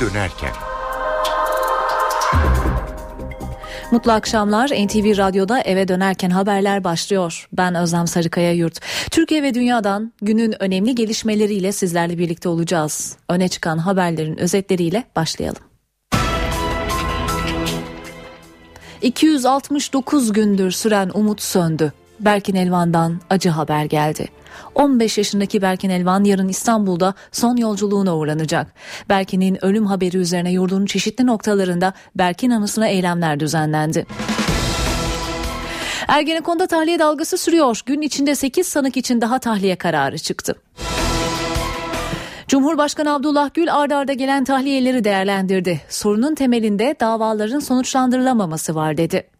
[0.00, 0.50] dönerken.
[3.90, 4.68] Mutlu akşamlar.
[4.68, 7.48] NTV Radyo'da eve dönerken haberler başlıyor.
[7.52, 8.80] Ben Özlem Sarıkaya Yurt.
[9.10, 13.16] Türkiye ve dünyadan günün önemli gelişmeleriyle sizlerle birlikte olacağız.
[13.28, 15.62] Öne çıkan haberlerin özetleriyle başlayalım.
[19.02, 21.92] 269 gündür süren umut söndü.
[22.20, 24.28] Berkin Elvan'dan acı haber geldi.
[24.74, 28.74] 15 yaşındaki Berkin Elvan yarın İstanbul'da son yolculuğuna uğranacak.
[29.08, 34.06] Berkin'in ölüm haberi üzerine yurdun çeşitli noktalarında Berkin anısına eylemler düzenlendi.
[36.08, 37.80] Ergenekon'da tahliye dalgası sürüyor.
[37.86, 40.54] Gün içinde 8 sanık için daha tahliye kararı çıktı.
[42.48, 45.80] Cumhurbaşkanı Abdullah Gül ardarda arda gelen tahliyeleri değerlendirdi.
[45.88, 49.30] Sorunun temelinde davaların sonuçlandırılamaması var dedi.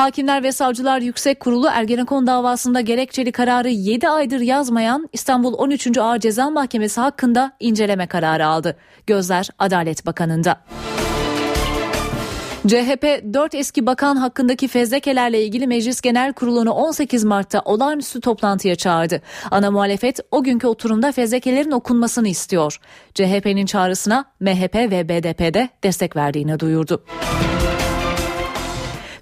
[0.00, 5.98] Hakimler ve Savcılar Yüksek Kurulu Ergenekon davasında gerekçeli kararı 7 aydır yazmayan İstanbul 13.
[5.98, 8.76] Ağır Ceza Mahkemesi hakkında inceleme kararı aldı.
[9.06, 10.60] Gözler Adalet Bakanı'nda.
[12.66, 19.22] CHP 4 eski bakan hakkındaki fezlekelerle ilgili Meclis Genel Kurulu'nu 18 Mart'ta olağanüstü toplantıya çağırdı.
[19.50, 22.80] Ana muhalefet o günkü oturumda fezlekelerin okunmasını istiyor.
[23.14, 27.04] CHP'nin çağrısına MHP ve BDP'de destek verdiğini duyurdu.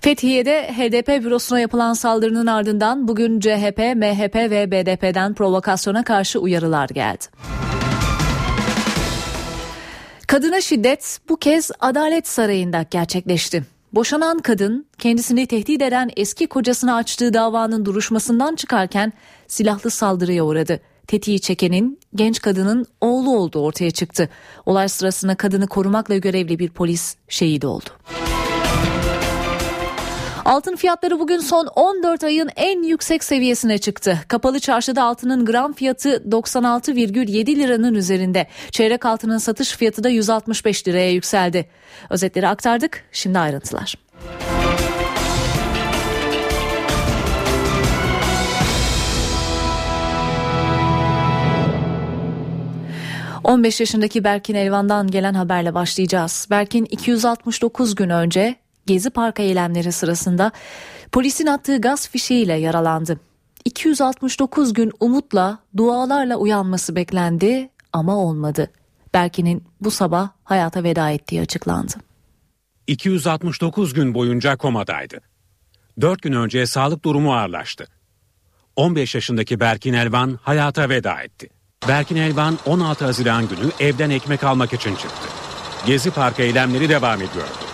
[0.01, 7.25] Fethiye'de HDP bürosuna yapılan saldırının ardından bugün CHP, MHP ve BDP'den provokasyona karşı uyarılar geldi.
[10.27, 13.65] Kadına şiddet bu kez Adalet Sarayı'nda gerçekleşti.
[13.93, 19.13] Boşanan kadın kendisini tehdit eden eski kocasına açtığı davanın duruşmasından çıkarken
[19.47, 20.81] silahlı saldırıya uğradı.
[21.07, 24.29] Tetiği çekenin genç kadının oğlu olduğu ortaya çıktı.
[24.67, 27.91] Olay sırasında kadını korumakla görevli bir polis şehit oldu.
[30.49, 34.19] Altın fiyatları bugün son 14 ayın en yüksek seviyesine çıktı.
[34.29, 38.47] Kapalı çarşıda altının gram fiyatı 96,7 liranın üzerinde.
[38.71, 41.69] Çeyrek altının satış fiyatı da 165 liraya yükseldi.
[42.11, 43.05] Özetleri aktardık.
[43.13, 43.95] Şimdi ayrıntılar.
[53.45, 56.47] ...15 yaşındaki Berkin Elvan'dan gelen haberle başlayacağız.
[56.51, 58.57] Berkin 269 gün önce
[58.89, 60.53] Gezi Park eylemleri sırasında
[61.13, 63.21] polisin attığı gaz fişeğiyle yaralandı.
[63.65, 68.71] 269 gün umutla, dualarla uyanması beklendi ama olmadı.
[69.15, 71.93] Berkin'in bu sabah hayata veda ettiği açıklandı.
[72.87, 75.21] 269 gün boyunca komadaydı.
[76.01, 77.87] 4 gün önce sağlık durumu ağırlaştı.
[78.77, 81.49] 15 yaşındaki Berkin Elvan hayata veda etti.
[81.89, 85.29] Berkin Elvan 16 Haziran günü evden ekmek almak için çıktı.
[85.87, 87.68] Gezi Park eylemleri devam ediyordu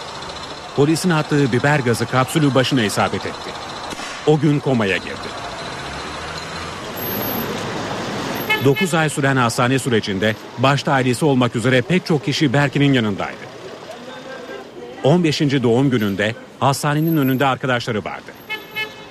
[0.77, 3.51] polisin attığı biber gazı kapsülü başına isabet etti.
[4.27, 5.29] O gün komaya girdi.
[8.65, 13.55] 9 ay süren hastane sürecinde başta ailesi olmak üzere pek çok kişi Berkin'in yanındaydı.
[15.05, 15.41] 15.
[15.41, 18.33] doğum gününde hastanenin önünde arkadaşları vardı.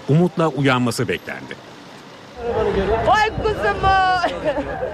[0.09, 1.56] Umutla uyanması beklendi.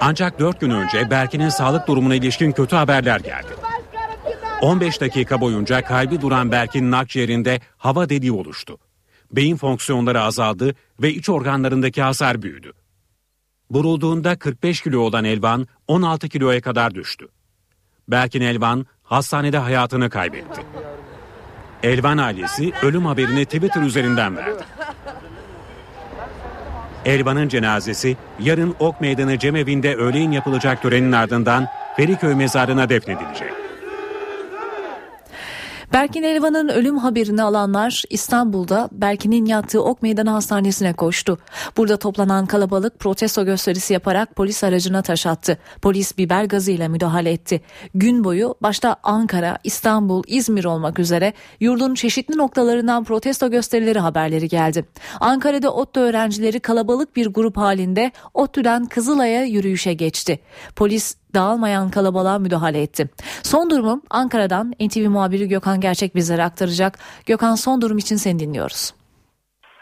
[0.01, 3.68] Ancak 4 gün önce Berkin'in sağlık durumuna ilişkin kötü haberler geldi.
[4.61, 8.77] 15 dakika boyunca kalbi duran Berk'in akciğerinde hava deliği oluştu.
[9.31, 12.73] Beyin fonksiyonları azaldı ve iç organlarındaki hasar büyüdü.
[13.71, 17.27] Vurulduğunda 45 kilo olan Elvan 16 kiloya kadar düştü.
[18.07, 20.61] Berkin Elvan hastanede hayatını kaybetti.
[21.83, 24.63] Elvan ailesi ölüm haberini Twitter üzerinden verdi.
[27.05, 33.68] Elvan'ın cenazesi yarın Ok Meydanı Cemevi'nde öğleyin yapılacak törenin ardından Feriköy mezarına defnedilecek.
[35.93, 41.37] Berkin Elvan'ın ölüm haberini alanlar İstanbul'da Berkin'in yattığı Ok Meydanı Hastanesi'ne koştu.
[41.77, 45.57] Burada toplanan kalabalık protesto gösterisi yaparak polis aracına taş attı.
[45.81, 47.61] Polis biber gazıyla müdahale etti.
[47.95, 54.85] Gün boyu başta Ankara, İstanbul, İzmir olmak üzere yurdun çeşitli noktalarından protesto gösterileri haberleri geldi.
[55.19, 60.39] Ankara'da ODTÜ öğrencileri kalabalık bir grup halinde ODTÜ'den Kızılay'a yürüyüşe geçti.
[60.75, 63.09] Polis dağılmayan kalabalığa müdahale etti.
[63.43, 66.99] Son durumu Ankara'dan NTV muhabiri Gökhan Gerçek bizlere aktaracak.
[67.25, 68.93] Gökhan son durum için seni dinliyoruz.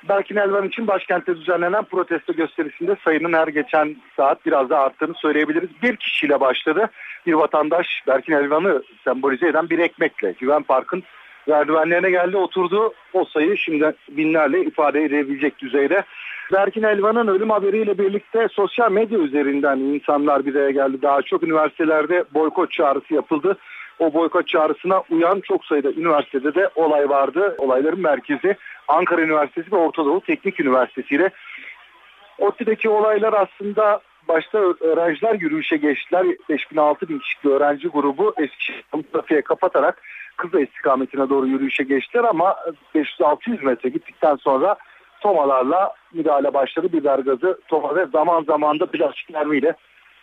[0.10, 5.70] Berkin Elvan için başkentte düzenlenen protesto gösterisinde sayının her geçen saat biraz da arttığını söyleyebiliriz.
[5.84, 6.90] Bir kişiyle başladı.
[7.26, 11.04] Bir vatandaş Berkin Elvan'ı sembolize eden bir ekmekle Güven Park'ın
[11.48, 12.94] merdivenlerine geldi oturdu.
[13.14, 16.04] O sayı şimdi binlerle ifade edebilecek düzeyde.
[16.54, 21.02] Berkin Elvan'ın ölüm haberiyle birlikte sosyal medya üzerinden insanlar bir araya geldi.
[21.02, 23.58] Daha çok üniversitelerde boykot çağrısı yapıldı.
[24.00, 27.56] O boykot çağrısına uyan çok sayıda üniversitede de olay vardı.
[27.58, 28.56] Olayların merkezi
[28.88, 31.30] Ankara Üniversitesi ve Orta Doğu Teknik Üniversitesi ile
[32.40, 36.26] ODTÜ'deki olaylar aslında başta öğrenciler yürüyüşe geçtiler.
[36.50, 38.84] 5000-6000 kişilik öğrenci grubu Eskişehir
[39.14, 40.02] trafiğe kapatarak
[40.38, 42.56] Kızılay istikametine doğru yürüyüşe geçtiler ama
[42.96, 44.76] 500-600 metre gittikten sonra
[45.22, 46.94] tomalarla müdahale başladı.
[46.94, 49.76] Biber gazı, toma ve zaman zaman da plastik mermiyle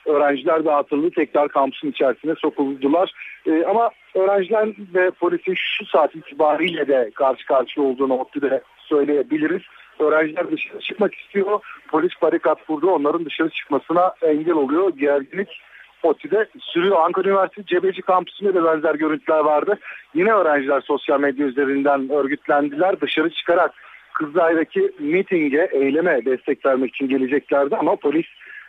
[0.07, 1.11] öğrenciler dağıtıldı.
[1.11, 3.13] Tekrar kampüsün içerisine sokuldular.
[3.47, 9.63] Ee, ama öğrenciler ve polisin şu saat itibariyle de karşı karşıya olduğunu ODTÜ'de söyleyebiliriz.
[9.99, 11.61] Öğrenciler dışarı çıkmak istiyor.
[11.89, 12.91] Polis barikat kurdu.
[12.91, 14.93] Onların dışarı çıkmasına engel oluyor.
[14.97, 15.61] Gerginlik
[16.03, 17.01] ODTÜ'de sürüyor.
[17.01, 19.79] Ankara Üniversitesi Cebeci kampüsünde de benzer görüntüler vardı.
[20.15, 23.01] Yine öğrenciler sosyal medya üzerinden örgütlendiler.
[23.01, 23.75] Dışarı çıkarak
[24.15, 28.27] Kızılay'daki mitinge, eyleme destek vermek için geleceklerdi ama polis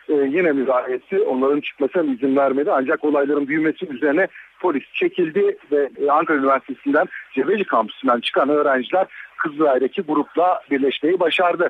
[0.10, 1.20] e, yine müdahale etti.
[1.20, 2.72] Onların çıkmasına izin vermedi.
[2.72, 4.28] Ancak olayların büyümesi üzerine
[4.60, 9.08] polis çekildi ve e, Ankara Üniversitesi'nden Cebeci kampüsünden çıkan öğrenciler
[9.38, 11.70] Kızılay'daki grupla birleşmeyi başardı.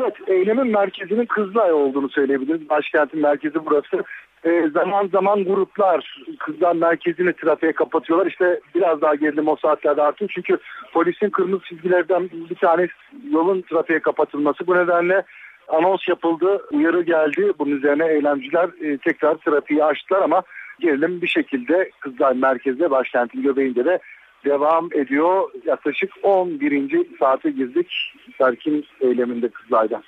[0.00, 2.68] Evet, eylemin merkezinin Kızılay olduğunu söyleyebiliriz.
[2.68, 4.04] Başkentin merkezi burası.
[4.46, 8.26] E, zaman zaman gruplar Kızılay merkezini trafiğe kapatıyorlar.
[8.26, 10.30] İşte biraz daha gerilim o saatlerde artıyor.
[10.34, 10.58] Çünkü
[10.92, 12.88] polisin kırmızı çizgilerden bir tane
[13.30, 14.66] yolun trafiğe kapatılması.
[14.66, 15.22] Bu nedenle
[15.68, 17.52] anons yapıldı, uyarı geldi.
[17.58, 20.42] Bunun üzerine eylemciler e, tekrar trafiği açtılar ama
[20.80, 23.98] gerilim bir şekilde Kızılay merkezde başkentin göbeğinde de
[24.44, 25.50] devam ediyor.
[25.64, 27.06] Yaklaşık 11.
[27.18, 30.02] saate girdik Berkin eyleminde Kızılay'da.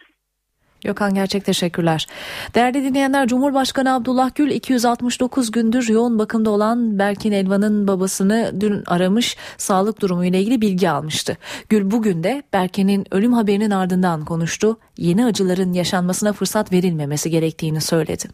[0.84, 2.06] Gökhan Gerçek teşekkürler.
[2.54, 9.36] Değerli dinleyenler Cumhurbaşkanı Abdullah Gül 269 gündür yoğun bakımda olan Berkin Elvan'ın babasını dün aramış
[9.58, 11.36] sağlık durumu ile ilgili bilgi almıştı.
[11.68, 14.78] Gül bugün de Berkin'in ölüm haberinin ardından konuştu.
[14.96, 18.28] Yeni acıların yaşanmasına fırsat verilmemesi gerektiğini söyledi.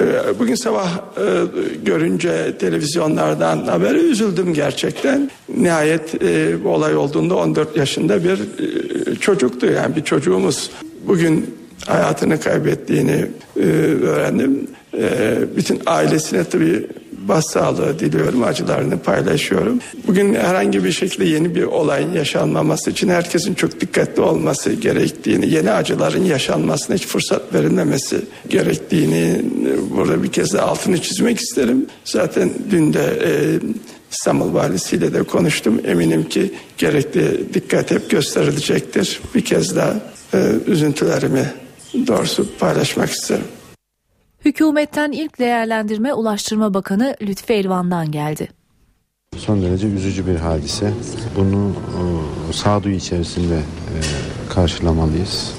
[0.00, 1.22] Ee, bugün sabah e,
[1.84, 5.30] görünce televizyonlardan haberi üzüldüm gerçekten.
[5.48, 10.70] Nihayet e, bu olay olduğunda 14 yaşında bir e, çocuktu yani bir çocuğumuz.
[11.06, 11.54] Bugün
[11.86, 13.26] hayatını kaybettiğini
[14.02, 14.66] öğrendim.
[15.56, 16.86] Bütün ailesine tabii
[17.28, 19.78] başsağlığı diliyorum, acılarını paylaşıyorum.
[20.06, 25.70] Bugün herhangi bir şekilde yeni bir olayın yaşanmaması için herkesin çok dikkatli olması gerektiğini, yeni
[25.70, 28.16] acıların yaşanmasına hiç fırsat verilmemesi
[28.48, 29.42] gerektiğini
[29.96, 31.86] burada bir kez de altını çizmek isterim.
[32.04, 33.30] Zaten dün de e,
[34.12, 35.80] İstanbul Valisiyle de konuştum.
[35.86, 39.20] Eminim ki gerekli dikkat hep gösterilecektir.
[39.34, 39.94] Bir kez daha
[40.34, 41.52] e, üzüntülerimi
[42.06, 43.44] doğrusu paylaşmak isterim.
[44.44, 48.48] Hükümetten ilk değerlendirme Ulaştırma Bakanı Lütfi Elvan'dan geldi.
[49.36, 50.92] Son derece üzücü bir hadise.
[51.36, 51.72] Bunu
[52.50, 53.96] e, sağduyu içerisinde e,
[54.54, 55.52] karşılamalıyız.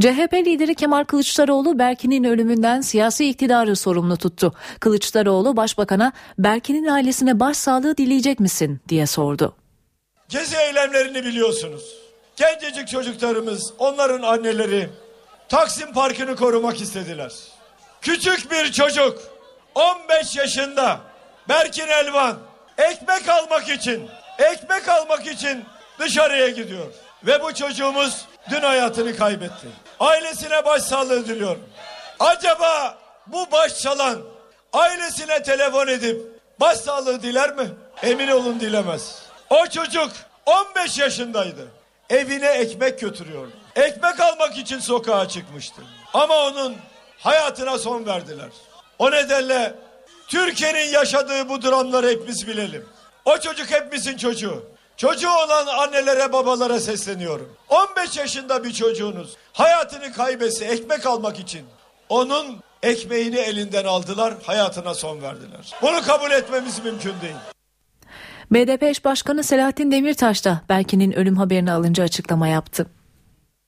[0.00, 4.52] CHP lideri Kemal Kılıçdaroğlu Berkin'in ölümünden siyasi iktidarı sorumlu tuttu.
[4.80, 9.54] Kılıçdaroğlu başbakana Berkin'in ailesine başsağlığı dileyecek misin diye sordu.
[10.28, 11.96] Gezi eylemlerini biliyorsunuz.
[12.36, 14.90] Gencecik çocuklarımız, onların anneleri
[15.48, 17.32] Taksim Parkı'nı korumak istediler.
[18.00, 19.18] Küçük bir çocuk
[19.74, 21.00] 15 yaşında
[21.48, 22.38] Berkin Elvan
[22.78, 25.64] ekmek almak için ekmek almak için
[25.98, 26.86] dışarıya gidiyor.
[27.26, 29.66] Ve bu çocuğumuz dün hayatını kaybetti.
[30.00, 31.68] Ailesine başsağlığı diliyorum.
[32.20, 34.18] Acaba bu baş çalan
[34.72, 36.20] ailesine telefon edip
[36.60, 37.68] başsağlığı diler mi?
[38.02, 39.22] Emin olun dilemez.
[39.50, 40.10] O çocuk
[40.46, 41.81] 15 yaşındaydı.
[42.12, 43.52] Evine ekmek götürüyordu.
[43.76, 45.82] Ekmek almak için sokağa çıkmıştı.
[46.14, 46.76] Ama onun
[47.18, 48.48] hayatına son verdiler.
[48.98, 49.74] O nedenle
[50.28, 52.88] Türkiye'nin yaşadığı bu dramları hepimiz bilelim.
[53.24, 54.64] O çocuk hepimizin çocuğu.
[54.96, 57.56] Çocuğu olan annelere babalara sesleniyorum.
[57.68, 61.66] 15 yaşında bir çocuğunuz hayatını kaybetse ekmek almak için
[62.08, 65.74] onun ekmeğini elinden aldılar hayatına son verdiler.
[65.82, 67.51] Bunu kabul etmemiz mümkün değil.
[68.52, 72.86] BDP eş başkanı Selahattin Demirtaş da Berkin'in ölüm haberini alınca açıklama yaptı.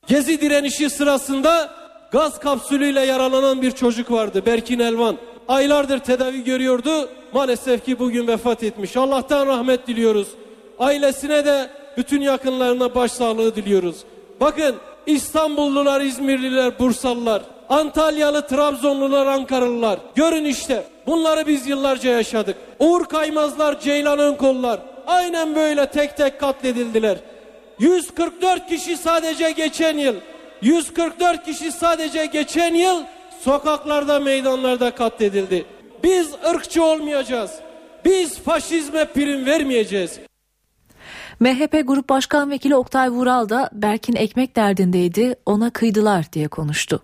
[0.07, 1.71] Gezi direnişi sırasında
[2.13, 5.17] gaz kapsülüyle yaralanan bir çocuk vardı Berkin Elvan.
[5.49, 7.09] Aylardır tedavi görüyordu.
[7.35, 8.97] Maalesef ki bugün vefat etmiş.
[8.97, 10.29] Allah'tan rahmet diliyoruz.
[10.79, 13.97] Ailesine de bütün yakınlarına başsağlığı diliyoruz.
[14.41, 14.77] Bakın
[15.07, 19.99] İstanbullular, İzmirliler, Bursalılar, Antalyalı, Trabzonlular, Ankaralılar.
[20.15, 22.57] Görün işte bunları biz yıllarca yaşadık.
[22.79, 27.19] Uğur Kaymazlar, Ceylan Önkollar aynen böyle tek tek katledildiler.
[27.79, 30.15] 144 kişi sadece geçen yıl
[30.63, 33.03] 144 kişi sadece geçen yıl
[33.41, 35.65] sokaklarda meydanlarda katledildi.
[36.05, 37.51] Biz ırkçı olmayacağız.
[38.05, 40.21] Biz faşizme prim vermeyeceğiz.
[41.41, 47.03] MHP Grup Başkan Vekili Oktay Vural da Berkin ekmek derdindeydi ona kıydılar diye konuştu.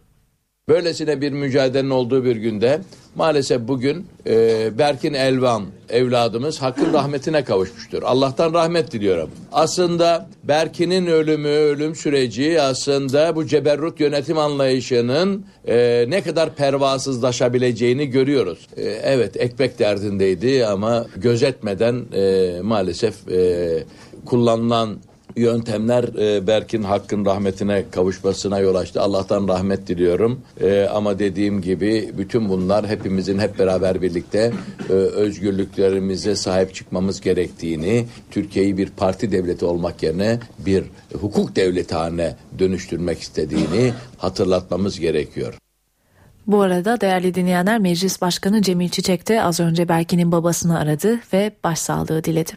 [0.70, 2.80] Böylesine bir mücadelenin olduğu bir günde
[3.14, 8.02] maalesef bugün e, Berkin Elvan evladımız hakkın rahmetine kavuşmuştur.
[8.02, 9.30] Allah'tan rahmet diliyorum.
[9.52, 18.66] Aslında Berkin'in ölümü, ölüm süreci aslında bu ceberrut yönetim anlayışının e, ne kadar pervasızlaşabileceğini görüyoruz.
[18.76, 23.84] E, evet ekmek derdindeydi ama gözetmeden e, maalesef e,
[24.26, 24.98] kullanılan
[25.37, 29.00] yöntemler e, Berk'in hakkın rahmetine kavuşmasına yol açtı.
[29.00, 30.40] Allah'tan rahmet diliyorum.
[30.60, 34.52] E, ama dediğim gibi bütün bunlar hepimizin hep beraber birlikte
[34.90, 40.84] e, özgürlüklerimize sahip çıkmamız gerektiğini, Türkiye'yi bir parti devleti olmak yerine bir
[41.20, 45.54] hukuk devleti haline dönüştürmek istediğini hatırlatmamız gerekiyor.
[46.46, 51.52] Bu arada değerli dinleyenler Meclis Başkanı Cemil Çiçek de az önce Berkin'in babasını aradı ve
[51.64, 52.52] başsağlığı diledi.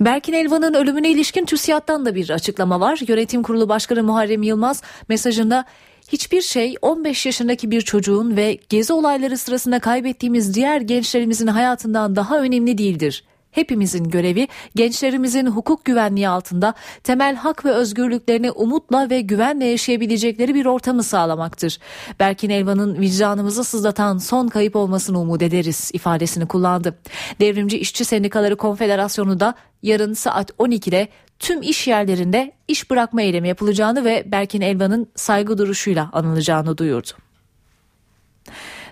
[0.00, 3.00] Berkin Elvan'ın ölümüne ilişkin TÜSİAD'dan da bir açıklama var.
[3.08, 5.64] Yönetim Kurulu Başkanı Muharrem Yılmaz mesajında
[6.12, 12.40] hiçbir şey 15 yaşındaki bir çocuğun ve gezi olayları sırasında kaybettiğimiz diğer gençlerimizin hayatından daha
[12.40, 13.24] önemli değildir.
[13.50, 20.66] Hepimizin görevi gençlerimizin hukuk güvenliği altında temel hak ve özgürlüklerini umutla ve güvenle yaşayabilecekleri bir
[20.66, 21.78] ortamı sağlamaktır.
[22.20, 26.98] Berkin Elvan'ın vicdanımızı sızlatan son kayıp olmasını umut ederiz ifadesini kullandı.
[27.40, 34.04] Devrimci İşçi Sendikaları Konfederasyonu da yarın saat 12'de tüm iş yerlerinde iş bırakma eylemi yapılacağını
[34.04, 37.10] ve Berkin Elvan'ın saygı duruşuyla anılacağını duyurdu.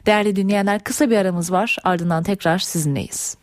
[0.07, 3.37] Değerli dinleyenler kısa bir aramız var ardından tekrar sizinleyiz.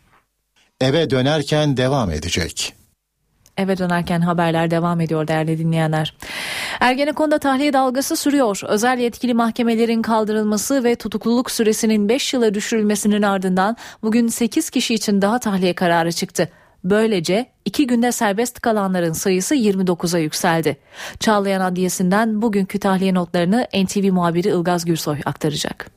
[0.80, 2.74] Eve dönerken devam edecek.
[3.56, 6.16] Eve dönerken haberler devam ediyor değerli dinleyenler.
[6.80, 8.60] Ergenekon'da tahliye dalgası sürüyor.
[8.68, 15.22] Özel yetkili mahkemelerin kaldırılması ve tutukluluk süresinin 5 yıla düşürülmesinin ardından bugün 8 kişi için
[15.22, 16.48] daha tahliye kararı çıktı.
[16.84, 20.76] Böylece iki günde serbest kalanların sayısı 29'a yükseldi.
[21.20, 25.90] Çağlayan Adliyesi'nden bugünkü tahliye notlarını NTV muhabiri Ilgaz Gürsoy aktaracak.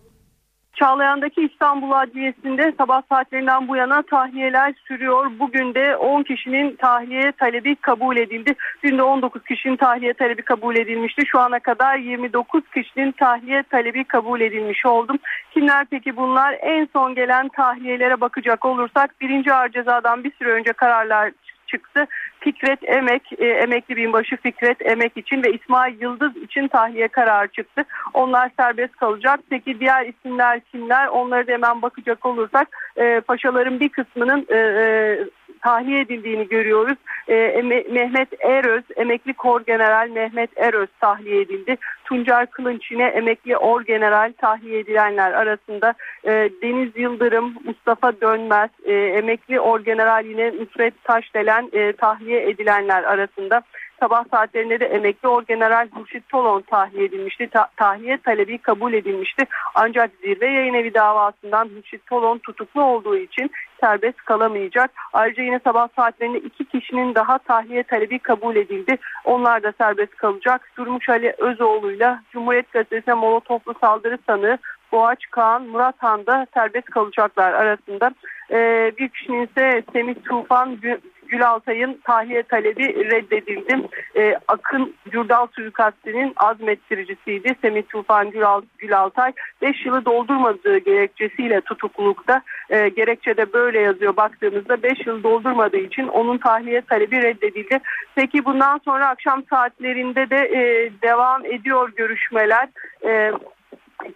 [0.80, 5.32] Çağlayan'daki İstanbul Adliyesi'nde sabah saatlerinden bu yana tahliyeler sürüyor.
[5.40, 8.56] Bugün de 10 kişinin tahliye talebi kabul edildi.
[8.84, 11.26] Dün de 19 kişinin tahliye talebi kabul edilmişti.
[11.26, 15.18] Şu ana kadar 29 kişinin tahliye talebi kabul edilmiş oldum.
[15.52, 16.58] Kimler peki bunlar?
[16.62, 21.32] En son gelen tahliyelere bakacak olursak birinci ağır cezadan bir süre önce kararlar
[21.68, 22.08] çıktı.
[22.40, 27.84] Fikret Emek, e, emekli binbaşı Fikret Emek için ve İsmail Yıldız için tahliye kararı çıktı.
[28.14, 29.40] Onlar serbest kalacak.
[29.50, 31.08] Peki diğer isimler kimler?
[31.08, 32.68] Onları da hemen bakacak olursak
[32.98, 35.26] e, paşaların bir kısmının e, e,
[35.62, 36.98] tahliye edildiğini görüyoruz.
[37.28, 41.78] E, Mehmet Eröz, emekli kor general Mehmet Eröz tahliye edildi.
[42.06, 45.94] Tuncer Kılınç yine emekli or general tahliye edilenler arasında.
[46.24, 53.04] E, Deniz Yıldırım, Mustafa Dönmez, e, emekli or general yine Nusret Taşdelen e, tahliye edilenler
[53.04, 53.62] arasında.
[54.00, 57.50] Sabah saatlerinde de emekli orgeneral Hurşit Tolon tahliye edilmişti.
[57.50, 59.46] Ta- tahliye talebi kabul edilmişti.
[59.76, 63.52] Ancak zirve yayın evi davasından Hurşit Tolon tutuklu olduğu için
[63.82, 64.92] serbest kalamayacak.
[65.14, 68.98] Ayrıca yine sabah saatlerinde iki kişinin daha tahliye talebi kabul edildi.
[69.26, 70.72] Onlar da serbest kalacak.
[70.78, 74.58] Durmuş Ali Özoğlu'yla Cumhuriyet Gazetesi'ne molotoflu saldırı sanığı
[74.92, 78.12] Boğaç Kaan, Murat Han da serbest kalacaklar arasında.
[78.52, 80.82] Ee, bir kişinin ise Semih Tufan
[81.30, 83.88] Gül Altay'ın tahliye talebi reddedildi.
[84.16, 87.56] Ee, Akın Gürdal suikastinin azmettiricisiydi.
[87.62, 88.42] Semih Tufan Gül,
[88.78, 92.42] Gül Altay 5 yılı doldurmadığı gerekçesiyle tutuklulukta.
[92.70, 97.80] Ee, gerekçede böyle yazıyor baktığımızda 5 yıl doldurmadığı için onun tahliye talebi reddedildi.
[98.16, 102.70] Peki bundan sonra akşam saatlerinde de e, devam ediyor görüşmeler.
[103.06, 103.32] E,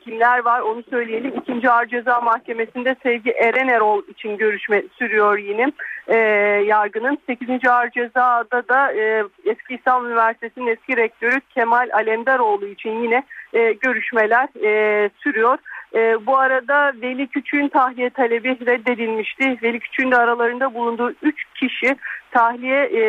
[0.04, 1.34] kimler var onu söyleyelim.
[1.38, 5.72] İkinci Ağır Ceza Mahkemesi'nde Sevgi Eren Erol için görüşme sürüyor yine.
[6.08, 6.18] E,
[6.66, 7.68] yargının 8.
[7.70, 13.24] Ağır Ceza'da da e, eski İstanbul Üniversitesi'nin eski rektörü Kemal Alemdaroğlu için yine
[13.54, 15.58] e, görüşmeler e, sürüyor.
[15.96, 19.58] E, bu arada Veli Küçük'ün tahliye talebi reddedilmişti.
[19.64, 21.96] Veli Küçük'ün de aralarında bulunduğu 3 kişi
[22.32, 23.04] tahliye e,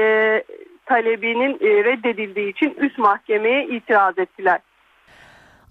[0.86, 4.60] talebinin e, reddedildiği için üst mahkemeye itiraz ettiler.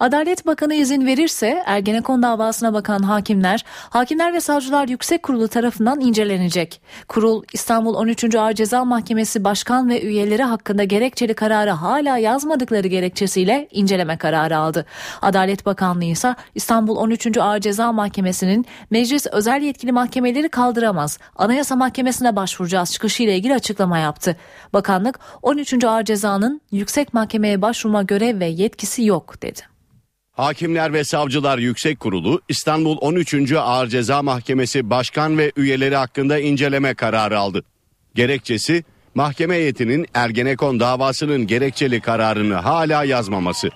[0.00, 6.80] Adalet Bakanı izin verirse Ergenekon davasına bakan hakimler, Hakimler ve Savcılar Yüksek Kurulu tarafından incelenecek.
[7.08, 8.34] Kurul İstanbul 13.
[8.34, 14.86] Ağır Ceza Mahkemesi Başkan ve üyeleri hakkında gerekçeli kararı hala yazmadıkları gerekçesiyle inceleme kararı aldı.
[15.22, 17.38] Adalet Bakanlığı ise İstanbul 13.
[17.38, 21.18] Ağır Ceza Mahkemesi'nin meclis özel yetkili mahkemeleri kaldıramaz.
[21.36, 24.36] Anayasa Mahkemesi'ne başvuracağız çıkışıyla ilgili açıklama yaptı.
[24.72, 25.84] Bakanlık 13.
[25.84, 29.73] Ağır Ceza'nın yüksek mahkemeye başvurma görev ve yetkisi yok dedi.
[30.34, 33.52] Hakimler ve Savcılar Yüksek Kurulu İstanbul 13.
[33.52, 37.64] Ağır Ceza Mahkemesi başkan ve üyeleri hakkında inceleme kararı aldı.
[38.14, 43.68] Gerekçesi mahkeme heyetinin Ergenekon davasının gerekçeli kararını hala yazmaması.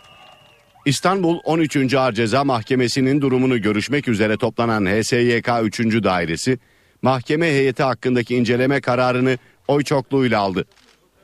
[0.87, 1.95] İstanbul 13.
[1.95, 5.81] Ağır Ceza Mahkemesi'nin durumunu görüşmek üzere toplanan HSYK 3.
[5.81, 6.59] Dairesi,
[7.03, 9.38] mahkeme heyeti hakkındaki inceleme kararını
[9.69, 10.65] oy çokluğuyla aldı.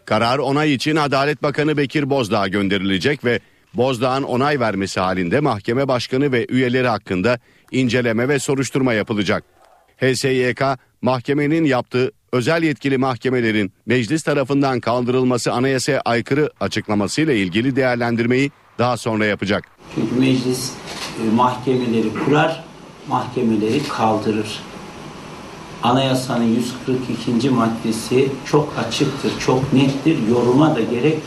[0.05, 3.41] Karar onay için Adalet Bakanı Bekir Bozdağ'a gönderilecek ve
[3.75, 7.39] Bozdağ'ın onay vermesi halinde mahkeme başkanı ve üyeleri hakkında
[7.71, 9.45] inceleme ve soruşturma yapılacak.
[9.97, 10.63] HSYK
[11.03, 19.27] mahkemenin yaptığı özel yetkili mahkemelerin meclis tarafından kaldırılması anayasaya aykırı açıklamasıyla ilgili değerlendirmeyi daha sonra
[19.27, 19.65] yapacak.
[19.95, 20.73] Çünkü meclis
[21.23, 22.65] e, mahkemeleri kurar,
[23.09, 24.61] mahkemeleri kaldırır.
[25.83, 27.51] Anayasanın 142.
[27.51, 31.19] maddesi çok açıktır, çok nettir, yoruma da gerek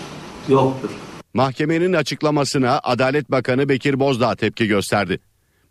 [0.49, 0.89] yoktur.
[1.37, 5.19] Mahkemenin açıklamasına Adalet Bakanı Bekir Bozdağ tepki gösterdi.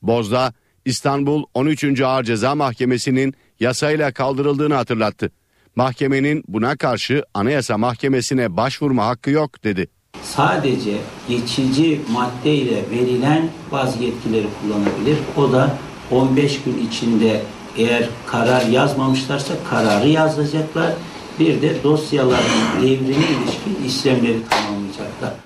[0.03, 0.53] Bozdağ,
[0.85, 2.01] İstanbul 13.
[2.01, 5.31] Ağır Ceza Mahkemesi'nin yasayla kaldırıldığını hatırlattı.
[5.77, 9.89] Mahkemenin buna karşı Anayasa Mahkemesi'ne başvurma hakkı yok dedi.
[10.23, 10.97] Sadece
[11.29, 15.19] geçici maddeyle verilen bazı yetkileri kullanabilir.
[15.37, 15.79] O da
[16.11, 17.43] 15 gün içinde
[17.77, 20.93] eğer karar yazmamışlarsa kararı yazacaklar.
[21.41, 25.46] Bir de dosyaların devrine ilişkin işlemleri tamamlayacaklar.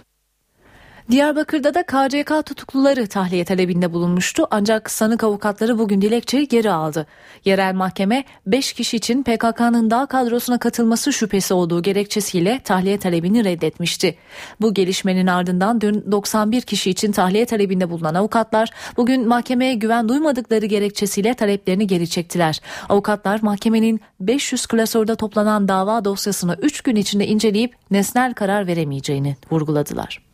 [1.11, 7.07] Diyarbakır'da da KCK tutukluları tahliye talebinde bulunmuştu ancak sanık avukatları bugün dilekçeyi geri aldı.
[7.45, 14.17] Yerel mahkeme 5 kişi için PKK'nın dağ kadrosuna katılması şüphesi olduğu gerekçesiyle tahliye talebini reddetmişti.
[14.61, 20.67] Bu gelişmenin ardından dün 91 kişi için tahliye talebinde bulunan avukatlar bugün mahkemeye güven duymadıkları
[20.67, 22.61] gerekçesiyle taleplerini geri çektiler.
[22.89, 30.30] Avukatlar mahkemenin 500 klasörde toplanan dava dosyasını 3 gün içinde inceleyip nesnel karar veremeyeceğini vurguladılar.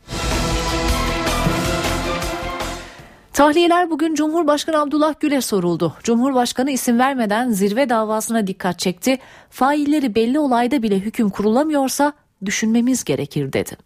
[3.33, 5.93] Tahliyeler bugün Cumhurbaşkanı Abdullah Gül'e soruldu.
[6.03, 9.17] Cumhurbaşkanı isim vermeden zirve davasına dikkat çekti.
[9.49, 12.13] Failleri belli olayda bile hüküm kurulamıyorsa
[12.45, 13.77] düşünmemiz gerekir dedi.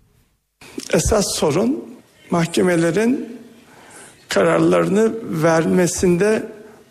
[0.94, 1.86] Esas sorun
[2.30, 3.38] mahkemelerin
[4.30, 6.44] kararlarını vermesinde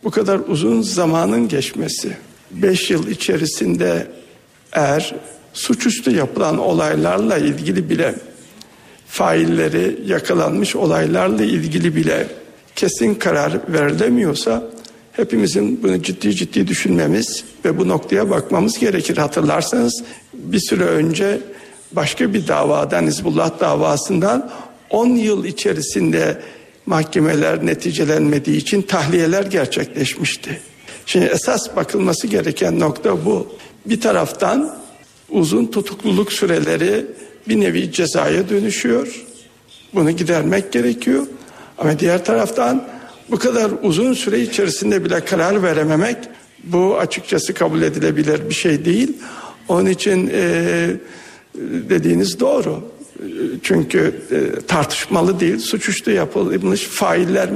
[0.05, 2.17] bu kadar uzun zamanın geçmesi.
[2.51, 4.07] 5 yıl içerisinde
[4.73, 5.15] eğer
[5.53, 8.15] suçüstü yapılan olaylarla ilgili bile
[9.07, 12.40] failleri yakalanmış olaylarla ilgili bile
[12.81, 14.71] kesin karar verilemiyorsa
[15.13, 19.17] hepimizin bunu ciddi ciddi düşünmemiz ve bu noktaya bakmamız gerekir.
[19.17, 21.41] Hatırlarsanız bir süre önce
[21.93, 24.51] başka bir davadan Hizbullah davasından
[24.91, 26.41] 10 yıl içerisinde
[26.87, 30.61] mahkemeler neticelenmediği için tahliyeler gerçekleşmişti.
[31.07, 33.49] Şimdi esas bakılması gereken nokta bu.
[33.87, 34.77] Bir taraftan
[35.31, 37.07] uzun tutukluluk süreleri
[37.49, 39.25] bir nevi cezaya dönüşüyor.
[39.95, 41.27] Bunu gidermek gerekiyor.
[41.81, 42.85] Ama diğer taraftan
[43.31, 46.17] bu kadar uzun süre içerisinde bile karar verememek
[46.65, 49.17] bu açıkçası kabul edilebilir bir şey değil.
[49.69, 50.91] Onun için e,
[51.89, 52.83] dediğiniz doğru.
[53.63, 57.51] Çünkü e, tartışmalı değil, suçüstü yapılmış failler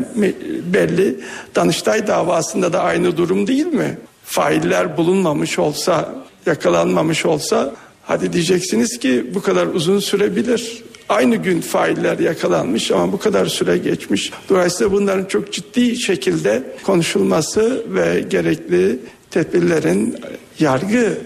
[0.72, 1.20] belli.
[1.54, 3.98] Danıştay davasında da aynı durum değil mi?
[4.24, 6.14] Failler bulunmamış olsa,
[6.46, 10.84] yakalanmamış olsa hadi diyeceksiniz ki bu kadar uzun sürebilir.
[11.08, 14.32] Aynı gün failler yakalanmış ama bu kadar süre geçmiş.
[14.48, 18.98] Dolayısıyla bunların çok ciddi şekilde konuşulması ve gerekli
[19.30, 20.16] tedbirlerin
[20.58, 21.18] yargı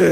[0.00, 0.10] e,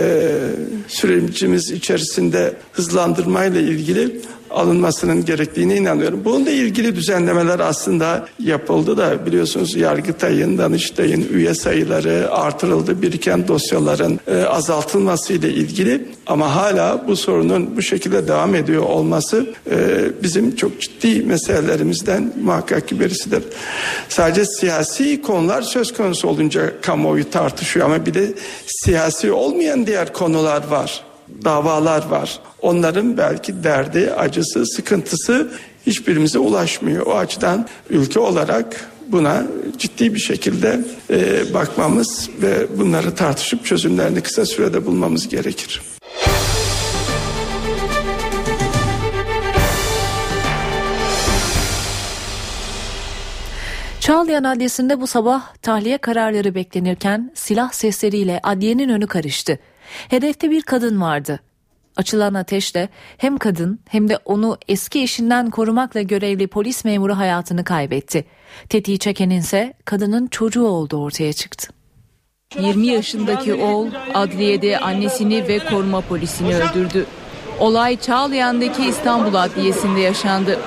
[0.89, 4.21] sürecimiz içerisinde hızlandırmayla ilgili
[4.55, 6.25] alınmasının gerektiğine inanıyorum.
[6.25, 13.03] Bununla ilgili düzenlemeler aslında yapıldı da biliyorsunuz Yargıtay'ın, Danıştay'ın üye sayıları artırıldı.
[13.03, 19.47] Biriken dosyaların e, azaltılması ile ilgili ama hala bu sorunun bu şekilde devam ediyor olması
[19.71, 19.77] e,
[20.23, 23.43] bizim çok ciddi meselelerimizden muhakkak ki birisidir.
[24.09, 28.35] Sadece siyasi konular söz konusu olunca kamuoyu tartışıyor ama bir de
[28.67, 31.05] siyasi olmayan diğer konular var
[31.45, 32.39] davalar var.
[32.63, 35.51] Onların belki derdi, acısı, sıkıntısı
[35.87, 37.07] hiçbirimize ulaşmıyor.
[37.07, 39.43] O açıdan ülke olarak buna
[39.79, 45.83] ciddi bir şekilde e, bakmamız ve bunları tartışıp çözümlerini kısa sürede bulmamız gerekir.
[54.05, 59.59] Çağlayan Adliyesi'nde bu sabah tahliye kararları beklenirken silah sesleriyle adliyenin önü karıştı.
[60.09, 61.41] Hedefte bir kadın vardı.
[61.97, 68.25] Açılan ateşle hem kadın hem de onu eski eşinden korumakla görevli polis memuru hayatını kaybetti.
[68.69, 71.69] Tetiği çekenin ise kadının çocuğu olduğu ortaya çıktı.
[72.61, 77.07] 20 yaşındaki oğul adliyede annesini ve koruma polisini öldürdü.
[77.61, 80.59] Olay Çağlayan'daki İstanbul Adliyesi'nde yaşandı.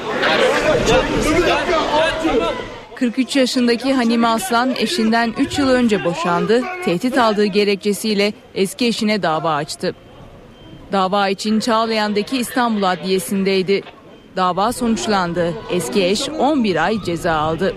[2.99, 6.61] 43 yaşındaki Hanime Aslan eşinden 3 yıl önce boşandı.
[6.85, 9.95] Tehdit aldığı gerekçesiyle eski eşine dava açtı.
[10.91, 13.81] Dava için Çağlayan'daki İstanbul Adliyesi'ndeydi.
[14.35, 15.53] Dava sonuçlandı.
[15.71, 17.75] Eski eş 11 ay ceza aldı.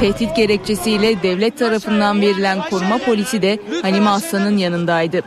[0.00, 5.20] Tehdit gerekçesiyle devlet tarafından verilen koruma polisi de Halime Aslan'ın yanındaydı.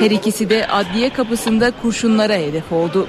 [0.00, 3.08] Her ikisi de adliye kapısında kurşunlara hedef oldu.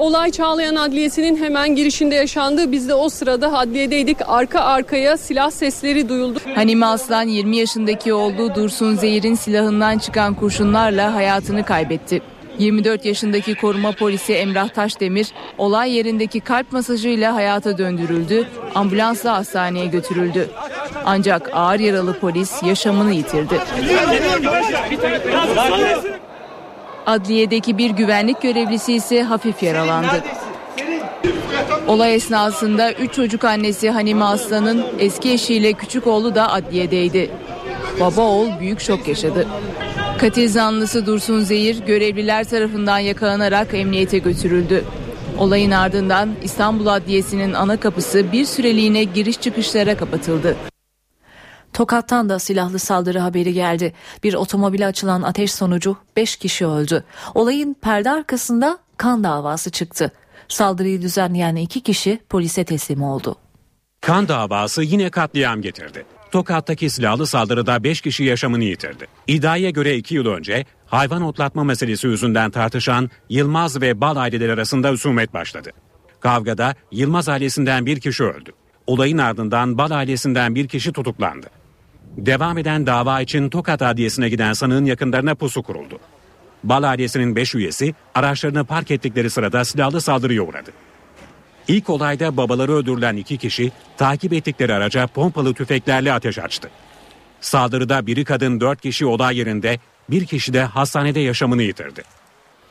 [0.00, 2.72] Olay Çağlayan Adliyesi'nin hemen girişinde yaşandı.
[2.72, 4.18] Biz de o sırada adliyedeydik.
[4.26, 6.38] Arka arkaya silah sesleri duyuldu.
[6.54, 12.22] Hanime Aslan 20 yaşındaki oğlu Dursun Zehir'in silahından çıkan kurşunlarla hayatını kaybetti.
[12.58, 20.50] 24 yaşındaki koruma polisi Emrah Taşdemir olay yerindeki kalp masajıyla hayata döndürüldü, ambulansla hastaneye götürüldü.
[21.04, 23.54] Ancak ağır yaralı polis yaşamını yitirdi.
[27.06, 30.24] Adliyedeki bir güvenlik görevlisi ise hafif yaralandı.
[31.88, 37.30] Olay esnasında 3 çocuk annesi Hanime Aslan'ın eski eşiyle küçük oğlu da adliyedeydi.
[38.00, 39.46] Baba oğul büyük şok yaşadı.
[40.18, 44.84] Katil zanlısı Dursun Zehir görevliler tarafından yakalanarak emniyete götürüldü.
[45.38, 50.56] Olayın ardından İstanbul Adliyesi'nin ana kapısı bir süreliğine giriş çıkışlara kapatıldı.
[51.72, 53.92] Tokat'tan da silahlı saldırı haberi geldi.
[54.22, 57.04] Bir otomobile açılan ateş sonucu 5 kişi öldü.
[57.34, 60.12] Olayın perde arkasında kan davası çıktı.
[60.48, 63.36] Saldırıyı düzenleyen iki kişi polise teslim oldu.
[64.00, 66.04] Kan davası yine katliam getirdi.
[66.30, 69.06] Tokat'taki silahlı saldırıda 5 kişi yaşamını yitirdi.
[69.26, 74.90] İddiaya göre 2 yıl önce hayvan otlatma meselesi yüzünden tartışan Yılmaz ve Bal aileleri arasında
[74.90, 75.70] husumet başladı.
[76.20, 78.52] Kavgada Yılmaz ailesinden bir kişi öldü.
[78.86, 81.59] Olayın ardından Bal ailesinden bir kişi tutuklandı.
[82.16, 85.98] Devam eden dava için Tokat Adliyesi'ne giden sanığın yakınlarına pusu kuruldu.
[86.64, 90.70] Bal ailesinin 5 üyesi araçlarını park ettikleri sırada silahlı saldırıya uğradı.
[91.68, 96.70] İlk olayda babaları öldürülen iki kişi takip ettikleri araca pompalı tüfeklerle ateş açtı.
[97.40, 99.78] Saldırıda biri kadın dört kişi olay yerinde
[100.10, 102.02] bir kişi de hastanede yaşamını yitirdi.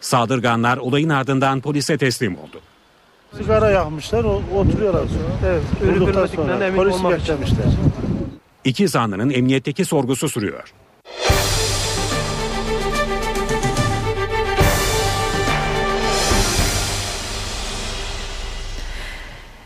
[0.02, 2.62] Saldırganlar olayın ardından polise teslim oldu.
[3.38, 4.24] Sigara yakmışlar,
[4.56, 5.52] oturuyorlar sonra.
[5.52, 7.66] Evet, Vurduktan sonra polisi beklemişler.
[8.70, 10.74] İki zanlının emniyetteki sorgusu sürüyor.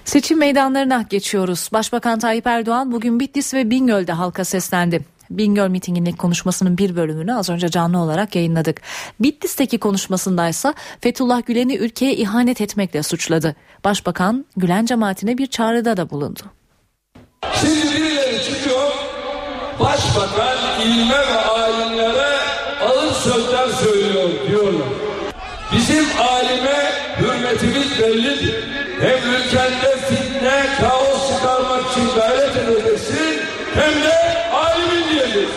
[0.06, 1.70] Seçim meydanlarına geçiyoruz.
[1.74, 5.06] Başbakan Tayyip Erdoğan bugün Bitlis ve Bingöl'de halka seslendi.
[5.30, 8.82] Bingöl mitingindeki konuşmasının bir bölümünü az önce canlı olarak yayınladık.
[9.20, 13.56] Bitlis'teki konuşmasındaysa Fethullah Gülen'i ülkeye ihanet etmekle suçladı.
[13.84, 16.42] Başbakan Gülen cemaatine bir çağrıda da bulundu.
[17.62, 18.92] Şimdi birileri çıkıyor,
[19.80, 22.38] başbakan ilme ve alimlere
[22.82, 24.88] ağır sözler söylüyor diyorlar.
[25.74, 28.64] Bizim alime hürmetimiz bellidir.
[29.02, 33.42] Hem ülkende fitne, kaos çıkarmak için gayret edeceksin,
[33.76, 34.16] hem de
[34.54, 35.50] alimin diyeceğiz.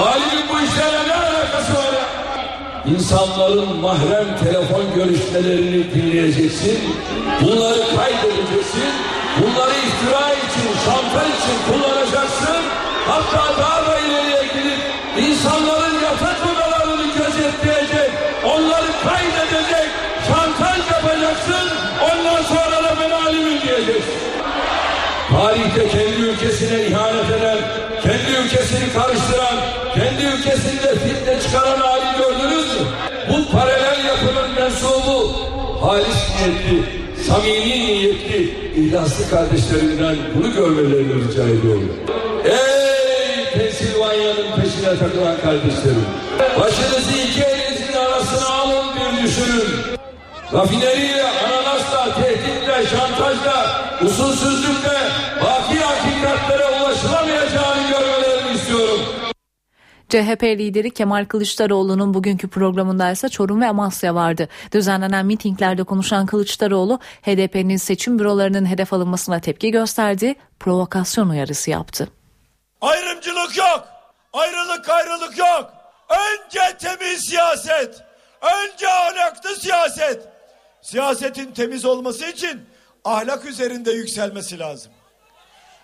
[0.00, 2.06] Alimin bu işlerle ne alakası var ya?
[2.94, 6.78] İnsanların mahrem telefon görüşmelerini dinleyeceksin,
[7.40, 8.90] bunları kaydedeceksin,
[9.40, 12.62] bunları iftira için, şantaj için kullanacaksın,
[13.08, 14.80] hatta daha da ileriye gidip
[15.28, 18.10] insanların yatak odalarını gözetleyecek,
[18.44, 19.88] onları kaydedecek,
[20.28, 21.66] şantaj yapacaksın,
[22.02, 24.14] ondan sonra da ben alimim diyeceksin.
[25.30, 27.58] Tarihte kendi ülkesine ihanet eden,
[28.02, 29.56] kendi ülkesini karıştıran,
[29.94, 32.86] kendi ülkesinde fitne çıkaran alim gördünüz mü?
[33.28, 35.32] Bu paralel yapının mensubu
[35.80, 38.40] halis niyetli, samimi niyetli,
[38.76, 41.92] ihlaslı kardeşlerimden bunu görmelerini rica ediyorum.
[42.44, 46.06] Ey Pensilvanya'nın peşine takılan kardeşlerim!
[46.60, 49.68] Başınızı iki elinizin arasına alın bir düşünün.
[50.52, 54.98] Rafineriyle, ananasla, tehditle, şantajla, usulsüzlükle
[60.08, 64.48] CHP lideri Kemal Kılıçdaroğlu'nun bugünkü programında ise Çorum ve Amasya vardı.
[64.72, 72.08] Düzenlenen mitinglerde konuşan Kılıçdaroğlu HDP'nin seçim bürolarının hedef alınmasına tepki gösterdi, provokasyon uyarısı yaptı.
[72.80, 73.88] Ayrımcılık yok.
[74.32, 75.72] Ayrılık ayrılık yok.
[76.08, 78.02] Önce temiz siyaset.
[78.42, 80.28] Önce ahlaklı siyaset.
[80.82, 82.66] Siyasetin temiz olması için
[83.04, 84.92] ahlak üzerinde yükselmesi lazım.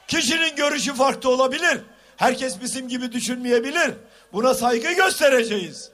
[0.09, 1.81] Kişinin görüşü farklı olabilir.
[2.17, 3.95] Herkes bizim gibi düşünmeyebilir.
[4.33, 5.91] Buna saygı göstereceğiz.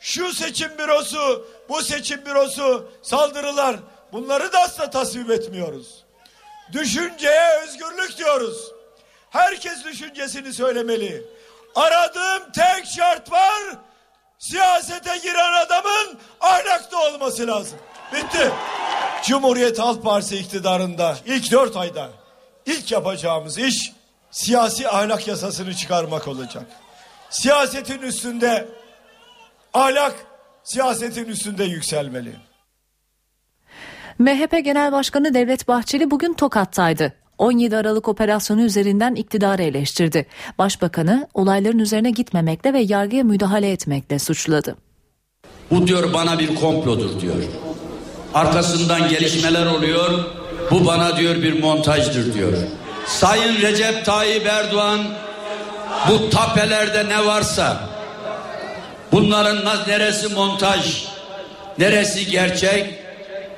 [0.00, 3.76] Şu seçim bürosu, bu seçim bürosu, saldırılar
[4.12, 6.04] bunları da asla tasvip etmiyoruz.
[6.72, 8.72] Düşünceye özgürlük diyoruz.
[9.30, 11.24] Herkes düşüncesini söylemeli.
[11.74, 13.62] Aradığım tek şart var.
[14.38, 17.78] Siyasete giren adamın ahlaklı olması lazım.
[18.12, 18.52] Bitti.
[19.24, 22.10] Cumhuriyet Halk Partisi iktidarında ilk dört ayda
[22.66, 23.92] ilk yapacağımız iş
[24.36, 26.66] siyasi ahlak yasasını çıkarmak olacak.
[27.30, 28.68] Siyasetin üstünde
[29.74, 30.14] ahlak
[30.64, 32.32] siyasetin üstünde yükselmeli.
[34.18, 37.12] MHP Genel Başkanı Devlet Bahçeli bugün Tokat'taydı.
[37.38, 40.26] 17 Aralık operasyonu üzerinden iktidarı eleştirdi.
[40.58, 44.76] Başbakanı olayların üzerine gitmemekle ve yargıya müdahale etmekle suçladı.
[45.70, 47.36] Bu diyor bana bir komplodur diyor.
[48.34, 50.24] Arkasından gelişmeler oluyor.
[50.70, 52.52] Bu bana diyor bir montajdır diyor.
[53.06, 55.00] Sayın Recep Tayyip Erdoğan
[56.08, 57.76] bu tapelerde ne varsa
[59.12, 61.04] bunların neresi montaj,
[61.78, 62.94] neresi gerçek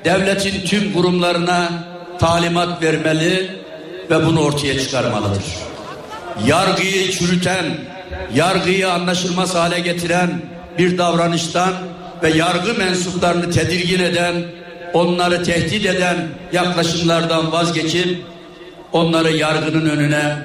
[0.05, 1.69] devletin tüm kurumlarına
[2.19, 3.61] talimat vermeli
[4.09, 5.43] ve bunu ortaya çıkarmalıdır.
[6.45, 7.65] Yargıyı çürüten,
[8.35, 10.41] yargıyı anlaşılmaz hale getiren
[10.77, 11.73] bir davranıştan
[12.23, 14.43] ve yargı mensuplarını tedirgin eden,
[14.93, 18.23] onları tehdit eden yaklaşımlardan vazgeçip
[18.93, 20.37] onları yargının önüne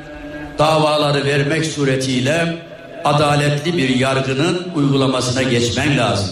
[0.59, 2.57] davaları vermek suretiyle
[3.05, 6.31] adaletli bir yargının uygulamasına geçmen lazım.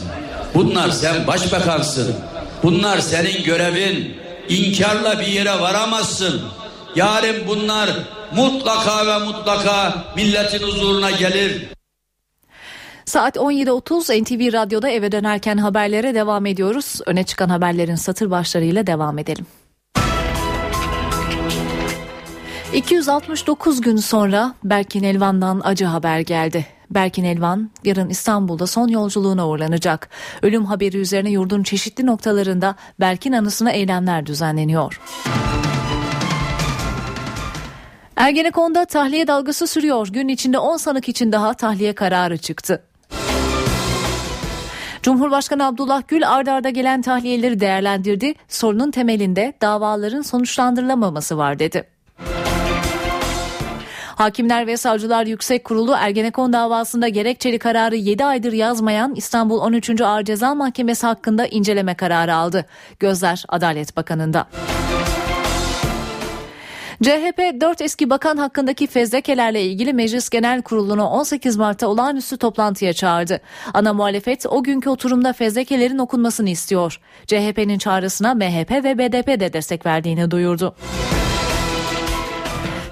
[0.54, 2.14] Bunlar sen başbakansın.
[2.62, 4.16] Bunlar senin görevin.
[4.48, 6.42] İnkarla bir yere varamazsın.
[6.96, 7.90] Yarın bunlar
[8.36, 11.68] mutlaka ve mutlaka milletin huzuruna gelir.
[13.04, 17.00] Saat 17.30 NTV Radyo'da eve dönerken haberlere devam ediyoruz.
[17.06, 19.46] Öne çıkan haberlerin satır başlarıyla devam edelim.
[22.74, 26.66] 269 gün sonra Berkin Elvan'dan acı haber geldi.
[26.90, 30.08] Berkin Elvan yarın İstanbul'da son yolculuğuna uğurlanacak.
[30.42, 35.00] Ölüm haberi üzerine yurdun çeşitli noktalarında Berkin anısına eylemler düzenleniyor.
[38.16, 40.08] Ergenekon'da tahliye dalgası sürüyor.
[40.08, 42.82] Gün içinde 10 sanık için daha tahliye kararı çıktı.
[45.02, 48.34] Cumhurbaşkanı Abdullah Gül ardarda arda gelen tahliyeleri değerlendirdi.
[48.48, 51.84] Sorunun temelinde davaların sonuçlandırılamaması var dedi.
[54.22, 60.00] Hakimler ve Savcılar Yüksek Kurulu Ergenekon davasında gerekçeli kararı 7 aydır yazmayan İstanbul 13.
[60.00, 62.66] Ağır Ceza Mahkemesi hakkında inceleme kararı aldı.
[62.98, 64.46] Gözler Adalet Bakanı'nda.
[67.02, 73.40] CHP 4 eski bakan hakkındaki fezlekelerle ilgili Meclis Genel Kurulu'nu 18 Mart'ta olağanüstü toplantıya çağırdı.
[73.74, 77.00] Ana muhalefet o günkü oturumda fezlekelerin okunmasını istiyor.
[77.26, 80.74] CHP'nin çağrısına MHP ve BDP de destek verdiğini duyurdu.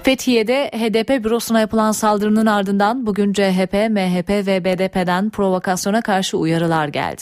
[0.03, 7.21] Fethiye'de HDP bürosuna yapılan saldırının ardından bugün CHP, MHP ve BDP'den provokasyona karşı uyarılar geldi.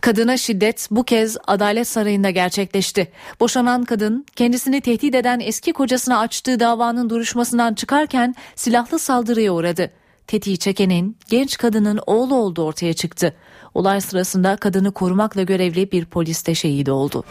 [0.00, 3.12] Kadına şiddet bu kez Adalet Sarayı'nda gerçekleşti.
[3.40, 9.90] Boşanan kadın kendisini tehdit eden eski kocasına açtığı davanın duruşmasından çıkarken silahlı saldırıya uğradı.
[10.26, 13.34] Tetiği çekenin genç kadının oğlu olduğu ortaya çıktı.
[13.74, 17.24] Olay sırasında kadını korumakla görevli bir polis de şehit oldu.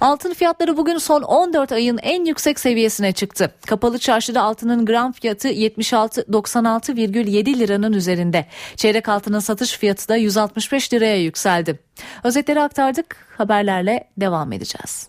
[0.00, 3.54] Altın fiyatları bugün son 14 ayın en yüksek seviyesine çıktı.
[3.66, 8.46] Kapalı çarşıda altının gram fiyatı 76.96,7 liranın üzerinde.
[8.76, 11.78] Çeyrek altının satış fiyatı da 165 liraya yükseldi.
[12.24, 13.16] Özetleri aktardık.
[13.38, 15.08] Haberlerle devam edeceğiz.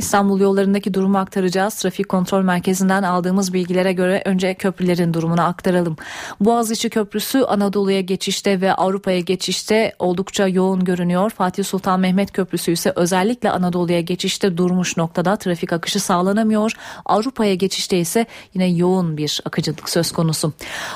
[0.00, 1.74] İstanbul yollarındaki durumu aktaracağız.
[1.74, 5.96] Trafik kontrol merkezinden aldığımız bilgilere göre önce köprülerin durumunu aktaralım.
[6.40, 11.30] Boğaziçi Köprüsü Anadolu'ya geçişte ve Avrupa'ya geçişte oldukça yoğun görünüyor.
[11.30, 16.72] Fatih Sultan Mehmet Köprüsü ise özellikle Anadolu'ya geçişte durmuş noktada trafik akışı sağlanamıyor.
[17.04, 20.52] Avrupa'ya geçişte ise yine yoğun bir akıcılık söz konusu.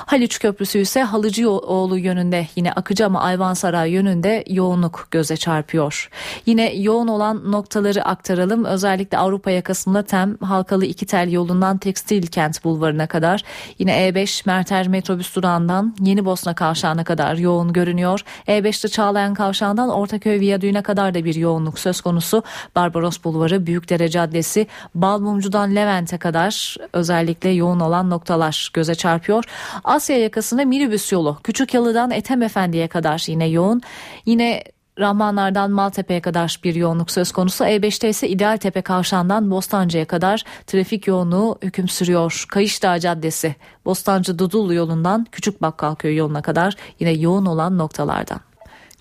[0.06, 6.10] Haliç Köprüsü ise Halıcıoğlu yönünde yine akıcı ama Ayvansaray yönünde yoğunluk göze çarpıyor.
[6.46, 8.64] Yine yoğun olan noktaları aktaralım.
[8.64, 13.42] Özellikle özellikle Avrupa yakasında Tem Halkalı iki tel yolundan Tekstil Kent Bulvarı'na kadar
[13.78, 18.20] yine E5 Merter metrobüs durağından Yeni Bosna kavşağına kadar yoğun görünüyor.
[18.48, 22.42] E5'te Çağlayan kavşağından Ortaköy Viyadüğü'ne kadar da bir yoğunluk söz konusu.
[22.76, 29.44] Barbaros Bulvarı, Büyükdere Caddesi, Balmumcu'dan Levent'e kadar özellikle yoğun olan noktalar göze çarpıyor.
[29.84, 33.82] Asya yakasında minibüs yolu Küçük Yalı'dan Ethem Efendi'ye kadar yine yoğun.
[34.26, 34.64] Yine
[34.98, 37.64] Rahmanlardan Maltepe'ye kadar bir yoğunluk söz konusu.
[37.64, 42.44] E5'te ise İdealtepe kavşağından Bostancı'ya kadar trafik yoğunluğu hüküm sürüyor.
[42.48, 48.40] Kayışdağ Caddesi, Bostancı Dudullu yolundan Küçük Bakkalköy yoluna kadar yine yoğun olan noktalardan.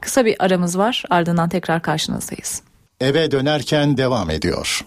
[0.01, 2.61] Kısa bir aramız var ardından tekrar karşınızdayız.
[3.01, 4.85] Eve dönerken devam ediyor.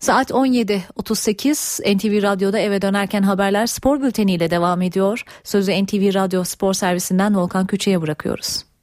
[0.00, 5.24] Saat 17.38 NTV Radyo'da eve dönerken haberler spor bülteniyle devam ediyor.
[5.44, 8.73] Sözü NTV Radyo spor servisinden Volkan Küçü'ye bırakıyoruz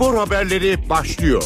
[0.00, 1.42] spor haberleri başlıyor.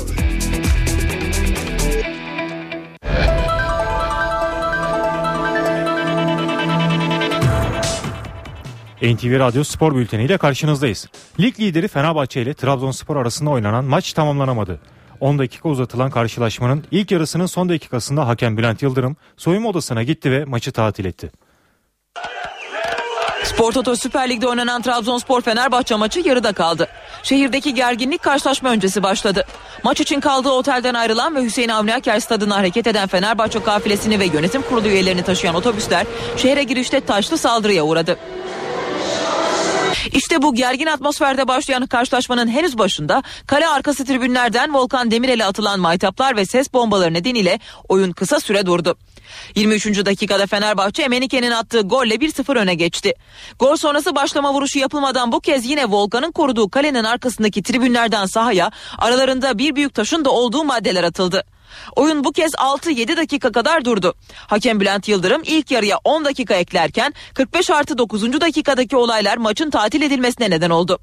[9.03, 11.09] NTV Radyo Spor Bülteni ile karşınızdayız.
[11.41, 14.81] Lig lideri Fenerbahçe ile Trabzonspor arasında oynanan maç tamamlanamadı.
[15.21, 20.45] 10 dakika uzatılan karşılaşmanın ilk yarısının son dakikasında hakem Bülent Yıldırım soyunma odasına gitti ve
[20.45, 21.31] maçı tatil etti.
[23.45, 26.89] Spor Toto Süper Lig'de oynanan Trabzonspor Fenerbahçe maçı yarıda kaldı.
[27.23, 29.47] Şehirdeki gerginlik karşılaşma öncesi başladı.
[29.83, 34.25] Maç için kaldığı otelden ayrılan ve Hüseyin Avni Aker stadına hareket eden Fenerbahçe kafilesini ve
[34.25, 38.19] yönetim kurulu üyelerini taşıyan otobüsler şehre girişte taşlı saldırıya uğradı.
[40.13, 46.37] İşte bu gergin atmosferde başlayan karşılaşmanın henüz başında kale arkası tribünlerden Volkan Demirel'e atılan maytaplar
[46.37, 48.97] ve ses bombaları nedeniyle oyun kısa süre durdu.
[49.55, 50.07] 23.
[50.07, 53.15] dakikada Fenerbahçe Emenike'nin attığı golle 1-0 öne geçti.
[53.59, 59.59] Gol sonrası başlama vuruşu yapılmadan bu kez yine Volkan'ın koruduğu kalenin arkasındaki tribünlerden sahaya aralarında
[59.59, 61.45] bir büyük taşın da olduğu maddeler atıldı.
[61.97, 64.15] Oyun bu kez 6-7 dakika kadar durdu.
[64.47, 68.41] Hakem Bülent Yıldırım ilk yarıya 10 dakika eklerken 45 artı 9.
[68.41, 70.99] dakikadaki olaylar maçın tatil edilmesine neden oldu.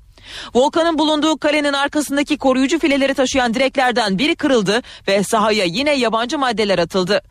[0.55, 6.79] Volkan'ın bulunduğu kalenin arkasındaki koruyucu fileleri taşıyan direklerden biri kırıldı ve sahaya yine yabancı maddeler
[6.79, 7.21] atıldı.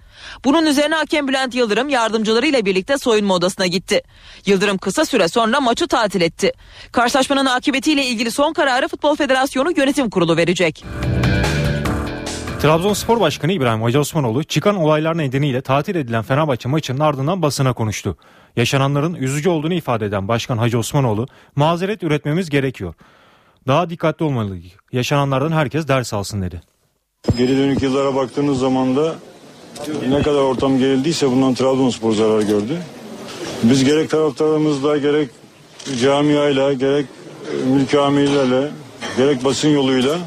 [0.45, 4.03] Bunun üzerine hakem Bülent Yıldırım yardımcılarıyla birlikte soyunma odasına gitti.
[4.47, 6.53] Yıldırım kısa süre sonra maçı tatil etti.
[6.93, 10.85] Karşılaşmanın akıbetiyle ilgili son kararı Futbol Federasyonu Yönetim Kurulu verecek.
[12.63, 18.17] Trabzonspor Başkanı İbrahim Hacı Osmanoğlu çıkan olaylar nedeniyle tatil edilen Fenerbahçe maçının ardından basına konuştu.
[18.57, 22.95] Yaşananların üzücü olduğunu ifade eden Başkan Hacı Osmanoğlu mazeret üretmemiz gerekiyor.
[23.67, 24.73] Daha dikkatli olmalıyız.
[24.93, 26.61] Yaşananlardan herkes ders alsın dedi.
[27.39, 29.15] Geri dönük yıllara baktığınız zaman da
[30.09, 32.79] ne kadar ortam gerildiyse bundan Trabzonspor zarar gördü.
[33.63, 35.29] Biz gerek taraftarımızla gerek
[36.01, 37.07] camiayla gerek
[37.67, 38.71] mülki amirlerle
[39.17, 40.19] gerek basın yoluyla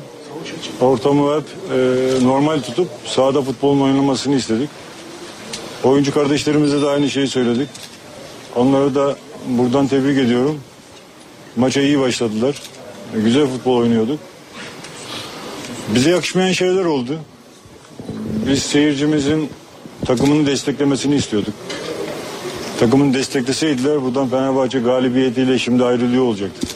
[0.82, 4.70] ortamı hep e, normal tutup sahada futbolun oynamasını istedik.
[5.84, 7.70] Oyuncu kardeşlerimize de aynı şeyi söyledik.
[8.56, 9.16] Onları da
[9.48, 10.60] buradan tebrik ediyorum.
[11.56, 12.56] Maça iyi başladılar.
[13.14, 14.20] Güzel futbol oynuyorduk.
[15.96, 17.20] Bize yakışmayan şeyler oldu.
[18.48, 19.50] Biz seyircimizin
[20.06, 21.54] takımını desteklemesini istiyorduk.
[22.80, 26.68] Takımını destekleseydiler buradan Fenerbahçe galibiyetiyle şimdi ayrılıyor olacaktı.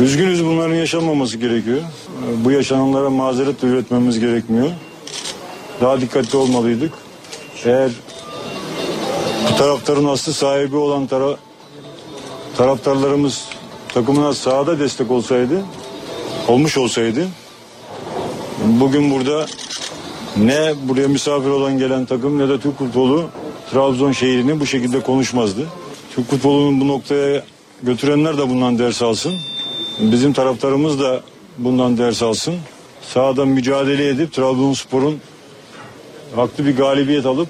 [0.00, 1.80] Üzgünüz bunların yaşanmaması gerekiyor.
[2.44, 4.70] Bu yaşananlara mazeret üretmemiz gerekmiyor.
[5.80, 6.92] Daha dikkatli olmalıydık.
[7.64, 7.90] Eğer
[9.58, 11.36] taraftarın aslı sahibi olan tara
[12.56, 13.48] taraftarlarımız
[13.94, 15.64] takımına sahada destek olsaydı,
[16.48, 17.28] olmuş olsaydı
[18.64, 19.46] bugün burada
[20.36, 23.24] ne buraya misafir olan gelen takım ne de Türk futbolu
[23.70, 25.66] Trabzon şehrini bu şekilde konuşmazdı.
[26.14, 27.44] Türk futbolunun bu noktaya
[27.82, 29.32] götürenler de bundan ders alsın.
[30.00, 31.20] Bizim taraftarımız da
[31.58, 32.54] bundan ders alsın.
[33.02, 35.20] Sahada mücadele edip Trabzonspor'un
[36.36, 37.48] haklı bir galibiyet alıp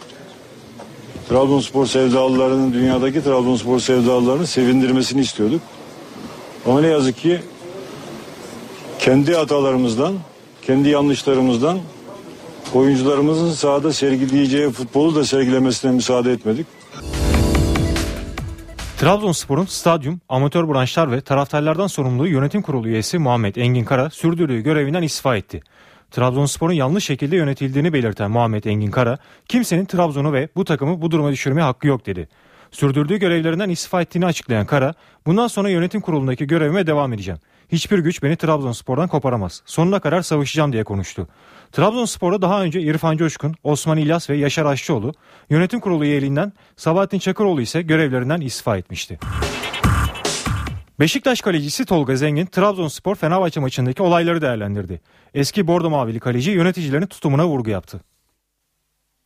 [1.32, 5.60] Trabzonspor sevdalılarının dünyadaki Trabzonspor sevdalılarını sevindirmesini istiyorduk.
[6.66, 7.40] Ama ne yazık ki
[8.98, 10.14] kendi hatalarımızdan,
[10.62, 11.78] kendi yanlışlarımızdan
[12.74, 16.66] oyuncularımızın sahada sergileyeceği futbolu da sergilemesine müsaade etmedik.
[18.98, 25.02] Trabzonspor'un stadyum, amatör branşlar ve taraftarlardan sorumlu yönetim kurulu üyesi Muhammed Engin Kara sürdürdüğü görevinden
[25.02, 25.62] istifa etti.
[26.12, 31.32] Trabzonspor'un yanlış şekilde yönetildiğini belirten Muhammed Engin Kara, kimsenin Trabzon'u ve bu takımı bu duruma
[31.32, 32.28] düşürmeye hakkı yok dedi.
[32.70, 34.94] Sürdürdüğü görevlerinden istifa ettiğini açıklayan Kara,
[35.26, 37.40] bundan sonra yönetim kurulundaki görevime devam edeceğim.
[37.72, 39.62] Hiçbir güç beni Trabzonspor'dan koparamaz.
[39.66, 41.28] Sonuna kadar savaşacağım diye konuştu.
[41.72, 45.12] Trabzonspor'da daha önce İrfan Coşkun, Osman İlyas ve Yaşar Aşçıoğlu
[45.50, 49.18] yönetim kurulu üyeliğinden Sabahattin Çakıroğlu ise görevlerinden istifa etmişti.
[51.02, 55.00] Beşiktaş kalecisi Tolga Zengin Trabzonspor Fenerbahçe maçındaki olayları değerlendirdi.
[55.34, 58.00] Eski Bordo Mavili kaleci yöneticilerin tutumuna vurgu yaptı.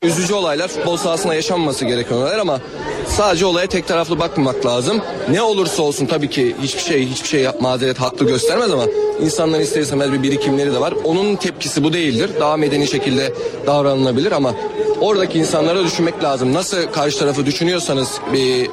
[0.03, 2.61] Üzücü olaylar futbol sahasında yaşanması gereken olaylar ama
[3.07, 5.03] sadece olaya tek taraflı bakmamak lazım.
[5.31, 8.85] Ne olursa olsun tabii ki hiçbir şey hiçbir şey mazeret haklı göstermez ama
[9.21, 10.95] insanların ister istemez bir birikimleri de var.
[11.05, 12.31] Onun tepkisi bu değildir.
[12.41, 13.35] Daha medeni şekilde
[13.67, 14.55] davranılabilir ama
[15.01, 16.55] oradaki insanlara düşünmek lazım.
[16.55, 18.71] Nasıl karşı tarafı düşünüyorsanız bir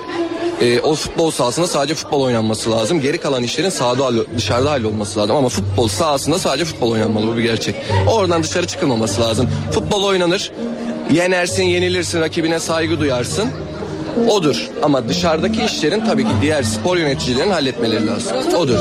[0.61, 3.01] e, o futbol sahasında sadece futbol oynanması lazım.
[3.01, 5.35] Geri kalan işlerin sahada dışarıda hallolması lazım.
[5.35, 7.75] Ama futbol sahasında sadece futbol oynanmalı bu bir gerçek.
[8.11, 9.49] Oradan dışarı çıkılmaması lazım.
[9.71, 10.51] Futbol oynanır.
[11.11, 13.49] Yenersin, yenilirsin, rakibine saygı duyarsın.
[14.29, 14.69] Odur.
[14.83, 18.37] Ama dışarıdaki işlerin tabii ki diğer spor yöneticilerin halletmeleri lazım.
[18.57, 18.77] Odur.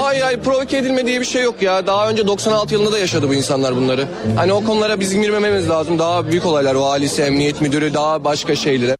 [0.00, 1.86] Hayır hayır provoke edilme diye bir şey yok ya.
[1.86, 4.08] Daha önce 96 yılında da yaşadı bu insanlar bunları.
[4.36, 5.98] Hani o konulara bizim girmememiz lazım.
[5.98, 6.74] Daha büyük olaylar.
[6.74, 8.96] Valisi, emniyet müdürü, daha başka şeylere.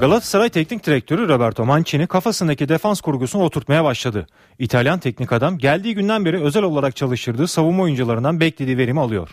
[0.00, 4.26] Galatasaray Teknik Direktörü Roberto Mancini kafasındaki defans kurgusunu oturtmaya başladı.
[4.58, 9.28] İtalyan teknik adam geldiği günden beri özel olarak çalıştırdığı savunma oyuncularından beklediği verimi alıyor.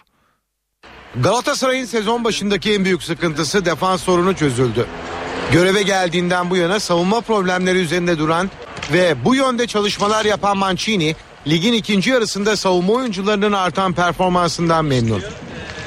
[1.16, 4.86] Galatasaray'ın sezon başındaki en büyük sıkıntısı defans sorunu çözüldü.
[5.52, 8.50] Göreve geldiğinden bu yana savunma problemleri üzerinde duran
[8.94, 11.16] ve bu yönde çalışmalar yapan Mancini
[11.48, 15.22] ligin ikinci yarısında savunma oyuncularının artan performansından memnun.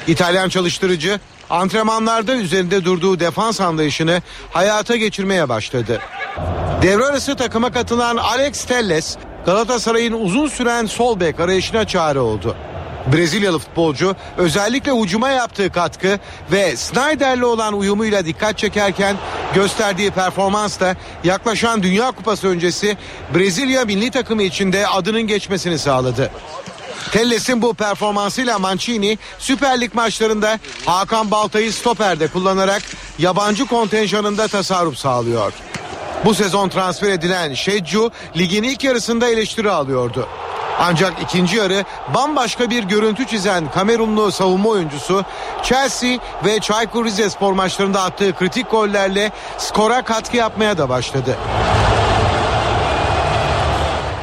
[0.07, 1.19] İtalyan çalıştırıcı
[1.51, 4.21] antrenmanlarda üzerinde durduğu defans anlayışını
[4.51, 6.01] hayata geçirmeye başladı.
[6.81, 12.55] Devre arası takıma katılan Alex Telles Galatasaray'ın uzun süren sol bek arayışına çare oldu.
[13.13, 16.19] Brezilyalı futbolcu özellikle hücuma yaptığı katkı
[16.51, 19.15] ve Snyder'le olan uyumuyla dikkat çekerken
[19.55, 22.97] gösterdiği performans da yaklaşan Dünya Kupası öncesi
[23.35, 26.31] Brezilya milli takımı içinde adının geçmesini sağladı.
[27.11, 32.81] Telles'in bu performansıyla Mancini Süper Lig maçlarında Hakan Baltay'ı stoperde kullanarak
[33.19, 35.53] yabancı kontenjanında tasarruf sağlıyor.
[36.25, 40.27] Bu sezon transfer edilen Şeccu ligin ilk yarısında eleştiri alıyordu.
[40.79, 45.25] Ancak ikinci yarı bambaşka bir görüntü çizen Kamerunlu savunma oyuncusu
[45.63, 51.37] Chelsea ve Çaykur Rizespor maçlarında attığı kritik gollerle skora katkı yapmaya da başladı.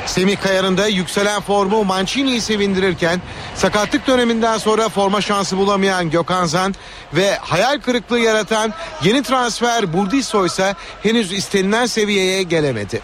[0.08, 3.20] Semih Kayar'ın da yükselen formu Mancini'yi sevindirirken
[3.54, 6.74] sakatlık döneminden sonra forma şansı bulamayan Gökhan Zan
[7.14, 8.72] ve hayal kırıklığı yaratan
[9.04, 13.00] yeni transfer Burdisso ise henüz istenilen seviyeye gelemedi.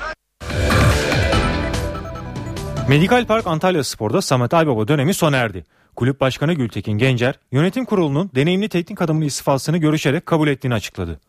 [2.89, 5.65] Medikal Park Antalya Spor'da Samet Aybaba dönemi sona erdi.
[5.97, 11.21] Kulüp Başkanı Gültekin Gencer, yönetim kurulunun deneyimli teknik adamının istifasını görüşerek kabul ettiğini açıkladı.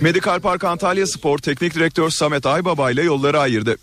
[0.00, 3.76] Medikal Park Antalya Spor Teknik Direktör Samet Aybaba ile yolları ayırdı.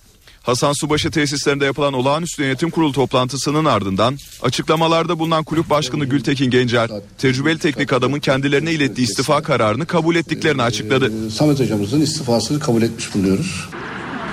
[0.43, 6.89] Hasan Subaşı tesislerinde yapılan olağanüstü yönetim kurulu toplantısının ardından açıklamalarda bulunan kulüp başkanı Gültekin Gencer,
[7.17, 11.29] tecrübeli teknik adamın kendilerine ilettiği istifa kararını kabul ettiklerini açıkladı.
[11.29, 13.69] Samet hocamızın istifasını kabul etmiş bulunuyoruz.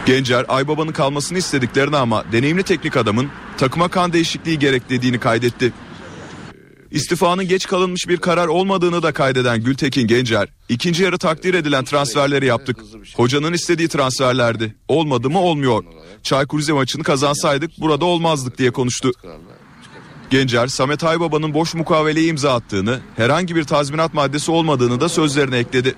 [0.06, 3.28] Gencer, Aybaba'nın kalmasını istediklerini ama deneyimli teknik adamın
[3.58, 5.72] takıma kan değişikliği gereklediğini kaydetti.
[6.90, 12.46] İstifanın geç kalınmış bir karar olmadığını da kaydeden Gültekin Gencer, ikinci yarı takdir edilen transferleri
[12.46, 12.76] yaptık.
[13.14, 14.74] Hocanın istediği transferlerdi.
[14.88, 15.84] Olmadı mı olmuyor.
[16.22, 19.12] Çaykur Rize maçını kazansaydık burada olmazdık diye konuştu.
[20.30, 25.94] Gencer, Samet Aybaba'nın boş mukaveleye imza attığını, herhangi bir tazminat maddesi olmadığını da sözlerine ekledi.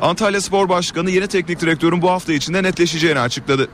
[0.00, 3.68] Antalya Spor Başkanı yeni teknik direktörün bu hafta içinde netleşeceğini açıkladı.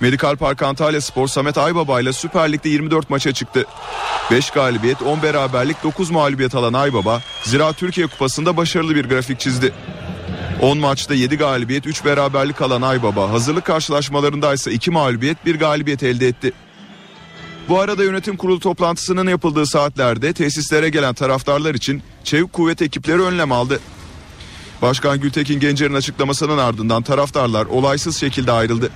[0.00, 3.64] Medikal Park Antalya Spor Samet Aybaba ile Süper Lig'de 24 maça çıktı.
[4.30, 9.72] 5 galibiyet, 10 beraberlik, 9 mağlubiyet alan Aybaba, Zira Türkiye Kupası'nda başarılı bir grafik çizdi.
[10.60, 16.02] 10 maçta 7 galibiyet, 3 beraberlik alan Aybaba, hazırlık karşılaşmalarında ise 2 mağlubiyet, 1 galibiyet
[16.02, 16.52] elde etti.
[17.68, 23.52] Bu arada yönetim kurulu toplantısının yapıldığı saatlerde tesislere gelen taraftarlar için çevik kuvvet ekipleri önlem
[23.52, 23.80] aldı.
[24.82, 28.90] Başkan Gültekin Gencer'in açıklamasının ardından taraftarlar olaysız şekilde ayrıldı.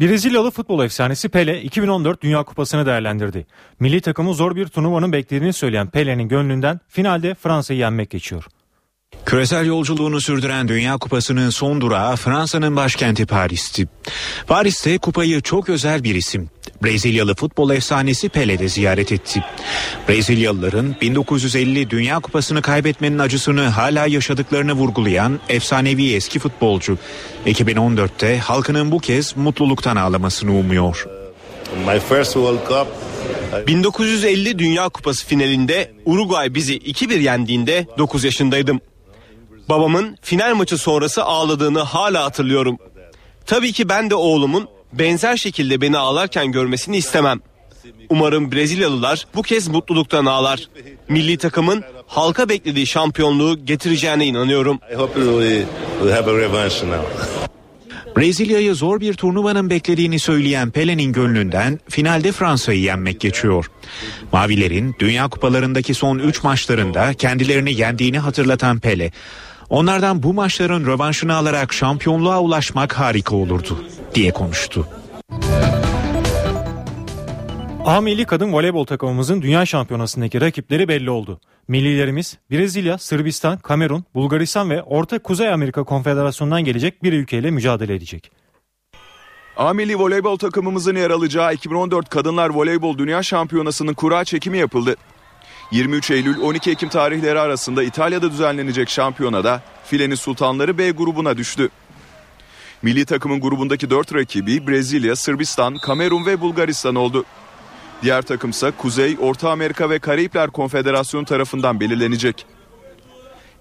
[0.00, 3.46] Brezilyalı futbol efsanesi Pele 2014 Dünya Kupası'nı değerlendirdi.
[3.80, 8.44] Milli takımı zor bir turnuvanın beklediğini söyleyen Pele'nin gönlünden finalde Fransa'yı yenmek geçiyor.
[9.26, 13.88] Küresel yolculuğunu sürdüren Dünya Kupası'nın son durağı Fransa'nın başkenti Paris'ti.
[14.46, 16.50] Paris'te kupayı çok özel bir isim.
[16.84, 19.44] Brezilyalı futbol efsanesi Pele de ziyaret etti.
[20.08, 26.98] Brezilyalıların 1950 Dünya Kupası'nı kaybetmenin acısını hala yaşadıklarını vurgulayan efsanevi eski futbolcu.
[27.46, 31.06] 2014'te halkının bu kez mutluluktan ağlamasını umuyor.
[33.66, 38.80] 1950 Dünya Kupası finalinde Uruguay bizi 2-1 yendiğinde 9 yaşındaydım.
[39.68, 42.78] Babamın final maçı sonrası ağladığını hala hatırlıyorum.
[43.46, 44.68] Tabii ki ben de oğlumun
[44.98, 47.40] benzer şekilde beni ağlarken görmesini istemem.
[48.10, 50.68] Umarım Brezilyalılar bu kez mutluluktan ağlar.
[51.08, 54.78] Milli takımın halka beklediği şampiyonluğu getireceğine inanıyorum.
[58.16, 63.70] Brezilya'yı zor bir turnuvanın beklediğini söyleyen Pele'nin gönlünden finalde Fransa'yı yenmek geçiyor.
[64.32, 69.10] Mavilerin Dünya Kupalarındaki son 3 maçlarında kendilerini yendiğini hatırlatan Pele,
[69.74, 74.88] onlardan bu maçların rövanşını alarak şampiyonluğa ulaşmak harika olurdu diye konuştu.
[77.84, 81.40] A milli kadın voleybol takımımızın dünya şampiyonasındaki rakipleri belli oldu.
[81.68, 88.30] Millilerimiz Brezilya, Sırbistan, Kamerun, Bulgaristan ve Orta Kuzey Amerika Konfederasyonu'ndan gelecek bir ülkeyle mücadele edecek.
[89.56, 94.96] A milli voleybol takımımızın yer alacağı 2014 Kadınlar Voleybol Dünya Şampiyonası'nın kura çekimi yapıldı.
[95.70, 101.68] 23 Eylül 12 Ekim tarihleri arasında İtalya'da düzenlenecek şampiyonada filenin sultanları B grubuna düştü.
[102.82, 107.24] Milli takımın grubundaki 4 rakibi Brezilya, Sırbistan, Kamerun ve Bulgaristan oldu.
[108.02, 112.46] Diğer takımsa Kuzey, Orta Amerika ve Karayipler Konfederasyonu tarafından belirlenecek.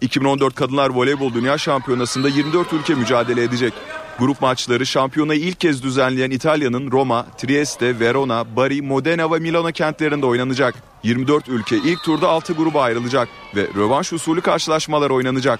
[0.02, 3.74] 2014 Kadınlar Voleybol Dünya Şampiyonası'nda 24 ülke mücadele edecek.
[4.20, 10.26] Grup maçları şampiyonayı ilk kez düzenleyen İtalya'nın Roma, Trieste, Verona, Bari, Modena ve Milano kentlerinde
[10.26, 10.76] oynanacak.
[11.04, 15.60] 24 ülke ilk turda 6 gruba ayrılacak ve rövanş usulü karşılaşmalar oynanacak.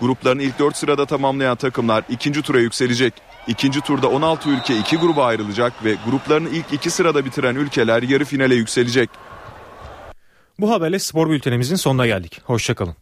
[0.00, 3.14] Grupların ilk 4 sırada tamamlayan takımlar ikinci tura yükselecek.
[3.46, 8.24] İkinci turda 16 ülke iki gruba ayrılacak ve gruplarını ilk iki sırada bitiren ülkeler yarı
[8.24, 9.10] finale yükselecek.
[10.58, 12.40] Bu haberle spor bültenimizin sonuna geldik.
[12.44, 12.94] Hoşçakalın.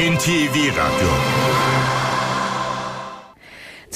[0.00, 1.10] NTV Radyo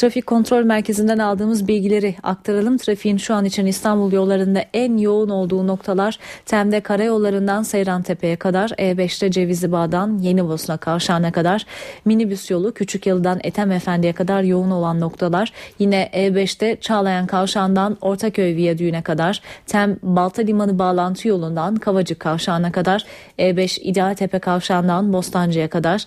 [0.04, 2.78] Trafik kontrol merkezinden aldığımız bilgileri aktaralım.
[2.78, 9.30] Trafiğin şu an için İstanbul yollarında en yoğun olduğu noktalar Tem'de karayollarından Seyrantepe'ye kadar, E5'te
[9.30, 11.66] Cevizli Bağ'dan Yeni Bosna kavşağına kadar,
[12.04, 15.52] minibüs yolu Küçükyalı'dan Ethem Efendi'ye kadar yoğun olan noktalar.
[15.78, 23.04] Yine E5'te Çağlayan kavşağından Ortaköy Viyadüğü'ne kadar, Tem Balta Limanı bağlantı yolundan Kavacık kavşağına kadar,
[23.38, 26.06] E5 İdealtepe kavşağından Bostancı'ya kadar,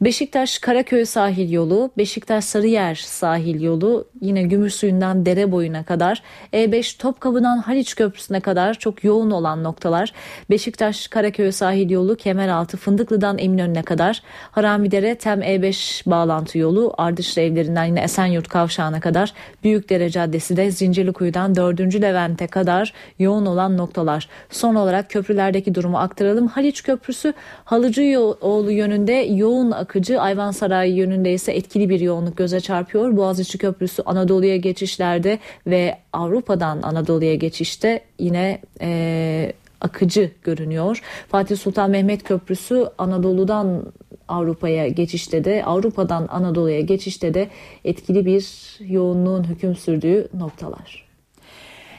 [0.00, 6.22] Beşiktaş Karaköy sahil yolu, Beşiktaş Sarıyer sahil yolu, yine Gümüşsuyu'ndan dere boyuna kadar,
[6.52, 10.12] E5 Topkapı'dan Haliç Köprüsü'ne kadar çok yoğun olan noktalar,
[10.50, 17.84] Beşiktaş Karaköy sahil yolu, Kemeraltı Fındıklı'dan Eminönü'ne kadar, Haramidere Tem E5 bağlantı yolu, Ardışlı evlerinden
[17.84, 19.32] yine Esenyurt Kavşağı'na kadar,
[19.64, 21.80] Büyükdere Caddesi de Zincirlikuyu'dan 4.
[21.80, 24.28] Levent'e kadar yoğun olan noktalar.
[24.50, 26.46] Son olarak köprülerdeki durumu aktaralım.
[26.46, 27.32] Haliç Köprüsü
[27.64, 33.16] Halıcıoğlu yönünde yoğun akıcı Ayvansaray yönünde ise etkili bir yoğunluk göze çarpıyor.
[33.16, 41.02] Boğaziçi Köprüsü Anadolu'ya geçişlerde ve Avrupa'dan Anadolu'ya geçişte yine e, akıcı görünüyor.
[41.28, 43.92] Fatih Sultan Mehmet Köprüsü Anadolu'dan
[44.28, 47.48] Avrupa'ya geçişte de Avrupa'dan Anadolu'ya geçişte de
[47.84, 48.44] etkili bir
[48.80, 51.06] yoğunluğun hüküm sürdüğü noktalar.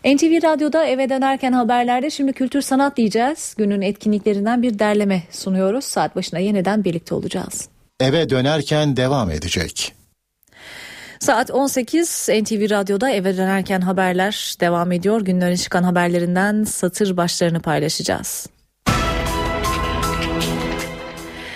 [0.06, 3.56] NTV Radyo'da eve dönerken haberlerde şimdi kültür sanat diyeceğiz.
[3.58, 5.86] Günün etkinliklerinden bir derleme sunuyoruz.
[5.86, 7.77] Saat başına yeniden birlikte olacağız.
[8.00, 9.94] Eve dönerken devam edecek.
[11.20, 15.28] Saat 18 NTV Radyo'da eve dönerken haberler devam ediyor.
[15.28, 18.48] Öne çıkan haberlerinden satır başlarını paylaşacağız.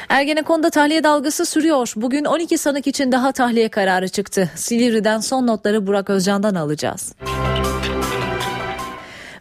[0.10, 1.94] Ergenekon'da tahliye dalgası sürüyor.
[1.96, 4.50] Bugün 12 sanık için daha tahliye kararı çıktı.
[4.56, 7.14] Silivri'den son notları Burak Özcan'dan alacağız.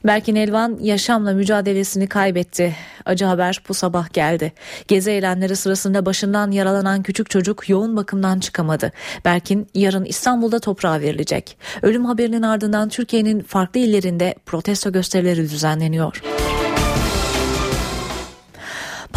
[0.05, 2.77] Berkin Elvan yaşamla mücadelesini kaybetti.
[3.05, 4.53] Acı haber bu sabah geldi.
[4.89, 8.93] Gezi eylemleri sırasında başından yaralanan küçük çocuk yoğun bakımdan çıkamadı.
[9.25, 11.59] Berkin yarın İstanbul'da toprağa verilecek.
[11.83, 16.23] Ölüm haberinin ardından Türkiye'nin farklı illerinde protesto gösterileri düzenleniyor.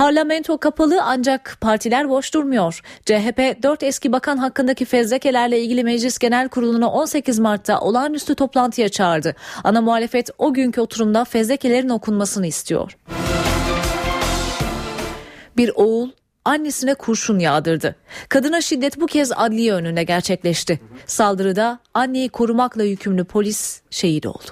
[0.03, 2.81] Parlamento kapalı ancak partiler boş durmuyor.
[3.05, 9.35] CHP 4 eski bakan hakkındaki fezlekelerle ilgili Meclis Genel Kurulu'nu 18 Mart'ta olağanüstü toplantıya çağırdı.
[9.63, 12.97] Ana muhalefet o günkü oturumda fezlekelerin okunmasını istiyor.
[15.57, 16.09] Bir oğul
[16.45, 17.95] annesine kurşun yağdırdı.
[18.29, 20.79] Kadına şiddet bu kez adliye önünde gerçekleşti.
[21.05, 24.51] Saldırıda anneyi korumakla yükümlü polis şehit oldu.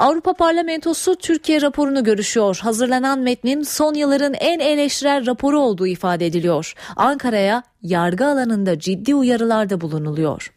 [0.00, 2.58] Avrupa Parlamentosu Türkiye raporunu görüşüyor.
[2.62, 6.74] Hazırlanan metnin son yılların en eleştirel raporu olduğu ifade ediliyor.
[6.96, 10.52] Ankara'ya yargı alanında ciddi uyarılarda bulunuluyor.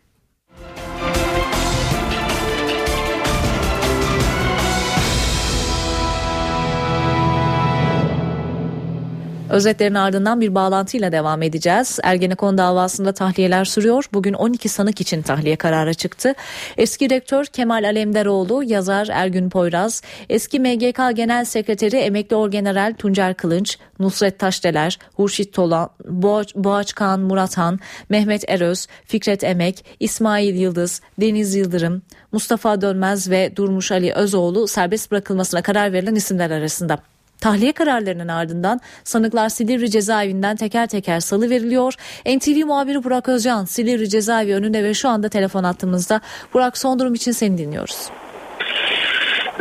[9.53, 11.99] Özetlerin ardından bir bağlantıyla devam edeceğiz.
[12.03, 14.05] Ergenekon davasında tahliyeler sürüyor.
[14.13, 16.33] Bugün 12 sanık için tahliye kararı çıktı.
[16.77, 23.77] Eski rektör Kemal Alemdaroğlu, yazar Ergün Poyraz, eski MGK Genel Sekreteri Emekli Orgeneral Tuncer Kılınç,
[23.99, 27.79] Nusret Taşdeler, Hurşit Tolan, Boğaç, Boğaçkan Murathan,
[28.09, 32.01] Mehmet Eröz, Fikret Emek, İsmail Yıldız, Deniz Yıldırım,
[32.31, 37.12] Mustafa Dönmez ve Durmuş Ali Özoğlu serbest bırakılmasına karar verilen isimler arasında.
[37.43, 41.93] Tahliye kararlarının ardından sanıklar Silivri cezaevinden teker teker salı veriliyor.
[42.35, 46.19] NTV muhabiri Burak Özcan Silivri cezaevi önünde ve şu anda telefon attığımızda.
[46.53, 48.11] Burak son durum için seni dinliyoruz.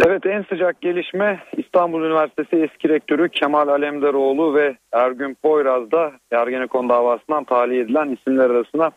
[0.07, 6.89] Evet en sıcak gelişme İstanbul Üniversitesi eski rektörü Kemal Alemdaroğlu ve Ergün Poyraz da Ergenekon
[6.89, 8.91] davasından tahliye edilen isimler arasına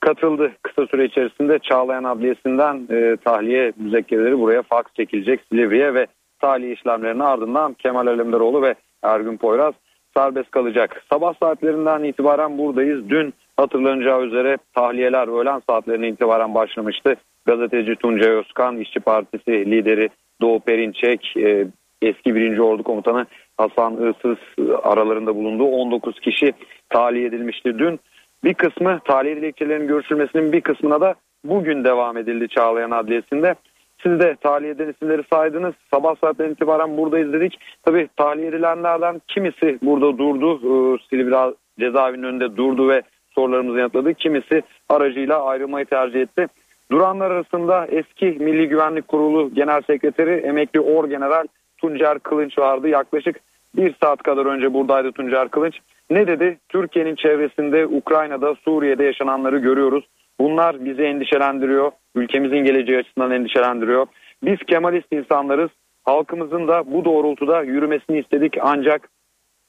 [0.00, 0.52] katıldı.
[0.62, 6.06] Kısa süre içerisinde Çağlayan Adliyesi'nden e, tahliye müzekkereleri buraya faks çekilecek Silivri'ye ve
[6.40, 9.74] tahliye işlemlerinin ardından Kemal Alemdaroğlu ve Ergün Poyraz
[10.16, 11.02] serbest kalacak.
[11.12, 13.10] Sabah saatlerinden itibaren buradayız.
[13.10, 17.16] Dün hatırlanacağı üzere tahliyeler öğlen saatlerine itibaren başlamıştı.
[17.46, 20.08] Gazeteci Tuncay Özkan, İşçi Partisi lideri
[20.40, 21.66] Doğu Perinçek, e,
[22.02, 22.58] eski 1.
[22.58, 23.26] Ordu Komutanı
[23.58, 24.38] Hasan Irsız
[24.82, 26.52] aralarında bulunduğu 19 kişi
[26.88, 28.00] tahliye edilmişti dün.
[28.44, 31.14] Bir kısmı tahliye dilekçelerinin görüşülmesinin bir kısmına da
[31.44, 33.54] bugün devam edildi Çağlayan Adliyesi'nde.
[34.02, 35.74] Siz de tahliye edilen isimleri saydınız.
[35.90, 37.58] Sabah saatten itibaren buradayız dedik.
[37.82, 40.54] Tabii tahliye edilenlerden kimisi burada durdu.
[40.56, 43.02] Ee, Silivri cezaevinin önünde durdu ve
[43.34, 44.14] sorularımızı yanıtladı.
[44.14, 46.46] Kimisi aracıyla ayrılmayı tercih etti.
[46.90, 51.46] Duranlar arasında eski Milli Güvenlik Kurulu Genel Sekreteri emekli Orgeneral
[51.78, 52.88] Tuncer Kılınç vardı.
[52.88, 53.40] Yaklaşık
[53.76, 55.78] bir saat kadar önce buradaydı Tuncer Kılıç.
[56.10, 56.58] Ne dedi?
[56.68, 60.04] Türkiye'nin çevresinde Ukrayna'da, Suriye'de yaşananları görüyoruz.
[60.40, 61.90] Bunlar bizi endişelendiriyor.
[62.14, 64.06] Ülkemizin geleceği açısından endişelendiriyor.
[64.42, 65.70] Biz Kemalist insanlarız.
[66.04, 69.08] Halkımızın da bu doğrultuda yürümesini istedik ancak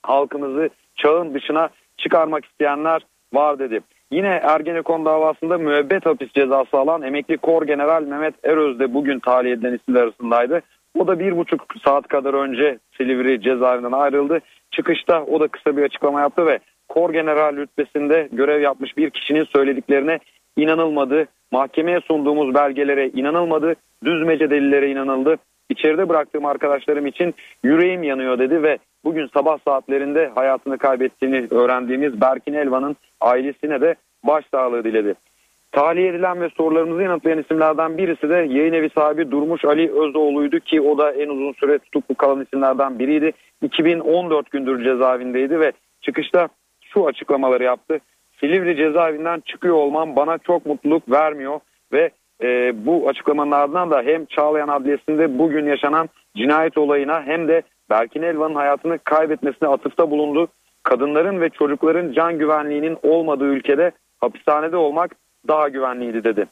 [0.04, 3.02] halkımızı çağın dışına çıkarmak isteyenler
[3.34, 3.82] var dedi.
[4.12, 9.54] Yine Ergenekon davasında müebbet hapis cezası alan emekli kor general Mehmet Eröz de bugün tahliye
[9.54, 10.62] edilen isimler arasındaydı.
[11.00, 14.40] O da bir buçuk saat kadar önce Silivri cezaevinden ayrıldı.
[14.72, 19.44] Çıkışta o da kısa bir açıklama yaptı ve kor general rütbesinde görev yapmış bir kişinin
[19.44, 20.20] söylediklerine
[20.58, 21.28] inanılmadı.
[21.52, 23.76] Mahkemeye sunduğumuz belgelere inanılmadı.
[24.06, 25.38] Düzmece delillere inanıldı.
[25.70, 27.34] İçeride bıraktığım arkadaşlarım için
[27.64, 34.84] yüreğim yanıyor dedi ve bugün sabah saatlerinde hayatını kaybettiğini öğrendiğimiz Berkin Elvan'ın ailesine de başsağlığı
[34.84, 35.16] diledi.
[35.72, 40.82] Tahliye edilen ve sorularımızı yanıtlayan isimlerden birisi de yayın evi sahibi Durmuş Ali Özoğlu'ydu ki
[40.82, 43.32] o da en uzun süre tutuklu kalan isimlerden biriydi.
[43.62, 45.72] 2014 gündür cezaevindeydi ve
[46.02, 46.48] çıkışta
[46.82, 48.00] şu açıklamaları yaptı.
[48.42, 51.60] Silivri cezaevinden çıkıyor olmam bana çok mutluluk vermiyor
[51.94, 52.12] ve
[52.44, 58.22] e, bu açıklamanın ardından da hem Çağlayan Adliyesi'nde bugün yaşanan cinayet olayına hem de Berkin
[58.22, 60.48] Elvan'ın hayatını kaybetmesine atıfta bulundu.
[60.84, 65.16] Kadınların ve çocukların can güvenliğinin olmadığı ülkede hapishanede olmak
[65.48, 66.46] daha güvenliydi dedi.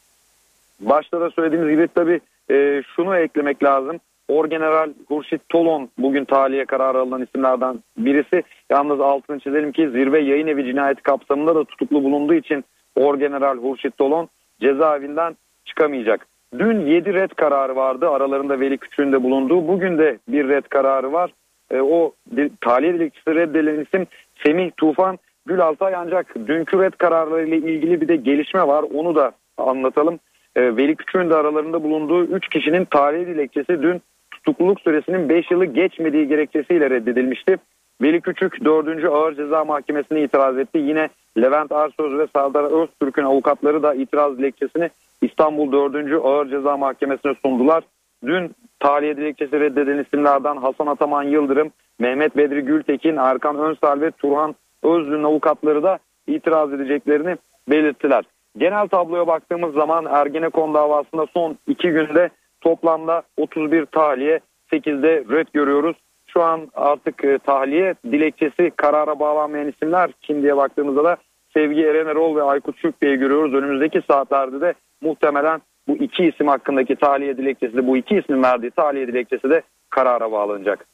[0.79, 2.19] Başta da söylediğimiz gibi tabii
[2.51, 3.99] e, şunu eklemek lazım.
[4.29, 8.43] Orgeneral Hurşit Tolon bugün tahliye kararı alınan isimlerden birisi.
[8.69, 12.65] Yalnız altını çizelim ki zirve yayın evi cinayeti kapsamında da tutuklu bulunduğu için
[12.95, 14.29] Orgeneral Hurşit Tolon
[14.61, 16.27] cezaevinden çıkamayacak.
[16.59, 19.67] Dün 7 red kararı vardı aralarında Veli Küçük'ün de bulunduğu.
[19.67, 21.33] Bugün de bir red kararı var.
[21.71, 22.13] E, o
[22.61, 24.07] tahliye dilekçesi reddedilen isim
[24.45, 28.85] Semih Tufan Gülaltay ancak dünkü red kararlarıyla ilgili bir de gelişme var.
[28.93, 30.19] Onu da anlatalım.
[30.55, 34.01] E, Veli Küçük'ün de aralarında bulunduğu 3 kişinin tahliye dilekçesi dün
[34.43, 37.57] tutukluluk süresinin 5 yılı geçmediği gerekçesiyle reddedilmişti.
[38.01, 39.05] Veli Küçük 4.
[39.05, 40.77] Ağır Ceza Mahkemesi'ne itiraz etti.
[40.77, 44.89] Yine Levent Arsöz ve Sardar Öztürk'ün avukatları da itiraz dilekçesini
[45.21, 46.25] İstanbul 4.
[46.25, 47.83] Ağır Ceza Mahkemesi'ne sundular.
[48.25, 54.55] Dün tahliye dilekçesi reddedilen isimlerden Hasan Ataman Yıldırım, Mehmet Bedri Gültekin, Erkan Önsal ve Turhan
[54.83, 57.37] Özlü'nün avukatları da itiraz edeceklerini
[57.69, 58.23] belirttiler.
[58.57, 62.29] Genel tabloya baktığımız zaman Ergenekon davasında son iki günde
[62.61, 64.39] toplamda 31 tahliye
[64.71, 65.97] 8'de red görüyoruz.
[66.27, 71.17] Şu an artık e, tahliye dilekçesi karara bağlanmayan isimler kim diye baktığımızda da
[71.53, 73.53] Sevgi Eren Erol ve Aykut Şükbey'i görüyoruz.
[73.53, 78.71] Önümüzdeki saatlerde de muhtemelen bu iki isim hakkındaki tahliye dilekçesi de bu iki ismin verdiği
[78.71, 80.85] tahliye dilekçesi de karara bağlanacak.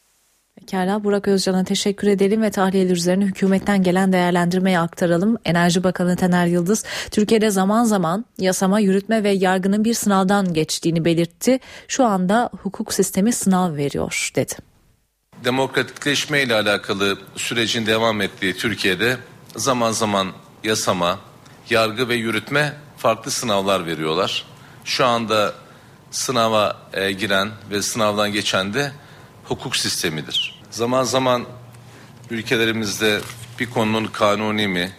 [0.60, 5.36] Pekala Burak Özcan'a teşekkür edelim ve tahliyeler üzerine hükümetten gelen değerlendirmeyi aktaralım.
[5.44, 11.58] Enerji Bakanı Tener Yıldız, Türkiye'de zaman zaman yasama, yürütme ve yargının bir sınavdan geçtiğini belirtti.
[11.88, 14.54] Şu anda hukuk sistemi sınav veriyor dedi.
[15.44, 19.16] Demokratikleşme ile alakalı sürecin devam ettiği Türkiye'de
[19.56, 20.32] zaman zaman
[20.64, 21.18] yasama,
[21.70, 24.44] yargı ve yürütme farklı sınavlar veriyorlar.
[24.84, 25.54] Şu anda
[26.10, 28.92] sınava e, giren ve sınavdan geçen de
[29.48, 30.60] hukuk sistemidir.
[30.70, 31.46] Zaman zaman
[32.30, 33.20] ülkelerimizde
[33.60, 34.92] bir konunun kanuni mi,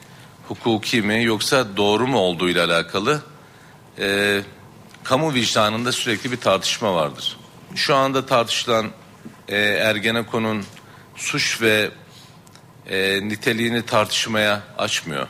[0.48, 3.22] hukuki mi yoksa doğru mu olduğu ile alakalı
[4.00, 4.42] e,
[5.04, 7.38] kamu vicdanında sürekli bir tartışma vardır.
[7.76, 8.92] Şu anda tartışılan
[9.48, 10.66] e, Ergenekon'un
[11.16, 11.92] suç ve
[12.90, 15.28] e, niteliğini tartışmaya açmıyor.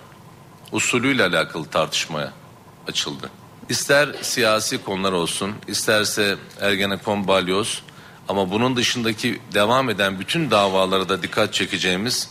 [0.72, 2.34] Usulüyle alakalı tartışmaya
[2.88, 3.30] açıldı.
[3.70, 7.84] İster siyasi konular olsun, isterse Ergenekon balyoz
[8.28, 12.30] ama bunun dışındaki devam eden bütün davalara da dikkat çekeceğimiz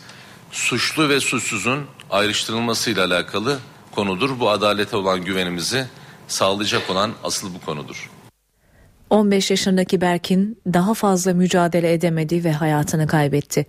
[0.51, 3.59] suçlu ve suçsuzun ayrıştırılmasıyla alakalı
[3.95, 4.41] konudur.
[4.41, 5.87] Bu adalete olan güvenimizi
[6.29, 8.11] sağlayacak olan asıl bu konudur.
[9.11, 13.67] 15 yaşındaki Berkin daha fazla mücadele edemedi ve hayatını kaybetti.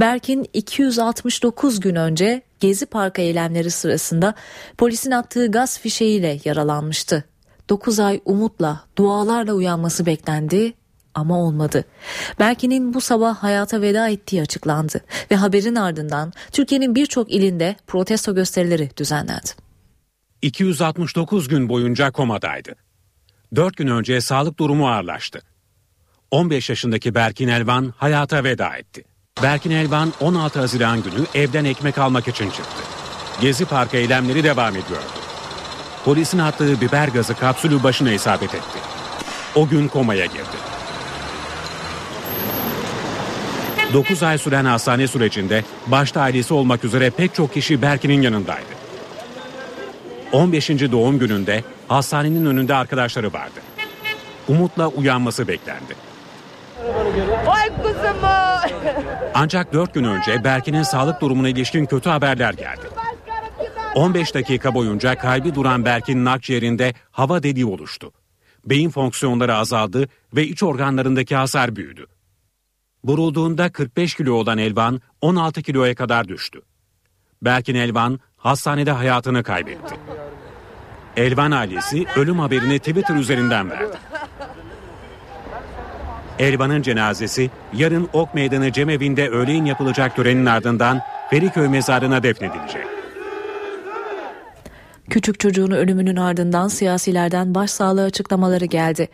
[0.00, 4.34] Berkin 269 gün önce Gezi Parkı eylemleri sırasında
[4.78, 7.24] polisin attığı gaz fişeğiyle yaralanmıştı.
[7.68, 10.74] 9 ay umutla, dualarla uyanması beklendi
[11.14, 11.84] ama olmadı.
[12.38, 15.00] Berkin'in bu sabah hayata veda ettiği açıklandı
[15.30, 19.50] ve haberin ardından Türkiye'nin birçok ilinde protesto gösterileri düzenlendi.
[20.42, 22.74] 269 gün boyunca komadaydı.
[23.56, 25.42] 4 gün önce sağlık durumu ağırlaştı.
[26.30, 29.04] 15 yaşındaki Berkin Elvan hayata veda etti.
[29.42, 32.82] Berkin Elvan 16 Haziran günü evden ekmek almak için çıktı.
[33.40, 35.04] Gezi Parkı eylemleri devam ediyordu.
[36.04, 38.78] Polisin attığı biber gazı kapsülü başına isabet etti.
[39.54, 40.56] O gün komaya girdi.
[43.94, 48.74] 9 ay süren hastane sürecinde başta ailesi olmak üzere pek çok kişi Berkin'in yanındaydı.
[50.32, 50.68] 15.
[50.68, 53.60] doğum gününde hastanenin önünde arkadaşları vardı.
[54.48, 55.94] Umutla uyanması beklendi.
[57.46, 58.74] Oy Ay kuzumu.
[59.34, 62.86] Ancak 4 gün önce Berkin'in sağlık durumuna ilişkin kötü haberler geldi.
[63.94, 68.12] 15 dakika boyunca kalbi duran Berkin'in akciğerinde hava deliği oluştu.
[68.66, 72.06] Beyin fonksiyonları azaldı ve iç organlarındaki hasar büyüdü.
[73.04, 76.62] Vurulduğunda 45 kilo olan Elvan 16 kiloya kadar düştü.
[77.42, 79.94] Berkin Elvan hastanede hayatını kaybetti.
[81.16, 83.96] Elvan ailesi ölüm haberini Twitter üzerinden verdi.
[86.38, 91.00] Elvan'ın cenazesi yarın Ok Meydanı Cemevi'nde öğleyin yapılacak törenin ardından
[91.30, 93.03] Feriköy mezarına defnedilecek.
[95.10, 99.08] Küçük çocuğun ölümünün ardından siyasilerden başsağlığı açıklamaları geldi.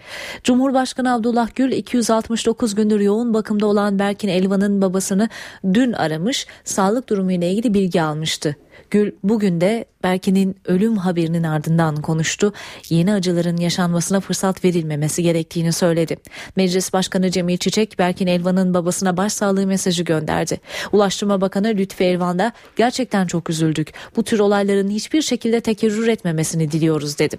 [0.44, 5.28] Cumhurbaşkanı Abdullah Gül 269 gündür yoğun bakımda olan Berkin Elvan'ın babasını
[5.74, 8.56] dün aramış, sağlık durumuyla ilgili bilgi almıştı.
[8.90, 12.52] Gül bugün de Berkin'in ölüm haberinin ardından konuştu.
[12.88, 16.16] Yeni acıların yaşanmasına fırsat verilmemesi gerektiğini söyledi.
[16.56, 20.60] Meclis Başkanı Cemil Çiçek Berkin Elvan'ın babasına başsağlığı mesajı gönderdi.
[20.92, 23.92] Ulaştırma Bakanı Lütfi Elvan da gerçekten çok üzüldük.
[24.16, 27.38] Bu tür olayların hiçbir şekilde tekerrür etmemesini diliyoruz dedi.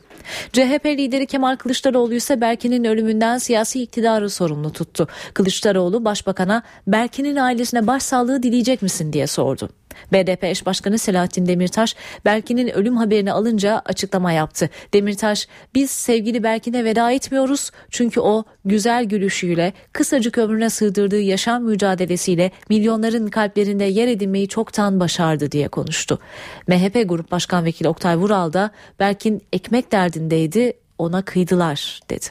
[0.54, 5.08] CHP lideri Kemal Kılıçdaroğlu ise Berkin'in ölümünden siyasi iktidarı sorumlu tuttu.
[5.34, 9.70] Kılıçdaroğlu başbakana Berkin'in ailesine başsağlığı dileyecek misin diye sordu.
[10.14, 14.70] BDP eş başkanı Selahattin Demirtaş Berkin'in ölüm haberini alınca açıklama yaptı.
[14.94, 22.52] Demirtaş biz sevgili Berkin'e veda etmiyoruz çünkü o güzel gülüşüyle kısacık ömrüne sığdırdığı yaşam mücadelesiyle
[22.70, 26.20] milyonların kalplerinde yer edinmeyi çoktan başardı diye konuştu.
[26.68, 32.26] MHP Grup Başkan Vekili Oktay Vural da Berkin ekmek derdindeydi ona kıydılar dedi.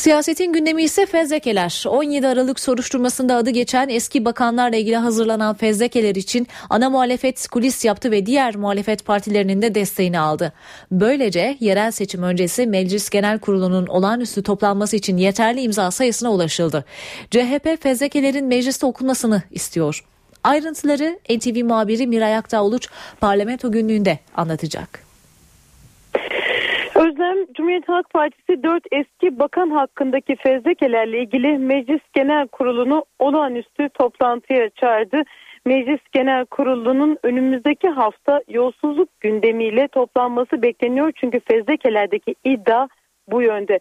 [0.00, 1.84] Siyasetin gündemi ise fezlekeler.
[1.88, 8.10] 17 Aralık soruşturmasında adı geçen eski bakanlarla ilgili hazırlanan fezlekeler için ana muhalefet kulis yaptı
[8.10, 10.52] ve diğer muhalefet partilerinin de desteğini aldı.
[10.90, 16.84] Böylece yerel seçim öncesi Meclis Genel Kurulu'nun olağanüstü toplanması için yeterli imza sayısına ulaşıldı.
[17.30, 20.04] CHP fezlekelerin mecliste okunmasını istiyor.
[20.44, 22.88] Ayrıntıları NTV muhabiri Miray Aktağ Uluç
[23.20, 25.09] parlamento günlüğünde anlatacak.
[27.00, 34.70] Özlem Cumhuriyet Halk Partisi 4 eski bakan hakkındaki fezlekelerle ilgili Meclis Genel Kurulu'nu olağanüstü toplantıya
[34.70, 35.22] çağırdı.
[35.64, 41.12] Meclis Genel Kurulu'nun önümüzdeki hafta yolsuzluk gündemiyle toplanması bekleniyor.
[41.16, 42.88] Çünkü fezlekelerdeki iddia
[43.28, 43.78] bu yönde.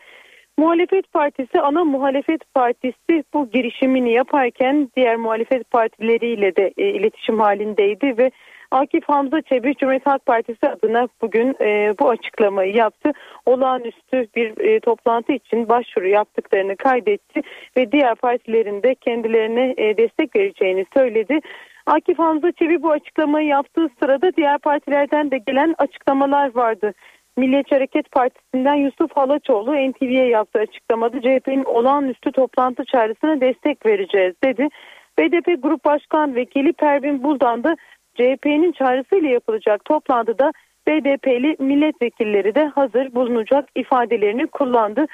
[0.58, 8.18] Muhalefet Partisi ana muhalefet partisi bu girişimini yaparken diğer muhalefet partileriyle de e, iletişim halindeydi
[8.18, 8.32] ve
[8.72, 13.12] Akif Hamza Çebi Cumhuriyet Halk Partisi adına bugün e, bu açıklamayı yaptı.
[13.46, 17.42] Olağanüstü bir e, toplantı için başvuru yaptıklarını kaydetti
[17.78, 21.40] ve diğer partilerin de kendilerine e, destek vereceğini söyledi.
[21.86, 26.94] Akif Hamza Çebi bu açıklamayı yaptığı sırada diğer partilerden de gelen açıklamalar vardı.
[27.38, 34.68] Milliyetçi Hareket Partisi'nden Yusuf Halaçoğlu NTV'ye yaptığı açıklamada CHP'nin olağanüstü toplantı çağrısına destek vereceğiz dedi.
[35.20, 37.76] BDP Grup Başkan Vekili Pervin Buldan da
[38.20, 40.52] CHP'nin çağrısıyla yapılacak toplantıda
[40.88, 45.06] BDP'li milletvekilleri de hazır bulunacak ifadelerini kullandı.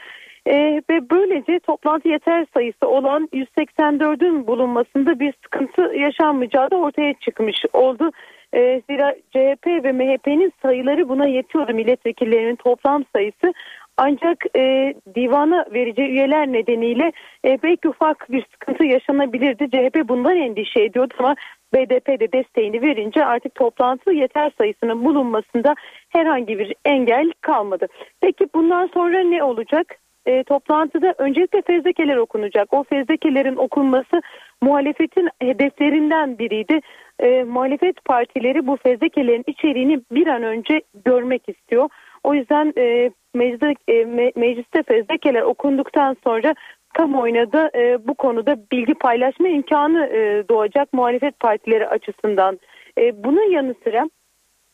[0.47, 7.55] Ee, ve böylece toplantı yeter sayısı olan 184'ün bulunmasında bir sıkıntı yaşanmayacağı da ortaya çıkmış
[7.73, 8.11] oldu.
[8.53, 13.53] Ee, zira CHP ve MHP'nin sayıları buna yetiyordu milletvekillerinin toplam sayısı.
[13.97, 17.11] Ancak e, divana vereceği üyeler nedeniyle
[17.45, 19.69] e, belki ufak bir sıkıntı yaşanabilirdi.
[19.71, 21.35] CHP bundan endişe ediyordu ama
[21.73, 25.75] BDP de desteğini verince artık toplantı yeter sayısının bulunmasında
[26.09, 27.87] herhangi bir engel kalmadı.
[28.21, 29.95] Peki bundan sonra ne olacak?
[30.25, 32.73] E, toplantıda öncelikle fezlekeler okunacak.
[32.73, 34.21] O fezlekelerin okunması
[34.61, 36.79] muhalefetin hedeflerinden biriydi.
[37.19, 41.89] E, muhalefet partileri bu fezlekelerin içeriğini bir an önce görmek istiyor.
[42.25, 46.55] O yüzden e, mecliste, e, me, mecliste fezlekeler okunduktan sonra
[46.93, 52.59] kamuoyuna da e, bu konuda bilgi paylaşma imkanı e, doğacak muhalefet partileri açısından.
[52.97, 54.09] E, bunun yanı sıra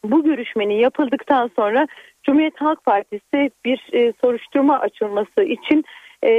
[0.03, 1.87] bu görüşmenin yapıldıktan sonra
[2.23, 5.83] Cumhuriyet Halk Partisi bir e, soruşturma açılması için
[6.23, 6.29] e,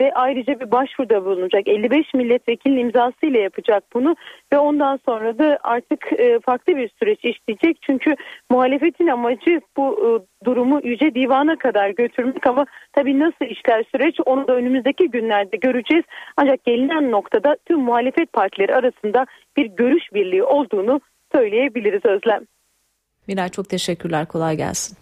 [0.00, 1.68] de ayrıca bir başvuruda bulunacak.
[1.68, 4.16] 55 milletvekilinin imzasıyla yapacak bunu
[4.52, 7.78] ve ondan sonra da artık e, farklı bir süreç işleyecek.
[7.82, 8.14] Çünkü
[8.50, 10.08] muhalefetin amacı bu e,
[10.44, 16.04] durumu Yüce Divan'a kadar götürmek ama tabii nasıl işler süreç onu da önümüzdeki günlerde göreceğiz.
[16.36, 19.26] Ancak gelinen noktada tüm muhalefet partileri arasında
[19.56, 21.00] bir görüş birliği olduğunu
[21.34, 22.46] söyleyebiliriz Özlem.
[23.28, 24.98] Miray çok teşekkürler kolay gelsin.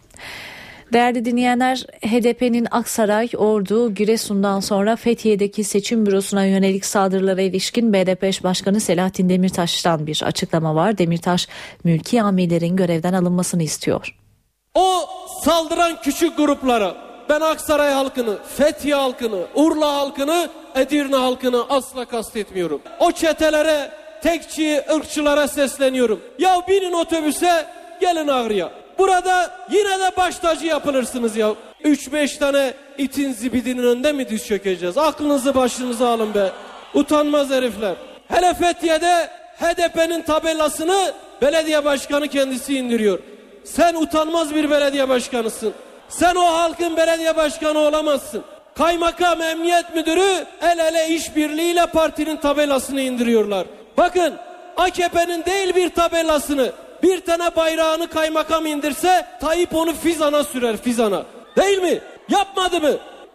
[0.93, 8.80] Değerli dinleyenler HDP'nin Aksaray, Ordu, Giresun'dan sonra Fethiye'deki seçim bürosuna yönelik saldırılara ilişkin BDP başkanı
[8.80, 10.99] Selahattin Demirtaş'tan bir açıklama var.
[10.99, 11.49] Demirtaş
[11.84, 14.16] mülki amirlerin görevden alınmasını istiyor.
[14.74, 15.09] O
[15.45, 16.95] saldıran küçük grupları
[17.28, 22.80] ben Aksaray halkını, Fethiye halkını, Urla halkını, Edirne halkını asla kastetmiyorum.
[23.01, 23.91] O çetelere,
[24.22, 26.20] tekçi, ırkçılara sesleniyorum.
[26.38, 27.66] Ya binin otobüse,
[28.01, 28.70] gelin Ağrı'ya.
[29.01, 31.55] Burada yine de baş tacı yapılırsınız ya.
[31.84, 34.98] 3-5 tane itin zibidinin önünde mi diz çökeceğiz?
[34.98, 36.51] Aklınızı başınıza alın be.
[36.94, 37.94] Utanmaz herifler.
[38.28, 39.30] Hele Fethiye'de
[39.61, 43.18] HDP'nin tabelasını belediye başkanı kendisi indiriyor.
[43.64, 45.72] Sen utanmaz bir belediye başkanısın.
[46.09, 48.44] Sen o halkın belediye başkanı olamazsın.
[48.74, 53.66] Kaymakam emniyet müdürü el ele işbirliğiyle partinin tabelasını indiriyorlar.
[53.96, 54.34] Bakın
[54.76, 56.72] AKP'nin değil bir tabelasını
[57.03, 61.22] bir tane bayrağını kaymakam indirse Tayyip onu Fizan'a sürer Fizan'a.
[61.57, 62.01] Değil mi?
[62.28, 62.92] Yapmadı mı?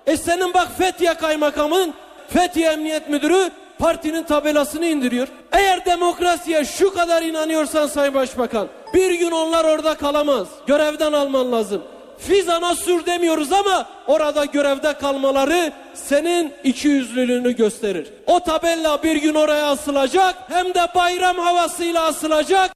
[0.07, 1.93] E senin bak Fethiye kaymakamın
[2.27, 5.27] Fethiye Emniyet Müdürü partinin tabelasını indiriyor.
[5.51, 10.47] Eğer demokrasiye şu kadar inanıyorsan Sayın Başbakan bir gün onlar orada kalamaz.
[10.67, 11.81] Görevden alman lazım.
[12.17, 18.13] Fizan'a sür demiyoruz ama orada görevde kalmaları senin iki yüzlülüğünü gösterir.
[18.27, 22.71] O tabela bir gün oraya asılacak hem de bayram havasıyla asılacak.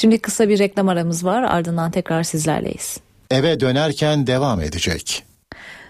[0.00, 3.00] Şimdi kısa bir reklam aramız var ardından tekrar sizlerleyiz.
[3.30, 5.24] Eve dönerken devam edecek.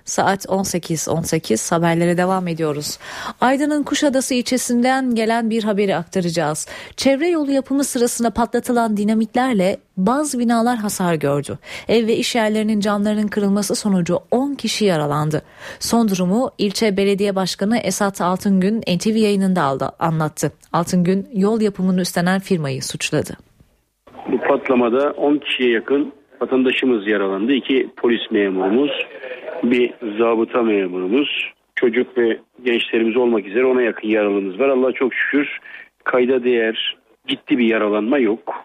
[0.05, 2.99] Saat 18.18 haberlere devam ediyoruz.
[3.41, 6.67] Aydın'ın Kuşadası ilçesinden gelen bir haberi aktaracağız.
[6.97, 11.59] Çevre yolu yapımı sırasında patlatılan dinamitlerle bazı binalar hasar gördü.
[11.89, 15.43] Ev ve iş yerlerinin camlarının kırılması sonucu 10 kişi yaralandı.
[15.81, 20.53] Son durumu ilçe belediye başkanı Esat Altıngün NTV yayınında aldı, anlattı.
[20.73, 23.50] Altıngün yol yapımını üstlenen firmayı suçladı.
[24.29, 27.53] Bu patlamada 10 kişiye yakın vatandaşımız yaralandı.
[27.53, 29.07] İki polis memurumuz,
[29.63, 34.69] bir zabıta memurumuz, çocuk ve gençlerimiz olmak üzere ona yakın yaralımız var.
[34.69, 35.59] Allah çok şükür
[36.05, 36.97] kayda değer
[37.27, 38.65] ciddi bir yaralanma yok.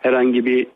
[0.00, 0.66] Herhangi bir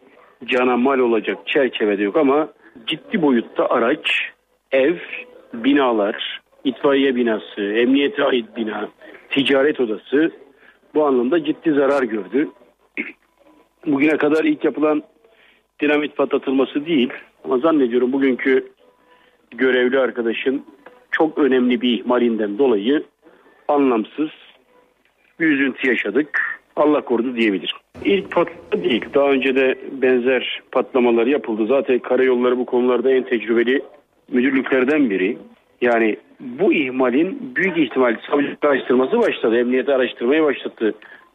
[0.44, 2.48] cana mal olacak çerçevede yok ama
[2.86, 4.30] ciddi boyutta araç,
[4.72, 4.96] ev,
[5.54, 8.88] binalar, itfaiye binası, emniyete ait bina,
[9.30, 10.30] ticaret odası
[10.94, 12.48] bu anlamda ciddi zarar gördü.
[13.86, 15.02] Bugüne kadar ilk yapılan
[15.80, 17.10] dinamit patlatılması değil
[17.44, 18.66] ama zannediyorum bugünkü
[19.50, 20.64] görevli arkadaşın
[21.10, 23.04] çok önemli bir ihmalinden dolayı
[23.68, 24.30] anlamsız
[25.40, 26.60] bir üzüntü yaşadık.
[26.76, 27.76] Allah korudu diyebilirim.
[28.04, 29.04] İlk patlama değil.
[29.14, 31.66] Daha önce de benzer patlamalar yapıldı.
[31.66, 33.82] Zaten karayolları bu konularda en tecrübeli
[34.28, 35.38] müdürlüklerden biri.
[35.80, 39.58] Yani bu ihmalin büyük ihtimal savcılık araştırması başladı.
[39.58, 40.94] Emniyet araştırmayı başlattı.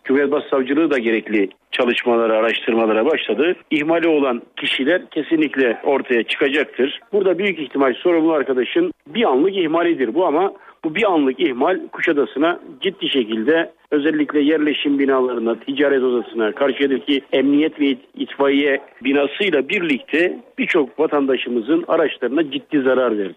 [0.10, 3.56] Cumhuriyet Başsavcılığı da gerekli çalışmalara, araştırmalara başladı.
[3.72, 7.00] İhmali olan kişiler kesinlikle ortaya çıkacaktır.
[7.14, 10.54] Burada büyük ihtimal sorumlu arkadaşın bir anlık ihmalidir bu ama
[10.84, 17.96] bu bir anlık ihmal Kuşadası'na ciddi şekilde özellikle yerleşim binalarına, ticaret odasına, karşıdaki emniyet ve
[18.16, 23.36] itfaiye binasıyla birlikte birçok vatandaşımızın araçlarına ciddi zarar verdi.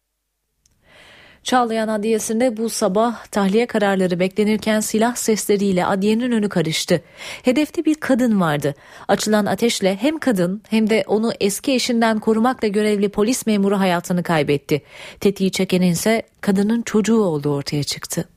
[1.45, 7.03] Çağlayan Adliyesi'nde bu sabah tahliye kararları beklenirken silah sesleriyle adliyenin önü karıştı.
[7.43, 8.75] Hedefte bir kadın vardı.
[9.09, 14.83] Açılan ateşle hem kadın hem de onu eski eşinden korumakla görevli polis memuru hayatını kaybetti.
[15.21, 18.29] Tetiği çekenin ise kadının çocuğu olduğu ortaya çıktı.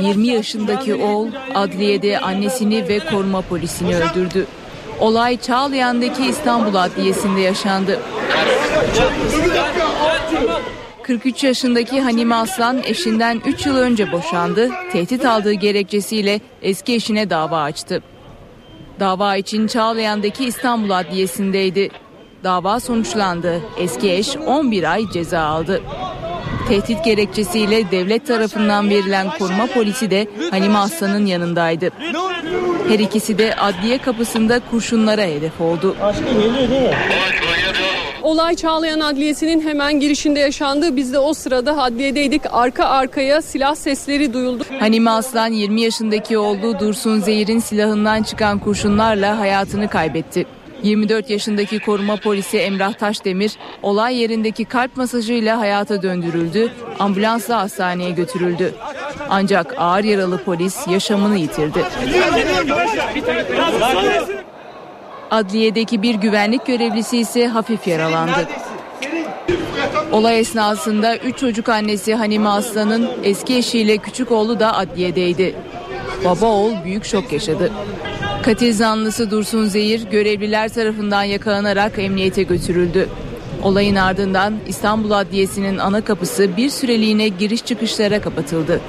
[0.00, 4.46] 20 yaşındaki oğul adliyede annesini ve koruma polisini öldürdü.
[5.00, 8.00] Olay Çağlayan'daki İstanbul Adliyesi'nde yaşandı.
[11.10, 14.70] 43 yaşındaki Hanime Aslan eşinden 3 yıl önce boşandı.
[14.92, 18.02] Tehdit aldığı gerekçesiyle eski eşine dava açtı.
[19.00, 21.90] Dava için Çağlayan'daki İstanbul Adliyesi'ndeydi.
[22.44, 23.60] Dava sonuçlandı.
[23.78, 25.82] Eski eş 11 ay ceza aldı.
[26.68, 31.90] Tehdit gerekçesiyle devlet tarafından verilen koruma polisi de Hanime Aslan'ın yanındaydı.
[32.88, 35.96] Her ikisi de adliye kapısında kurşunlara hedef oldu.
[38.22, 40.96] Olay Çağlayan Adliyesi'nin hemen girişinde yaşandı.
[40.96, 42.42] Biz de o sırada adliyedeydik.
[42.52, 44.64] Arka arkaya silah sesleri duyuldu.
[44.80, 50.46] Hanime Aslan 20 yaşındaki oğlu Dursun Zehir'in silahından çıkan kurşunlarla hayatını kaybetti.
[50.82, 53.52] 24 yaşındaki koruma polisi Emrah Taşdemir
[53.82, 58.74] olay yerindeki kalp masajıyla hayata döndürüldü, ambulansla hastaneye götürüldü.
[59.28, 61.84] Ancak ağır yaralı polis yaşamını yitirdi.
[65.30, 68.48] Adliyedeki bir güvenlik görevlisi ise hafif yaralandı.
[70.12, 75.54] Olay esnasında 3 çocuk annesi Hanime Aslan'ın eski eşiyle küçük oğlu da adliyedeydi.
[76.24, 77.72] Baba oğul büyük şok yaşadı.
[78.42, 83.08] Katil zanlısı Dursun Zehir görevliler tarafından yakalanarak emniyete götürüldü.
[83.62, 88.80] Olayın ardından İstanbul Adliyesi'nin ana kapısı bir süreliğine giriş çıkışlara kapatıldı.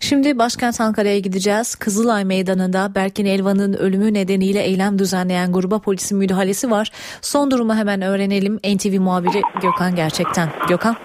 [0.00, 1.74] Şimdi başkent Ankara'ya gideceğiz.
[1.74, 6.88] Kızılay Meydanı'nda Berkin Elvan'ın ölümü nedeniyle eylem düzenleyen gruba polisin müdahalesi var.
[7.22, 8.56] Son durumu hemen öğrenelim.
[8.56, 10.48] NTV muhabiri Gökhan Gerçekten.
[10.68, 10.96] Gökhan.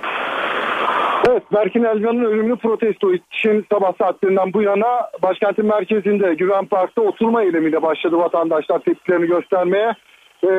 [1.29, 7.43] Evet, Berkin Elvan'ın ölümünü protesto için sabah saatlerinden bu yana başkentin merkezinde Güven Park'ta oturma
[7.43, 9.95] eylemiyle başladı vatandaşlar tepkilerini göstermeye.
[10.43, 10.49] E,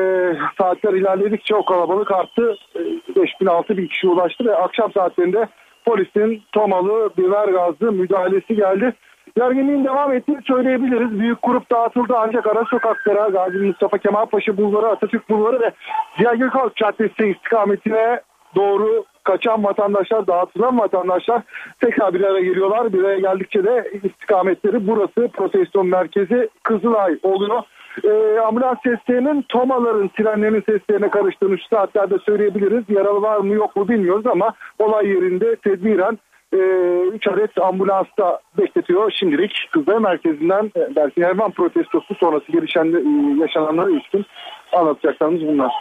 [0.57, 2.55] saatler ilerledikçe o kalabalık arttı.
[2.75, 2.79] E,
[3.15, 5.47] 5000 bin kişi ulaştı ve akşam saatlerinde
[5.87, 8.93] polisin tomalı biber gazlı müdahalesi geldi.
[9.37, 11.19] Gerginliğin devam ettiğini söyleyebiliriz.
[11.19, 15.71] Büyük grup dağıtıldı ancak ara sokaklara Gazi Mustafa Kemal Paşa Bulvarı, Atatürk Bulvarı ve
[16.17, 18.21] Ziya Gökalp Caddesi istikametine
[18.55, 21.41] doğru kaçan vatandaşlar, dağıtılan vatandaşlar
[21.79, 22.93] tekrar bir araya geliyorlar.
[22.93, 27.63] Bir araya geldikçe de istikametleri burası proteston merkezi Kızılay oluyor.
[28.03, 32.83] Ee, ambulans seslerinin tomaların, trenlerin seslerine karıştığını şu saatlerde söyleyebiliriz.
[32.89, 36.17] Yaralı var mı yok mu bilmiyoruz ama olay yerinde tedbiren
[36.53, 43.41] 3 e, adet ambulansta bekletiyor şimdilik Kızılay merkezinden e, belki Erman protestosu sonrası gelişen e,
[43.41, 44.25] yaşananlara ilişkin
[44.73, 45.71] anlatacaklarımız bunlar.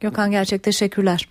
[0.00, 1.28] Gökhan gerçek teşekkürler.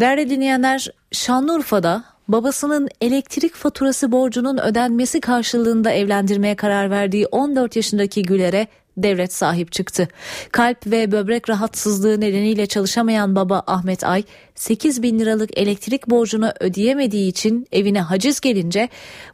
[0.00, 8.66] Değerli dinleyenler Şanlıurfa'da babasının elektrik faturası borcunun ödenmesi karşılığında evlendirmeye karar verdiği 14 yaşındaki Güler'e
[8.96, 10.08] devlet sahip çıktı.
[10.52, 14.24] Kalp ve böbrek rahatsızlığı nedeniyle çalışamayan baba Ahmet Ay
[14.54, 18.88] 8 bin liralık elektrik borcunu ödeyemediği için evine haciz gelince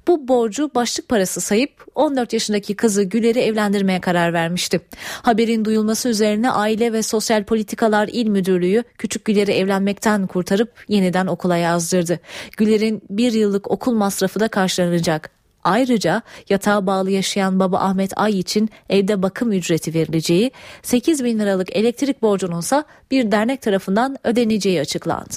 [0.09, 4.81] bu borcu başlık parası sayıp 14 yaşındaki kızı Güler'i evlendirmeye karar vermişti.
[5.23, 11.57] Haberin duyulması üzerine Aile ve Sosyal Politikalar İl Müdürlüğü küçük Güler'i evlenmekten kurtarıp yeniden okula
[11.57, 12.21] yazdırdı.
[12.57, 15.42] Güler'in bir yıllık okul masrafı da karşılanacak.
[15.65, 20.51] Ayrıca yatağa bağlı yaşayan baba Ahmet Ay için evde bakım ücreti verileceği,
[20.83, 25.35] 8 bin liralık elektrik borcununsa bir dernek tarafından ödeneceği açıklandı.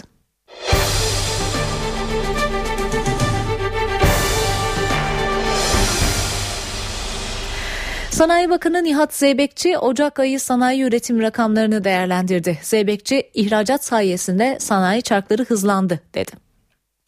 [8.16, 12.58] Sanayi Bakanı Nihat Zeybekçi Ocak ayı sanayi üretim rakamlarını değerlendirdi.
[12.62, 16.32] Zeybekçi ihracat sayesinde sanayi çarkları hızlandı dedi.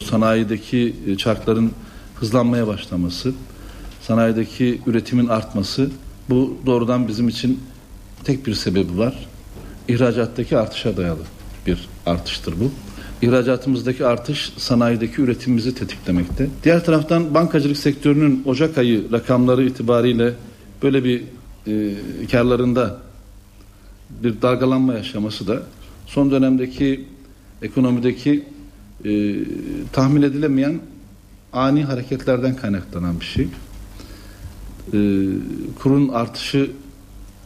[0.03, 1.74] Sanayideki çarkların
[2.20, 3.34] hızlanmaya başlaması,
[4.01, 5.89] sanayideki üretimin artması
[6.30, 7.59] bu doğrudan bizim için
[8.24, 9.28] tek bir sebebi var.
[9.88, 11.24] İhracattaki artışa dayalı
[11.68, 12.72] bir artıştır bu.
[13.22, 16.47] İhracatımızdaki artış sanayideki üretimimizi tetiklemekte.
[16.63, 20.34] Diğer taraftan bankacılık sektörünün Ocak ayı rakamları itibariyle
[20.84, 21.24] böyle bir
[21.68, 21.93] e,
[22.32, 22.97] karlarında
[24.09, 25.63] bir dalgalanma yaşaması da
[26.05, 27.05] son dönemdeki
[27.61, 28.43] ekonomideki
[29.05, 29.36] e,
[29.93, 30.80] tahmin edilemeyen
[31.57, 33.47] ani hareketlerden kaynaklanan bir şey.
[34.93, 34.97] Ee,
[35.79, 36.71] kurun artışı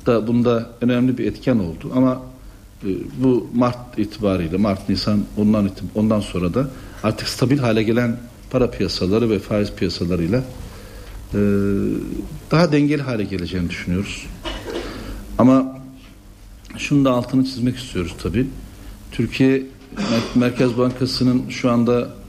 [0.05, 2.21] da bunda önemli bir etken oldu ama
[2.83, 2.89] e,
[3.23, 6.69] bu Mart itibariyle Mart Nisan ondan ondan sonra da
[7.03, 8.17] artık stabil hale gelen
[8.51, 10.43] para piyasaları ve faiz piyasalarıyla
[11.33, 11.39] e,
[12.51, 14.27] daha dengeli hale geleceğini düşünüyoruz.
[15.37, 15.77] Ama
[16.77, 18.47] şunu da altını çizmek istiyoruz tabi.
[19.11, 19.63] Türkiye
[20.35, 22.20] Merkez Bankası'nın şu anda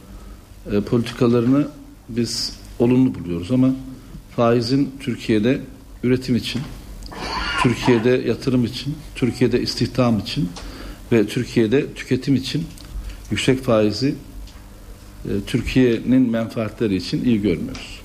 [0.71, 1.69] e, politikalarını
[2.09, 3.75] biz olumlu buluyoruz ama
[4.37, 5.61] faizin Türkiye'de
[6.03, 6.63] üretim için,
[7.63, 10.49] Türkiye'de yatırım için, Türkiye'de istihdam için
[11.13, 12.65] ve Türkiye'de tüketim için
[13.31, 14.15] yüksek faizi
[15.25, 18.02] e, Türkiye'nin menfaatleri için iyi görmüyoruz.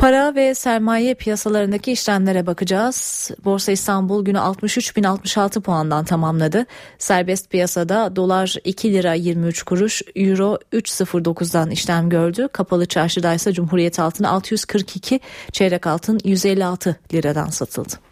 [0.00, 3.30] Para ve sermaye piyasalarındaki işlemlere bakacağız.
[3.44, 6.66] Borsa İstanbul günü 63.066 puandan tamamladı.
[6.98, 12.48] Serbest piyasada dolar 2 lira 23 kuruş, euro 3.09'dan işlem gördü.
[12.52, 15.20] Kapalı çarşıda ise Cumhuriyet altını 642,
[15.52, 18.09] çeyrek altın 156 liradan satıldı.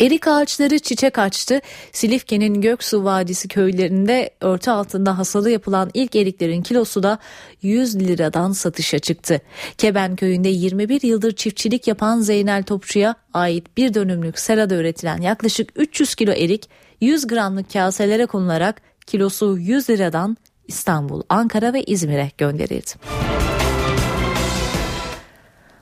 [0.00, 1.60] Erik ağaçları çiçek açtı.
[1.92, 7.18] Silifke'nin Göksu Vadisi köylerinde örtü altında hasalı yapılan ilk eriklerin kilosu da
[7.62, 9.40] 100 liradan satışa çıktı.
[9.78, 16.14] Keben köyünde 21 yıldır çiftçilik yapan Zeynel Topçu'ya ait bir dönümlük serada üretilen yaklaşık 300
[16.14, 16.70] kilo erik
[17.00, 20.36] 100 gramlık kaselere konularak kilosu 100 liradan
[20.68, 22.90] İstanbul, Ankara ve İzmir'e gönderildi.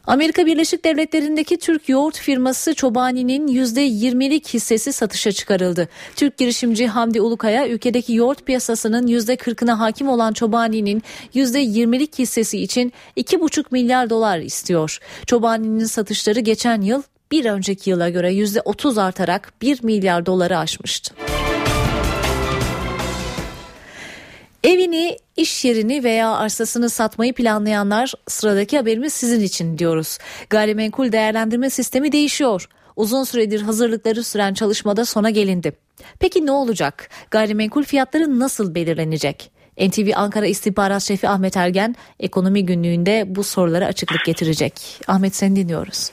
[0.09, 5.89] Amerika Birleşik Devletleri'ndeki Türk yoğurt firması Çobani'nin %20'lik hissesi satışa çıkarıldı.
[6.17, 11.03] Türk girişimci Hamdi Ulukaya ülkedeki yoğurt piyasasının %40'ına hakim olan Çobani'nin
[11.35, 14.99] %20'lik hissesi için 2,5 milyar dolar istiyor.
[15.27, 17.03] Çobani'nin satışları geçen yıl
[17.33, 21.28] bir önceki yıla göre %30 artarak 1 milyar doları aşmıştı.
[24.65, 30.19] Evini, iş yerini veya arsasını satmayı planlayanlar sıradaki haberimiz sizin için diyoruz.
[30.51, 32.69] Gayrimenkul değerlendirme sistemi değişiyor.
[32.97, 35.73] Uzun süredir hazırlıkları süren çalışmada sona gelindi.
[36.21, 37.09] Peki ne olacak?
[37.31, 39.51] Gayrimenkul fiyatları nasıl belirlenecek?
[39.81, 45.01] NTV Ankara İstihbarat Şefi Ahmet Ergen ekonomi günlüğünde bu sorulara açıklık getirecek.
[45.09, 46.11] Ahmet seni dinliyoruz.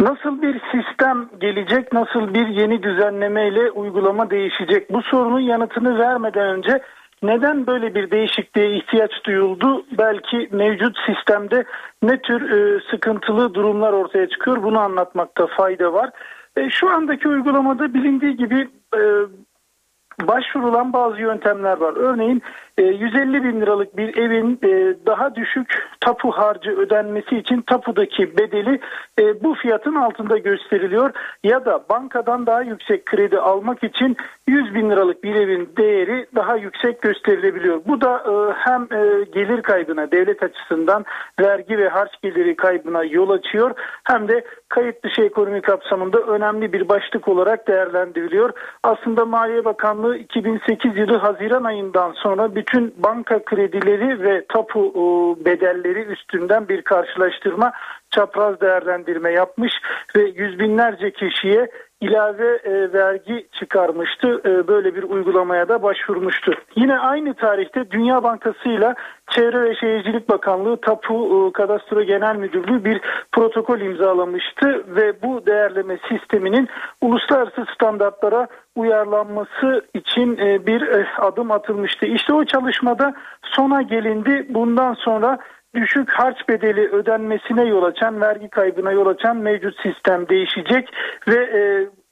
[0.00, 0.60] Nasıl bir
[0.98, 4.92] sistem gelecek, nasıl bir yeni düzenlemeyle uygulama değişecek?
[4.92, 6.80] Bu sorunun yanıtını vermeden önce
[7.22, 9.84] neden böyle bir değişikliğe ihtiyaç duyuldu?
[9.98, 11.64] Belki mevcut sistemde
[12.02, 14.62] ne tür e, sıkıntılı durumlar ortaya çıkıyor?
[14.62, 16.10] Bunu anlatmakta fayda var.
[16.56, 19.00] E, şu andaki uygulamada bilindiği gibi e,
[20.22, 21.94] başvurulan bazı yöntemler var.
[21.96, 22.42] Örneğin
[22.82, 28.80] 150 e, bin liralık bir evin e, daha düşük tapu harcı ödenmesi için tapudaki bedeli
[29.18, 31.10] e, bu fiyatın altında gösteriliyor.
[31.44, 34.16] Ya da bankadan daha yüksek kredi almak için
[34.46, 37.80] 100 bin liralık bir evin değeri daha yüksek gösterilebiliyor.
[37.86, 38.22] Bu da
[38.56, 38.86] hem
[39.32, 41.04] gelir kaybına devlet açısından
[41.40, 43.70] vergi ve harç geliri kaybına yol açıyor
[44.04, 48.50] hem de kayıt dışı ekonomi kapsamında önemli bir başlık olarak değerlendiriliyor.
[48.82, 56.02] Aslında Maliye Bakanlığı 2008 yılı Haziran ayından sonra bütün banka kredileri ve tapu e, bedelleri
[56.02, 57.72] üstünden bir karşılaştırma
[58.10, 59.72] çapraz değerlendirme yapmış
[60.16, 61.68] ve yüz binlerce kişiye
[62.00, 64.40] ilave e, vergi çıkarmıştı.
[64.44, 66.52] E, böyle bir uygulamaya da başvurmuştu.
[66.76, 68.94] Yine aynı tarihte Dünya Bankası ile
[69.30, 73.00] Çevre ve Şehircilik Bakanlığı Tapu e, Kadastro Genel Müdürlüğü bir
[73.32, 76.68] protokol imzalamıştı ve bu değerleme sisteminin
[77.00, 78.46] uluslararası standartlara
[78.76, 82.06] uyarlanması için e, bir e, adım atılmıştı.
[82.06, 84.46] İşte o çalışmada sona gelindi.
[84.48, 85.38] Bundan sonra
[85.74, 90.88] düşük harç bedeli ödenmesine yol açan, vergi kaybına yol açan mevcut sistem değişecek
[91.28, 91.60] ve e,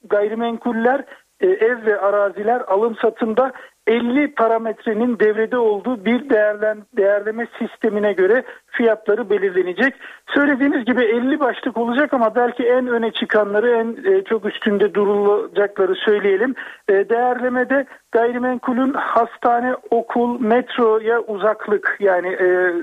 [0.09, 1.03] gayrimenkuller
[1.39, 3.51] e, ev ve araziler alım satımda
[3.87, 9.93] 50 parametrenin devrede olduğu bir değerlen, değerleme sistemine göre fiyatları belirlenecek.
[10.35, 15.95] Söylediğimiz gibi 50 başlık olacak ama belki en öne çıkanları en e, çok üstünde durulacakları
[15.95, 16.55] söyleyelim.
[16.89, 22.73] E, değerlemede gayrimenkulün hastane, okul, metroya uzaklık yani e,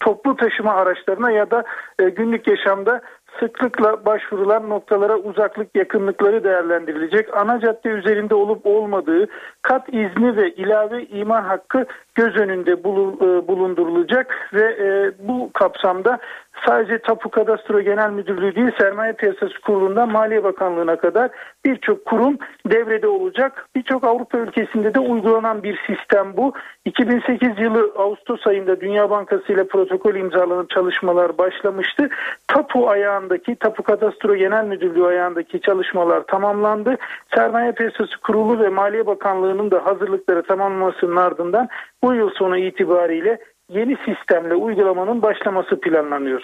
[0.00, 1.64] toplu taşıma araçlarına ya da
[1.98, 3.00] e, günlük yaşamda
[3.40, 7.36] sıklıkla başvurulan noktalara uzaklık yakınlıkları değerlendirilecek.
[7.36, 9.26] Ana cadde üzerinde olup olmadığı
[9.62, 11.86] kat izni ve ilave iman hakkı
[12.20, 16.18] göz önünde e, bulundurulacak ve e, bu kapsamda
[16.66, 21.30] sadece Tapu Kadastro Genel Müdürlüğü değil Sermaye Piyasası Kurulu'ndan Maliye Bakanlığı'na kadar
[21.64, 22.38] birçok kurum
[22.70, 23.66] devrede olacak.
[23.74, 26.52] Birçok Avrupa ülkesinde de uygulanan bir sistem bu.
[26.84, 32.08] 2008 yılı Ağustos ayında Dünya Bankası ile protokol imzalanıp çalışmalar başlamıştı.
[32.48, 36.96] Tapu ayağındaki, Tapu Kadastro Genel Müdürlüğü ayağındaki çalışmalar tamamlandı.
[37.34, 41.68] Sermaye Piyasası Kurulu ve Maliye Bakanlığı'nın da hazırlıkları tamamlamasının ardından
[42.02, 43.38] bu yıl sonu itibariyle
[43.68, 46.42] yeni sistemle uygulamanın başlaması planlanıyor.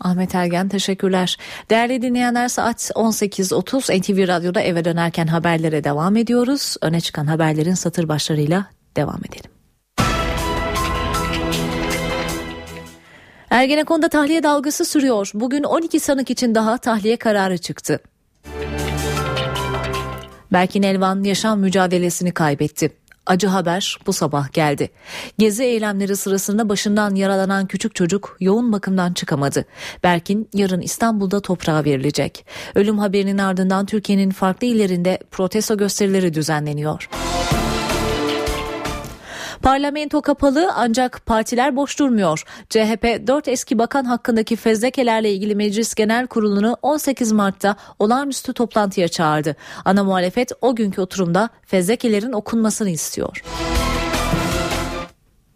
[0.00, 1.36] Ahmet Ergen teşekkürler.
[1.70, 6.76] Değerli dinleyenler saat 18.30 NTV Radyo'da eve dönerken haberlere devam ediyoruz.
[6.82, 8.66] Öne çıkan haberlerin satır başlarıyla
[8.96, 9.50] devam edelim.
[13.50, 15.30] Ergenekon'da tahliye dalgası sürüyor.
[15.34, 18.00] Bugün 12 sanık için daha tahliye kararı çıktı.
[20.52, 23.03] Berkin Elvan yaşam mücadelesini kaybetti.
[23.26, 24.90] Acı haber bu sabah geldi.
[25.38, 29.64] Gezi eylemleri sırasında başından yaralanan küçük çocuk yoğun bakımdan çıkamadı.
[30.02, 32.46] Berkin yarın İstanbul'da toprağa verilecek.
[32.74, 37.08] Ölüm haberinin ardından Türkiye'nin farklı illerinde protesto gösterileri düzenleniyor.
[39.64, 42.44] Parlamento kapalı ancak partiler boş durmuyor.
[42.70, 49.56] CHP 4 eski bakan hakkındaki fezlekelerle ilgili Meclis Genel Kurulu'nu 18 Mart'ta olağanüstü toplantıya çağırdı.
[49.84, 53.42] Ana muhalefet o günkü oturumda fezlekelerin okunmasını istiyor.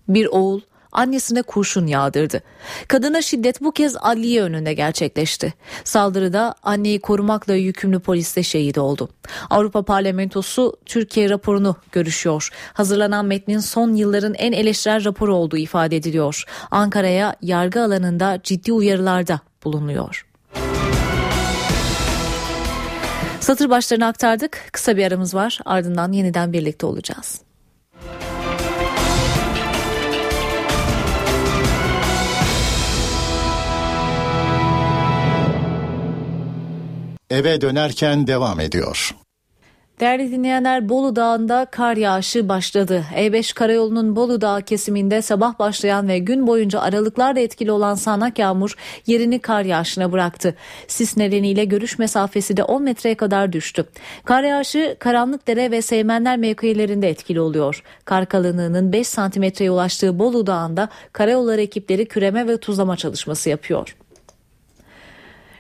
[0.09, 0.61] Bir oğul
[0.99, 2.43] annesine kurşun yağdırdı.
[2.89, 5.55] Kadına şiddet bu kez adliye önünde gerçekleşti.
[5.85, 9.09] Saldırıda anneyi korumakla yükümlü polis de şehit oldu.
[9.51, 12.51] Avrupa Parlamentosu Türkiye raporunu görüşüyor.
[12.73, 16.45] Hazırlanan metnin son yılların en eleştirel raporu olduğu ifade ediliyor.
[16.71, 20.27] Ankara'ya yargı alanında ciddi uyarılarda bulunuyor.
[23.41, 24.61] Satır başlarını aktardık.
[24.73, 25.59] Kısa bir aramız var.
[25.65, 27.48] Ardından yeniden birlikte olacağız.
[37.31, 39.15] Eve dönerken devam ediyor.
[40.01, 43.05] Değerli dinleyenler Bolu Dağı'nda kar yağışı başladı.
[43.15, 48.75] E5 karayolunun Bolu Dağı kesiminde sabah başlayan ve gün boyunca aralıklarla etkili olan sağanak yağmur
[49.07, 50.55] yerini kar yağışına bıraktı.
[50.89, 53.85] Sis nedeniyle görüş mesafesi de 10 metreye kadar düştü.
[54.25, 57.83] Kar yağışı Karanlıkdere ve Seymenler mevkilerinde etkili oluyor.
[58.05, 63.97] Kar kalınlığının 5 santimetreye ulaştığı Bolu Dağı'nda karayolları ekipleri küreme ve tuzlama çalışması yapıyor.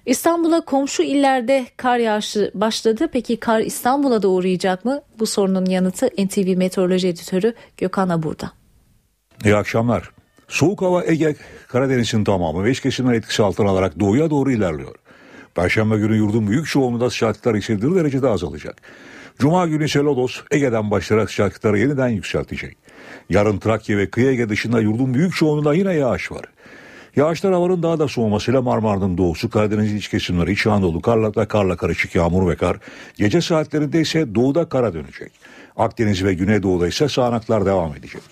[0.08, 3.08] İstanbul'a komşu illerde kar yağışı başladı.
[3.12, 5.00] Peki kar İstanbul'a da uğrayacak mı?
[5.18, 8.52] Bu sorunun yanıtı NTV Meteoroloji Editörü Gökhan Abur'da.
[9.44, 10.10] İyi akşamlar.
[10.48, 11.36] Soğuk hava Ege
[11.68, 14.94] Karadeniz'in tamamı ve kesimler etkisi altına alarak doğuya doğru ilerliyor.
[15.54, 18.76] Perşembe günü yurdun büyük çoğunluğunda sıcaklıklar hissedildiği derecede azalacak.
[19.38, 22.76] Cuma günü Selodos Ege'den başlayarak sıcaklıkları yeniden yükseltecek.
[23.30, 26.44] Yarın Trakya ve Kıyı Ege dışında yurdun büyük çoğunluğunda yine yağış var.
[27.18, 31.76] Yağışlar havanın daha da soğumasıyla Marmara'nın doğusu, Karadeniz'in iç kesimleri, İç Anadolu, karla ve karla
[31.76, 32.76] karışık yağmur ve kar.
[33.16, 35.32] Gece saatlerinde ise doğuda kara dönecek.
[35.76, 38.22] Akdeniz ve Güneydoğu'da ise sağanaklar devam edecek.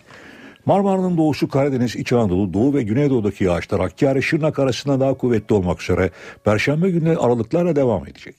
[0.67, 5.83] Marmara'nın doğusu Karadeniz, İç Anadolu, Doğu ve Güneydoğu'daki yağışlar Hakkari, Şırnak arasında daha kuvvetli olmak
[5.83, 6.11] üzere
[6.45, 8.35] Perşembe günü aralıklarla devam edecek.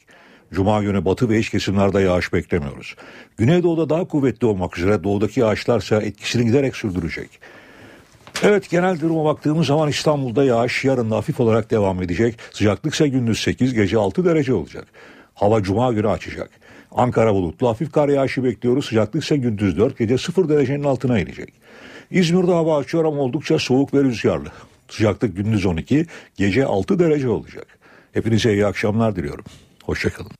[0.53, 2.95] Cuma günü batı ve iç kesimlerde yağış beklemiyoruz.
[3.37, 7.29] Güneydoğu'da daha kuvvetli olmak üzere doğudaki yağışlar ise etkisini giderek sürdürecek.
[8.43, 12.39] Evet genel duruma baktığımız zaman İstanbul'da yağış yarın hafif olarak devam edecek.
[12.51, 14.87] Sıcaklık ise gündüz 8 gece 6 derece olacak.
[15.33, 16.49] Hava cuma günü açacak.
[16.91, 18.85] Ankara bulutlu hafif kar yağışı bekliyoruz.
[18.85, 21.53] Sıcaklık ise gündüz 4 gece 0 derecenin altına inecek.
[22.11, 24.49] İzmir'de hava açıyor ama oldukça soğuk ve rüzgarlı.
[24.89, 26.05] Sıcaklık gündüz 12
[26.37, 27.67] gece 6 derece olacak.
[28.13, 29.45] Hepinize iyi akşamlar diliyorum.
[29.83, 30.31] Hoşçakalın.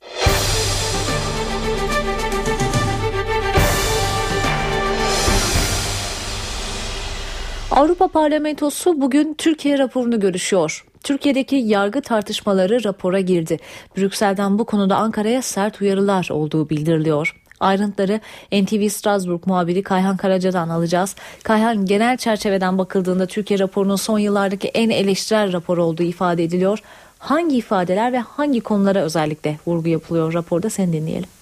[7.78, 10.84] Avrupa Parlamentosu bugün Türkiye raporunu görüşüyor.
[11.04, 13.58] Türkiye'deki yargı tartışmaları rapora girdi.
[13.96, 17.36] Brüksel'den bu konuda Ankara'ya sert uyarılar olduğu bildiriliyor.
[17.60, 18.20] Ayrıntıları
[18.52, 21.16] NTV Strasbourg muhabiri Kayhan Karaca'dan alacağız.
[21.42, 26.78] Kayhan genel çerçeveden bakıldığında Türkiye raporunun son yıllardaki en eleştirel rapor olduğu ifade ediliyor.
[27.18, 31.37] Hangi ifadeler ve hangi konulara özellikle vurgu yapılıyor raporda seni dinleyelim.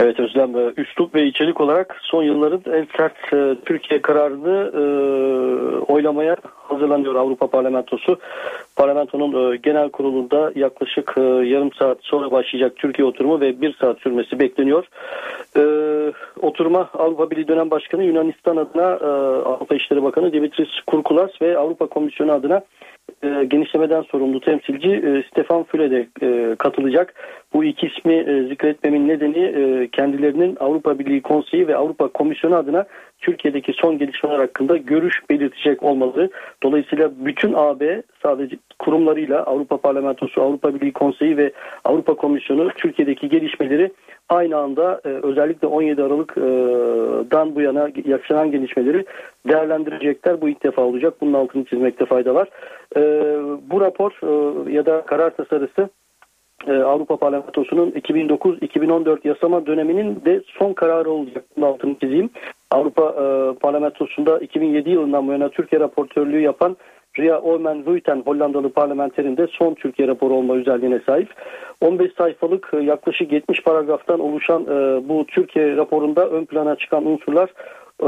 [0.00, 4.82] Evet Özlem, e, üslup ve içerik olarak son yılların en sert e, Türkiye kararını e,
[5.92, 8.18] oylamaya hazırlanıyor Avrupa Parlamentosu.
[8.76, 13.98] Parlamentonun e, genel kurulunda yaklaşık e, yarım saat sonra başlayacak Türkiye oturumu ve bir saat
[13.98, 14.86] sürmesi bekleniyor.
[15.56, 15.62] E,
[16.42, 19.06] oturuma Avrupa Birliği dönem başkanı Yunanistan adına e,
[19.48, 22.62] Avrupa İşleri Bakanı Dimitris Kurkulas ve Avrupa Komisyonu adına
[23.22, 27.14] e, genişlemeden sorumlu temsilci e, Stefan Füle de e, katılacak.
[27.52, 32.86] Bu iki ismi e, zikretmemin nedeni e, kendilerinin Avrupa Birliği Konseyi ve Avrupa Komisyonu adına
[33.20, 36.30] Türkiye'deki son gelişmeler hakkında görüş belirtecek olmaları.
[36.62, 41.52] Dolayısıyla bütün AB sadece kurumlarıyla Avrupa Parlamentosu, Avrupa Birliği Konseyi ve
[41.84, 43.90] Avrupa Komisyonu Türkiye'deki gelişmeleri
[44.28, 49.04] aynı anda e, özellikle 17 Aralık'dan bu yana yaşanan gelişmeleri
[49.48, 50.40] değerlendirecekler.
[50.40, 51.14] Bu ilk defa olacak.
[51.20, 52.48] Bunun altını çizmekte fayda var.
[52.96, 53.00] E,
[53.70, 55.88] bu rapor e, ya da karar tasarısı
[56.68, 61.44] Avrupa Parlamentosu'nun 2009-2014 yasama döneminin de son kararı olacak.
[61.56, 62.30] Bunun altını çizeyim.
[62.70, 63.14] Avrupa
[63.60, 66.76] Parlamentosu'nda 2007 yılından bu yana Türkiye raportörlüğü yapan
[67.18, 71.28] Ria Oomen Ruiten Hollandalı parlamenterinde son Türkiye raporu olma özelliğine sahip.
[71.80, 77.48] 15 sayfalık e, yaklaşık 70 paragraftan oluşan e, bu Türkiye raporunda ön plana çıkan unsurlar
[78.02, 78.06] e,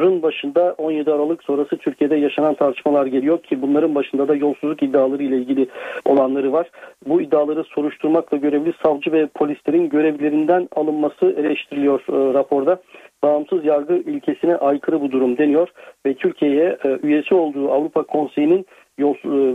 [0.00, 5.22] rın başında 17 Aralık sonrası Türkiye'de yaşanan tartışmalar geliyor ki bunların başında da yolsuzluk iddiaları
[5.22, 5.66] ile ilgili
[6.04, 6.70] olanları var.
[7.06, 12.80] Bu iddiaları soruşturmakla görevli savcı ve polislerin görevlerinden alınması eleştiriliyor raporda
[13.24, 15.68] bağımsız yargı ilkesine aykırı bu durum deniyor
[16.06, 18.66] ve Türkiye'ye e, üyesi olduğu Avrupa Konseyi'nin
[18.98, 19.04] e,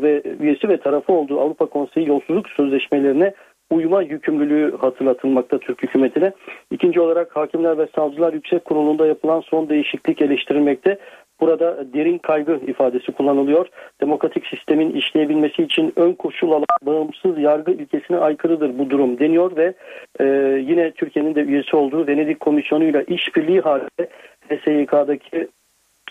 [0.02, 3.34] ve üyesi ve tarafı olduğu Avrupa Konseyi yolsuzluk sözleşmelerine
[3.70, 6.32] uyma yükümlülüğü hatırlatılmakta Türk hükümetine.
[6.72, 10.98] İkinci olarak Hakimler ve Savcılar Yüksek Kurulu'nda yapılan son değişiklik eleştirilmekte.
[11.40, 13.68] Burada derin kaygı ifadesi kullanılıyor.
[14.02, 19.74] Demokratik sistemin işleyebilmesi için ön koşul alan bağımsız yargı ilkesine aykırıdır bu durum deniyor ve
[20.20, 20.26] e,
[20.68, 24.10] yine Türkiye'nin de üyesi olduğu Venedik Komisyonu ile işbirliği halinde
[24.50, 25.48] SYK'daki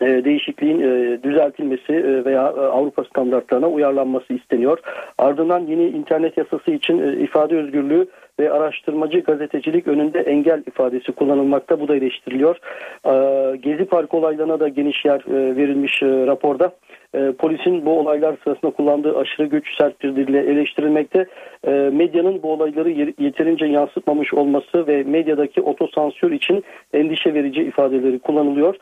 [0.03, 4.79] e, değişikliğin e, düzeltilmesi e, veya Avrupa standartlarına uyarlanması isteniyor.
[5.19, 8.07] Ardından yeni internet yasası için ifade özgürlüğü
[8.41, 11.81] ve araştırmacı gazetecilik önünde engel ifadesi kullanılmakta.
[11.81, 12.57] Bu da eleştiriliyor.
[13.63, 16.73] Gezi Park olaylarına da geniş yer verilmiş raporda.
[17.39, 21.27] Polisin bu olaylar sırasında kullandığı aşırı güç sert bir dille eleştirilmekte.
[21.93, 28.77] Medyanın bu olayları yeterince yansıtmamış olması ve medyadaki otosansür için endişe verici ifadeleri kullanılıyor.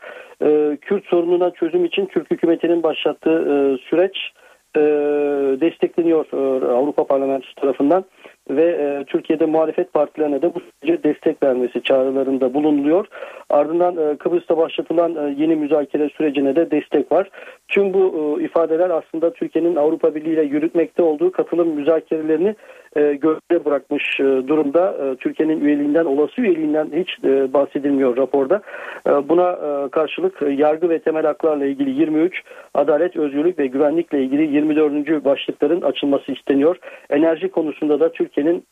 [0.81, 4.31] Kürt sorununa çözüm için Türk hükümetinin başlattığı süreç
[4.77, 4.81] e,
[5.61, 8.05] destekleniyor e, Avrupa Parlamentosu tarafından
[8.49, 13.07] ve e, Türkiye'de muhalefet partilerine de bu sürece destek vermesi çağrılarında bulunuluyor.
[13.49, 17.29] Ardından Kıbrıs'ta başlatılan yeni müzakere sürecine de destek var.
[17.67, 22.55] Tüm bu ifadeler aslında Türkiye'nin Avrupa Birliği ile yürütmekte olduğu katılım müzakerelerini
[22.95, 24.95] e, gölgede bırakmış e, durumda.
[25.03, 27.23] E, Türkiye'nin üyeliğinden, olası üyeliğinden hiç
[27.53, 28.61] bahsedilmiyor raporda.
[29.29, 29.57] Buna
[29.89, 32.41] karşılık yargı ve temel haklarla ilgili 23,
[32.73, 35.25] adalet, özgürlük ve güvenlikle ilgili 24.
[35.25, 36.77] başlıkların açılması isteniyor.
[37.09, 38.63] Enerji konusunda da Türkiye'nin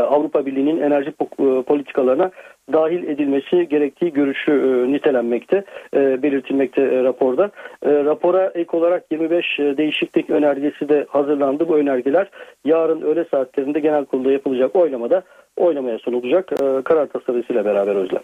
[0.00, 2.30] Avrupa Birliği'nin enerji e, politikalarına
[2.72, 5.64] dahil edilmesi gerektiği görüşü e, nitelenmekte,
[5.94, 7.50] e, belirtilmekte e, raporda.
[7.82, 11.68] E, rapora ek olarak 25 e, değişiklik önergesi de hazırlandı.
[11.68, 12.30] Bu önergeler
[12.64, 15.22] yarın öğle saatlerinde genel kurulda yapılacak oylamada
[15.56, 18.22] oylamaya sunulacak e, karar tasarısıyla beraber Özlem.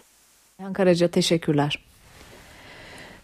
[0.59, 1.88] Ayhan Karaca teşekkürler.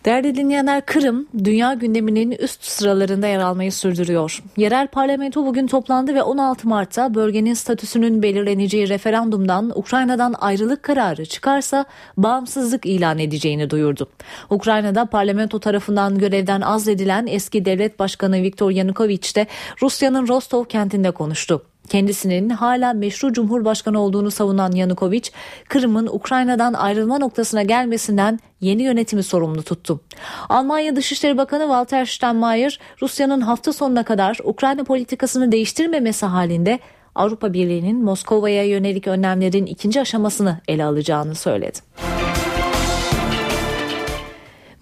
[0.06, 4.44] Değerli dinleyenler Kırım dünya gündeminin üst sıralarında yer almayı sürdürüyor.
[4.58, 11.86] Yerel parlamento bugün toplandı ve 16 Mart'ta bölgenin statüsünün belirleneceği referandumdan Ukrayna'dan ayrılık kararı çıkarsa
[12.18, 14.08] bağımsızlık ilan edeceğini duyurdu.
[14.50, 19.48] Ukrayna'da parlamento tarafından görevden azledilen eski devlet başkanı Viktor Yanukovych de
[19.82, 21.62] Rusya'nın Rostov kentinde konuştu.
[21.90, 25.32] Kendisinin hala meşru cumhurbaşkanı olduğunu savunan Yanukovych,
[25.70, 30.02] Kırım'ın Ukrayna'dan ayrılma noktasına gelmesinden yeni yönetimi sorumlu tuttu.
[30.50, 36.80] Almanya Dışişleri Bakanı Walter Steinmeier, Rusya'nın hafta sonuna kadar Ukrayna politikasını değiştirmemesi halinde
[37.16, 41.80] Avrupa Birliği'nin Moskova'ya yönelik önlemlerin ikinci aşamasını ele alacağını söyledi.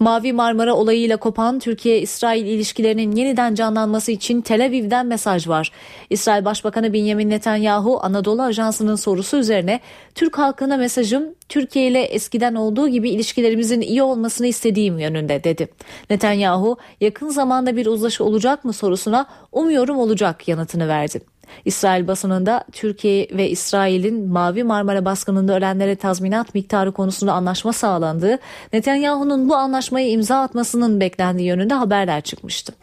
[0.04, 5.70] Mavi Marmara olayıyla kopan Türkiye-İsrail ilişkilerinin yeniden canlanması için Tel Aviv'den mesaj var.
[6.10, 9.80] İsrail Başbakanı Benjamin Netanyahu Anadolu Ajansı'nın sorusu üzerine
[10.14, 15.68] Türk halkına mesajım Türkiye ile eskiden olduğu gibi ilişkilerimizin iyi olmasını istediğim yönünde dedi.
[16.10, 21.33] Netanyahu yakın zamanda bir uzlaşı olacak mı sorusuna umuyorum olacak yanıtını verdi.
[21.64, 28.38] İsrail basınında Türkiye ve İsrail'in Mavi Marmara baskınında ölenlere tazminat miktarı konusunda anlaşma sağlandığı,
[28.72, 32.74] Netanyahu'nun bu anlaşmayı imza atmasının beklendiği yönünde haberler çıkmıştı.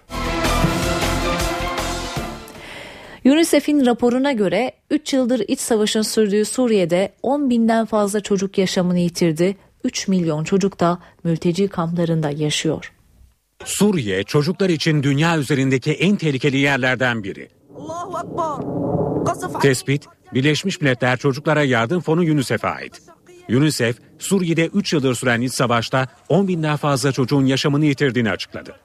[3.26, 9.58] UNICEF'in raporuna göre 3 yıldır iç savaşın sürdüğü Suriye'de 10 binden fazla çocuk yaşamını yitirdi.
[9.84, 12.94] 3 milyon çocuk da mülteci kamplarında yaşıyor.
[13.66, 17.48] Suriye çocuklar için dünya üzerindeki en tehlikeli yerlerden biri.
[19.62, 23.02] Tespit Birleşmiş Milletler Çocuklara Yardım Fonu UNICEF'e ait.
[23.50, 28.76] UNICEF Suriye'de 3 yıldır süren iç savaşta 10 binden fazla çocuğun yaşamını yitirdiğini açıkladı.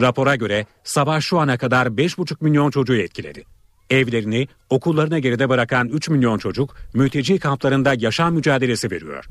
[0.00, 3.44] Rapora göre savaş şu ana kadar 5,5 milyon çocuğu etkiledi.
[3.90, 9.24] Evlerini, okullarına geride bırakan 3 milyon çocuk mülteci kamplarında yaşam mücadelesi veriyor.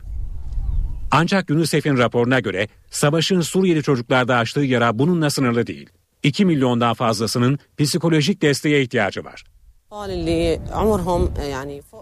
[1.11, 5.89] Ancak UNICEF'in raporuna göre savaşın Suriyeli çocuklarda açtığı yara bununla sınırlı değil.
[6.23, 9.43] 2 milyondan fazlasının psikolojik desteğe ihtiyacı var.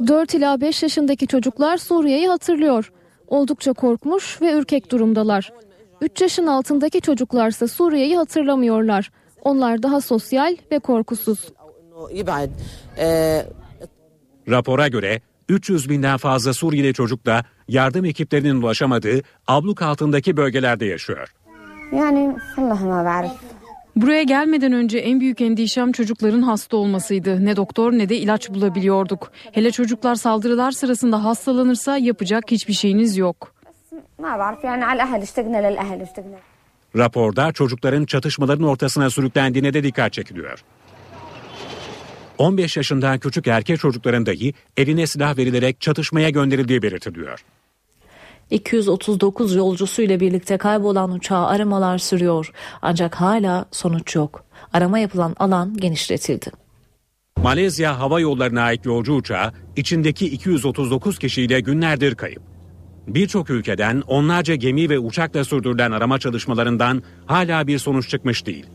[0.07, 2.91] 4 ila 5 yaşındaki çocuklar Suriye'yi hatırlıyor.
[3.27, 5.51] Oldukça korkmuş ve ürkek durumdalar.
[6.01, 9.11] 3 yaşın altındaki çocuklarsa Suriye'yi hatırlamıyorlar.
[9.41, 11.49] Onlar daha sosyal ve korkusuz.
[14.49, 21.33] Rapora göre 300 binden fazla Suriyeli çocuk da yardım ekiplerinin ulaşamadığı abluk altındaki bölgelerde yaşıyor.
[21.95, 23.31] Yani Allah'ıma varif.
[23.95, 27.45] Buraya gelmeden önce en büyük endişem çocukların hasta olmasıydı.
[27.45, 29.31] Ne doktor ne de ilaç bulabiliyorduk.
[29.51, 33.53] Hele çocuklar saldırılar sırasında hastalanırsa yapacak hiçbir şeyiniz yok.
[36.95, 40.63] Raporda çocukların çatışmaların ortasına sürüklendiğine de dikkat çekiliyor.
[42.37, 47.43] 15 yaşından küçük erkek çocukların dahi eline silah verilerek çatışmaya gönderildiği belirtiliyor.
[48.51, 52.51] 239 yolcusuyla birlikte kaybolan uçağa aramalar sürüyor.
[52.81, 54.43] Ancak hala sonuç yok.
[54.73, 56.51] Arama yapılan alan genişletildi.
[57.37, 62.41] Malezya Hava Yolları'na ait yolcu uçağı içindeki 239 kişiyle günlerdir kayıp.
[63.07, 68.65] Birçok ülkeden onlarca gemi ve uçakla sürdürülen arama çalışmalarından hala bir sonuç çıkmış değil.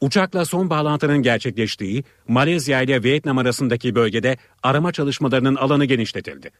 [0.00, 6.50] Uçakla son bağlantının gerçekleştiği Malezya ile Vietnam arasındaki bölgede arama çalışmalarının alanı genişletildi.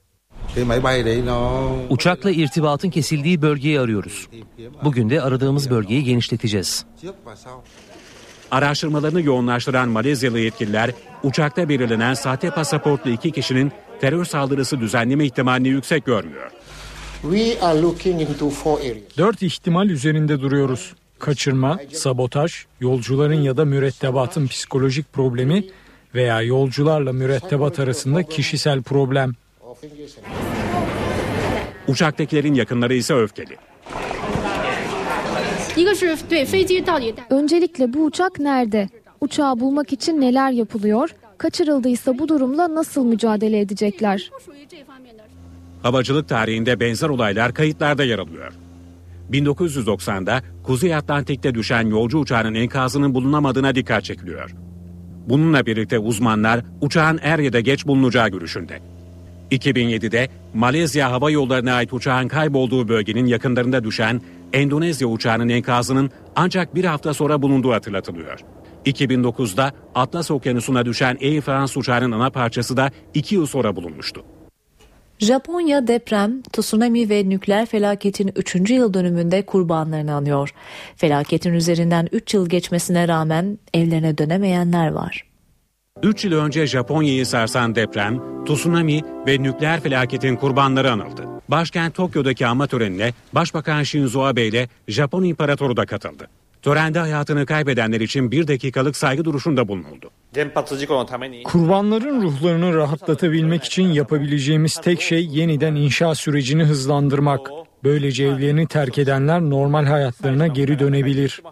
[1.90, 4.28] Uçakla irtibatın kesildiği bölgeyi arıyoruz.
[4.84, 6.84] Bugün de aradığımız bölgeyi genişleteceğiz.
[8.50, 10.90] Araştırmalarını yoğunlaştıran Malezyalı yetkililer
[11.22, 16.50] uçakta belirlenen sahte pasaportlu iki kişinin terör saldırısı düzenleme ihtimalini yüksek görmüyor.
[19.18, 20.94] Dört ihtimal üzerinde duruyoruz.
[21.18, 25.64] Kaçırma, sabotaj, yolcuların ya da mürettebatın psikolojik problemi
[26.14, 29.32] veya yolcularla mürettebat arasında kişisel problem.
[31.88, 33.56] Uçaktakilerin yakınları ise öfkeli.
[37.30, 38.88] Öncelikle bu uçak nerede?
[39.20, 41.10] Uçağı bulmak için neler yapılıyor?
[41.38, 44.30] Kaçırıldıysa bu durumla nasıl mücadele edecekler?
[45.82, 48.52] Havacılık tarihinde benzer olaylar kayıtlarda yer alıyor.
[49.32, 54.54] 1990'da Kuzey Atlantik'te düşen yolcu uçağının enkazının bulunamadığına dikkat çekiliyor.
[55.28, 58.80] Bununla birlikte uzmanlar uçağın er ya da geç bulunacağı görüşünde.
[59.50, 64.20] 2007'de Malezya Hava Yolları'na ait uçağın kaybolduğu bölgenin yakınlarında düşen
[64.52, 68.40] Endonezya uçağının enkazının ancak bir hafta sonra bulunduğu hatırlatılıyor.
[68.86, 74.24] 2009'da Atlas Okyanusu'na düşen Air France uçağının ana parçası da 2 yıl sonra bulunmuştu.
[75.18, 78.70] Japonya deprem, tsunami ve nükleer felaketin 3.
[78.70, 80.54] yıl dönümünde kurbanlarını anıyor.
[80.96, 85.27] Felaketin üzerinden 3 yıl geçmesine rağmen evlerine dönemeyenler var.
[86.02, 91.24] 3 yıl önce Japonya'yı sarsan deprem, tsunami ve nükleer felaketin kurbanları anıldı.
[91.48, 96.28] Başkent Tokyo'daki anma törenine Başbakan Shinzo Abe ile Japon İmparatoru da katıldı.
[96.62, 100.10] Törende hayatını kaybedenler için bir dakikalık saygı duruşunda bulunuldu.
[101.44, 107.50] Kurbanların ruhlarını rahatlatabilmek için yapabileceğimiz tek şey yeniden inşa sürecini hızlandırmak.
[107.84, 111.42] Böylece evlerini terk edenler normal hayatlarına geri dönebilir.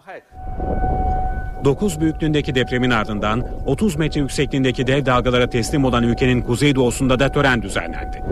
[1.63, 7.61] 9 büyüklüğündeki depremin ardından 30 metre yüksekliğindeki dev dalgalara teslim olan ülkenin kuzeydoğusunda da tören
[7.61, 8.23] düzenlendi.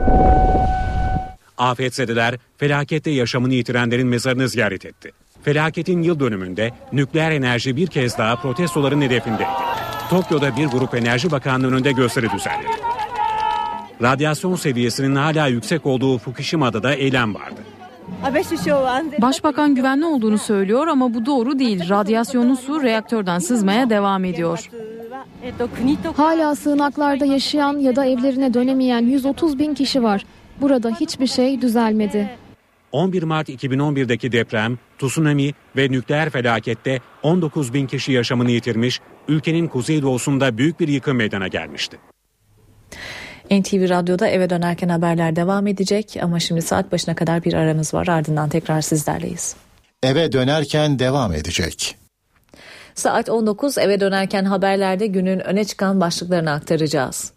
[1.57, 5.11] Afetzedeler felakette yaşamını yitirenlerin mezarını ziyaret etti.
[5.43, 9.49] Felaketin yıl dönümünde nükleer enerji bir kez daha protestoların hedefindeydi.
[10.10, 12.72] Tokyo'da bir grup Enerji Bakanlığı önünde gösteri düzenledi.
[14.02, 17.61] Radyasyon seviyesinin hala yüksek olduğu Fukushima'da da eylem vardı.
[19.22, 21.90] Başbakan güvenli olduğunu söylüyor ama bu doğru değil.
[21.90, 24.69] Radyasyonlu su reaktörden sızmaya devam ediyor.
[26.18, 30.26] Hala sığınaklarda yaşayan ya da evlerine dönemeyen 130 bin kişi var.
[30.61, 32.30] Burada hiçbir şey düzelmedi.
[32.91, 40.57] 11 Mart 2011'deki deprem, tsunami ve nükleer felakette 19 bin kişi yaşamını yitirmiş, ülkenin kuzeydoğusunda
[40.57, 41.98] büyük bir yıkım meydana gelmişti.
[43.52, 48.08] NTV Radyo'da eve dönerken haberler devam edecek ama şimdi saat başına kadar bir aramız var
[48.08, 49.56] ardından tekrar sizlerleyiz.
[50.04, 51.96] Eve dönerken devam edecek.
[52.96, 57.34] Saat 19 eve dönerken haberlerde günün öne çıkan başlıklarını aktaracağız.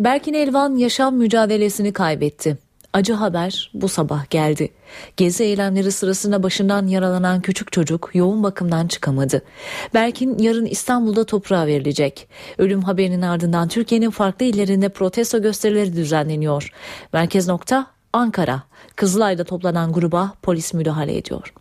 [0.00, 2.58] Berkin Elvan yaşam mücadelesini kaybetti.
[2.92, 4.72] Acı haber bu sabah geldi.
[5.16, 9.42] Gezi eylemleri sırasında başından yaralanan küçük çocuk yoğun bakımdan çıkamadı.
[9.94, 12.28] Berkin yarın İstanbul'da toprağa verilecek.
[12.58, 16.72] Ölüm haberinin ardından Türkiye'nin farklı illerinde protesto gösterileri düzenleniyor.
[17.12, 18.62] Merkez nokta Ankara.
[18.96, 21.52] Kızılay'da toplanan gruba polis müdahale ediyor.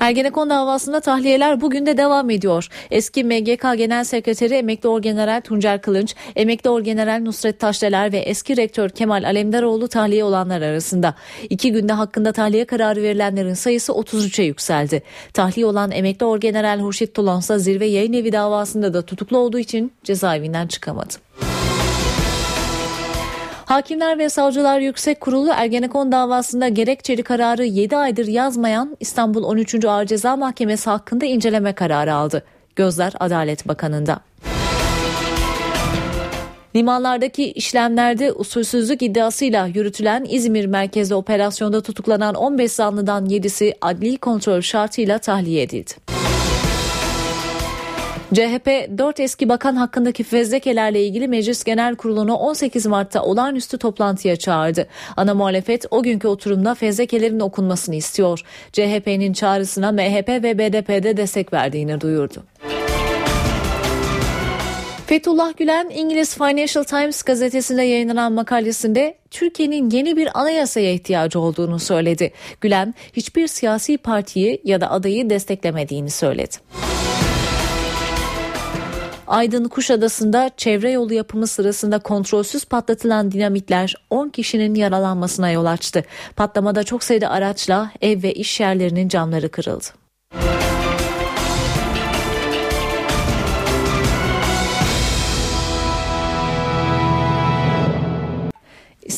[0.00, 2.68] Ergenekon davasında tahliyeler bugün de devam ediyor.
[2.90, 8.88] Eski MGK Genel Sekreteri Emekli Orgeneral Tuncer Kılınç, Emekli Orgeneral Nusret Taşdeler ve eski rektör
[8.88, 11.14] Kemal Alemdaroğlu tahliye olanlar arasında.
[11.50, 15.02] İki günde hakkında tahliye kararı verilenlerin sayısı 33'e yükseldi.
[15.32, 20.66] Tahliye olan Emekli Orgeneral Hurşit Tulonsa zirve yayın evi davasında da tutuklu olduğu için cezaevinden
[20.66, 21.14] çıkamadı.
[23.70, 29.84] Hakimler ve Savcılar Yüksek Kurulu Ergenekon davasında gerekçeli kararı 7 aydır yazmayan İstanbul 13.
[29.84, 32.44] Ağır Ceza Mahkemesi hakkında inceleme kararı aldı.
[32.76, 34.20] Gözler Adalet Bakanı'nda.
[36.76, 45.18] Limanlardaki işlemlerde usulsüzlük iddiasıyla yürütülen İzmir merkezli operasyonda tutuklanan 15 zanlıdan 7'si adli kontrol şartıyla
[45.18, 45.92] tahliye edildi.
[48.34, 54.86] CHP 4 eski bakan hakkındaki fezlekelerle ilgili Meclis Genel Kurulu'nu 18 Mart'ta olağanüstü toplantıya çağırdı.
[55.16, 58.40] Ana muhalefet o günkü oturumda fezlekelerin okunmasını istiyor.
[58.72, 62.44] CHP'nin çağrısına MHP ve BDP'de destek verdiğini duyurdu.
[65.06, 72.32] Fethullah Gülen İngiliz Financial Times gazetesinde yayınlanan makalesinde Türkiye'nin yeni bir anayasaya ihtiyacı olduğunu söyledi.
[72.60, 76.56] Gülen hiçbir siyasi partiyi ya da adayı desteklemediğini söyledi.
[79.30, 86.04] Aydın Kuşadası'nda çevre yolu yapımı sırasında kontrolsüz patlatılan dinamitler 10 kişinin yaralanmasına yol açtı.
[86.36, 89.84] Patlamada çok sayıda araçla ev ve iş yerlerinin camları kırıldı.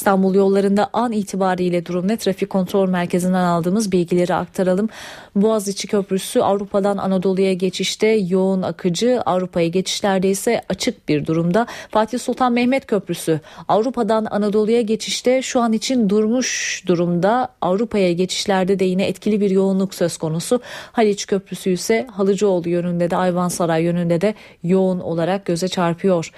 [0.03, 2.17] İstanbul yollarında an itibariyle durum ne?
[2.17, 4.89] Trafik kontrol merkezinden aldığımız bilgileri aktaralım.
[5.37, 11.67] Boğaziçi Köprüsü Avrupa'dan Anadolu'ya geçişte yoğun akıcı, Avrupa'ya geçişlerde ise açık bir durumda.
[11.91, 17.49] Fatih Sultan Mehmet Köprüsü Avrupa'dan Anadolu'ya geçişte şu an için durmuş durumda.
[17.61, 20.61] Avrupa'ya geçişlerde de yine etkili bir yoğunluk söz konusu.
[20.93, 26.33] Haliç Köprüsü ise Halıcıoğlu yönünde de Ayvansaray yönünde de yoğun olarak göze çarpıyor.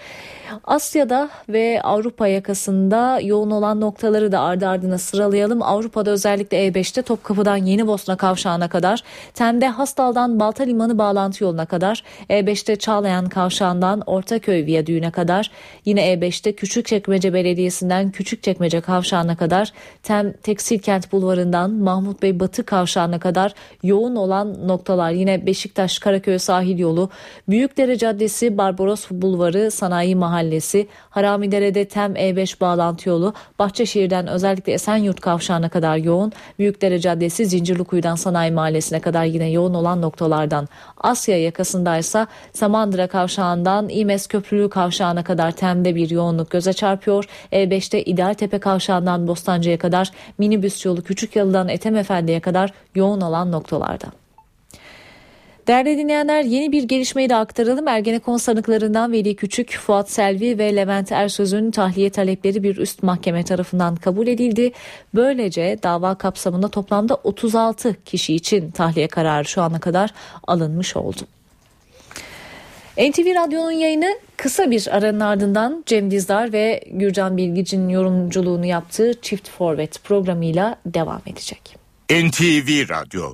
[0.64, 5.62] Asya'da ve Avrupa yakasında yoğun olan noktaları da ardı ardına sıralayalım.
[5.62, 8.83] Avrupa'da özellikle E5'te Topkapı'dan Yeni Bosna kavşağına kadar,
[9.34, 15.50] Tem'de Hastal'dan Balta Limanı bağlantı yoluna kadar, E5'te Çağlayan kavşağından Ortaköy Viyadüğü'ne kadar,
[15.84, 23.54] yine E5'te Küçükçekmece Belediyesi'nden Küçükçekmece kavşağına kadar, Tem Tekstilkent Bulvarı'ndan Mahmut Bey Batı kavşağına kadar
[23.82, 27.10] yoğun olan noktalar yine Beşiktaş Karaköy sahil yolu,
[27.48, 35.68] Büyükdere Caddesi, Barbaros Bulvarı, Sanayi Mahallesi, Haramidere'de Tem E5 bağlantı yolu, Bahçeşehir'den özellikle Esenyurt kavşağına
[35.68, 40.68] kadar yoğun, Büyükdere Caddesi, Zincirlikuyu'dan Sanayi Mahallesi'ne kadar yine yoğun olan noktalardan.
[40.98, 47.24] Asya yakasındaysa Samandıra kavşağından İmes Köprülü kavşağına kadar Tem'de bir yoğunluk göze çarpıyor.
[47.52, 54.23] E5'te İdealtepe kavşağından Bostancı'ya kadar minibüs yolu Küçükyalı'dan Ethem Efendi'ye kadar yoğun olan noktalarda.
[55.66, 57.88] Değerli dinleyenler yeni bir gelişmeyi de aktaralım.
[57.88, 63.96] Ergenekon sanıklarından Veli Küçük, Fuat Selvi ve Levent Ersöz'ün tahliye talepleri bir üst mahkeme tarafından
[63.96, 64.72] kabul edildi.
[65.14, 70.10] Böylece dava kapsamında toplamda 36 kişi için tahliye kararı şu ana kadar
[70.46, 71.20] alınmış oldu.
[72.98, 79.48] NTV Radyo'nun yayını kısa bir aranın ardından Cem Dizdar ve Gürcan Bilgici'nin yorumculuğunu yaptığı Çift
[79.48, 81.76] Forvet programıyla devam edecek.
[82.10, 83.32] NTV Radyo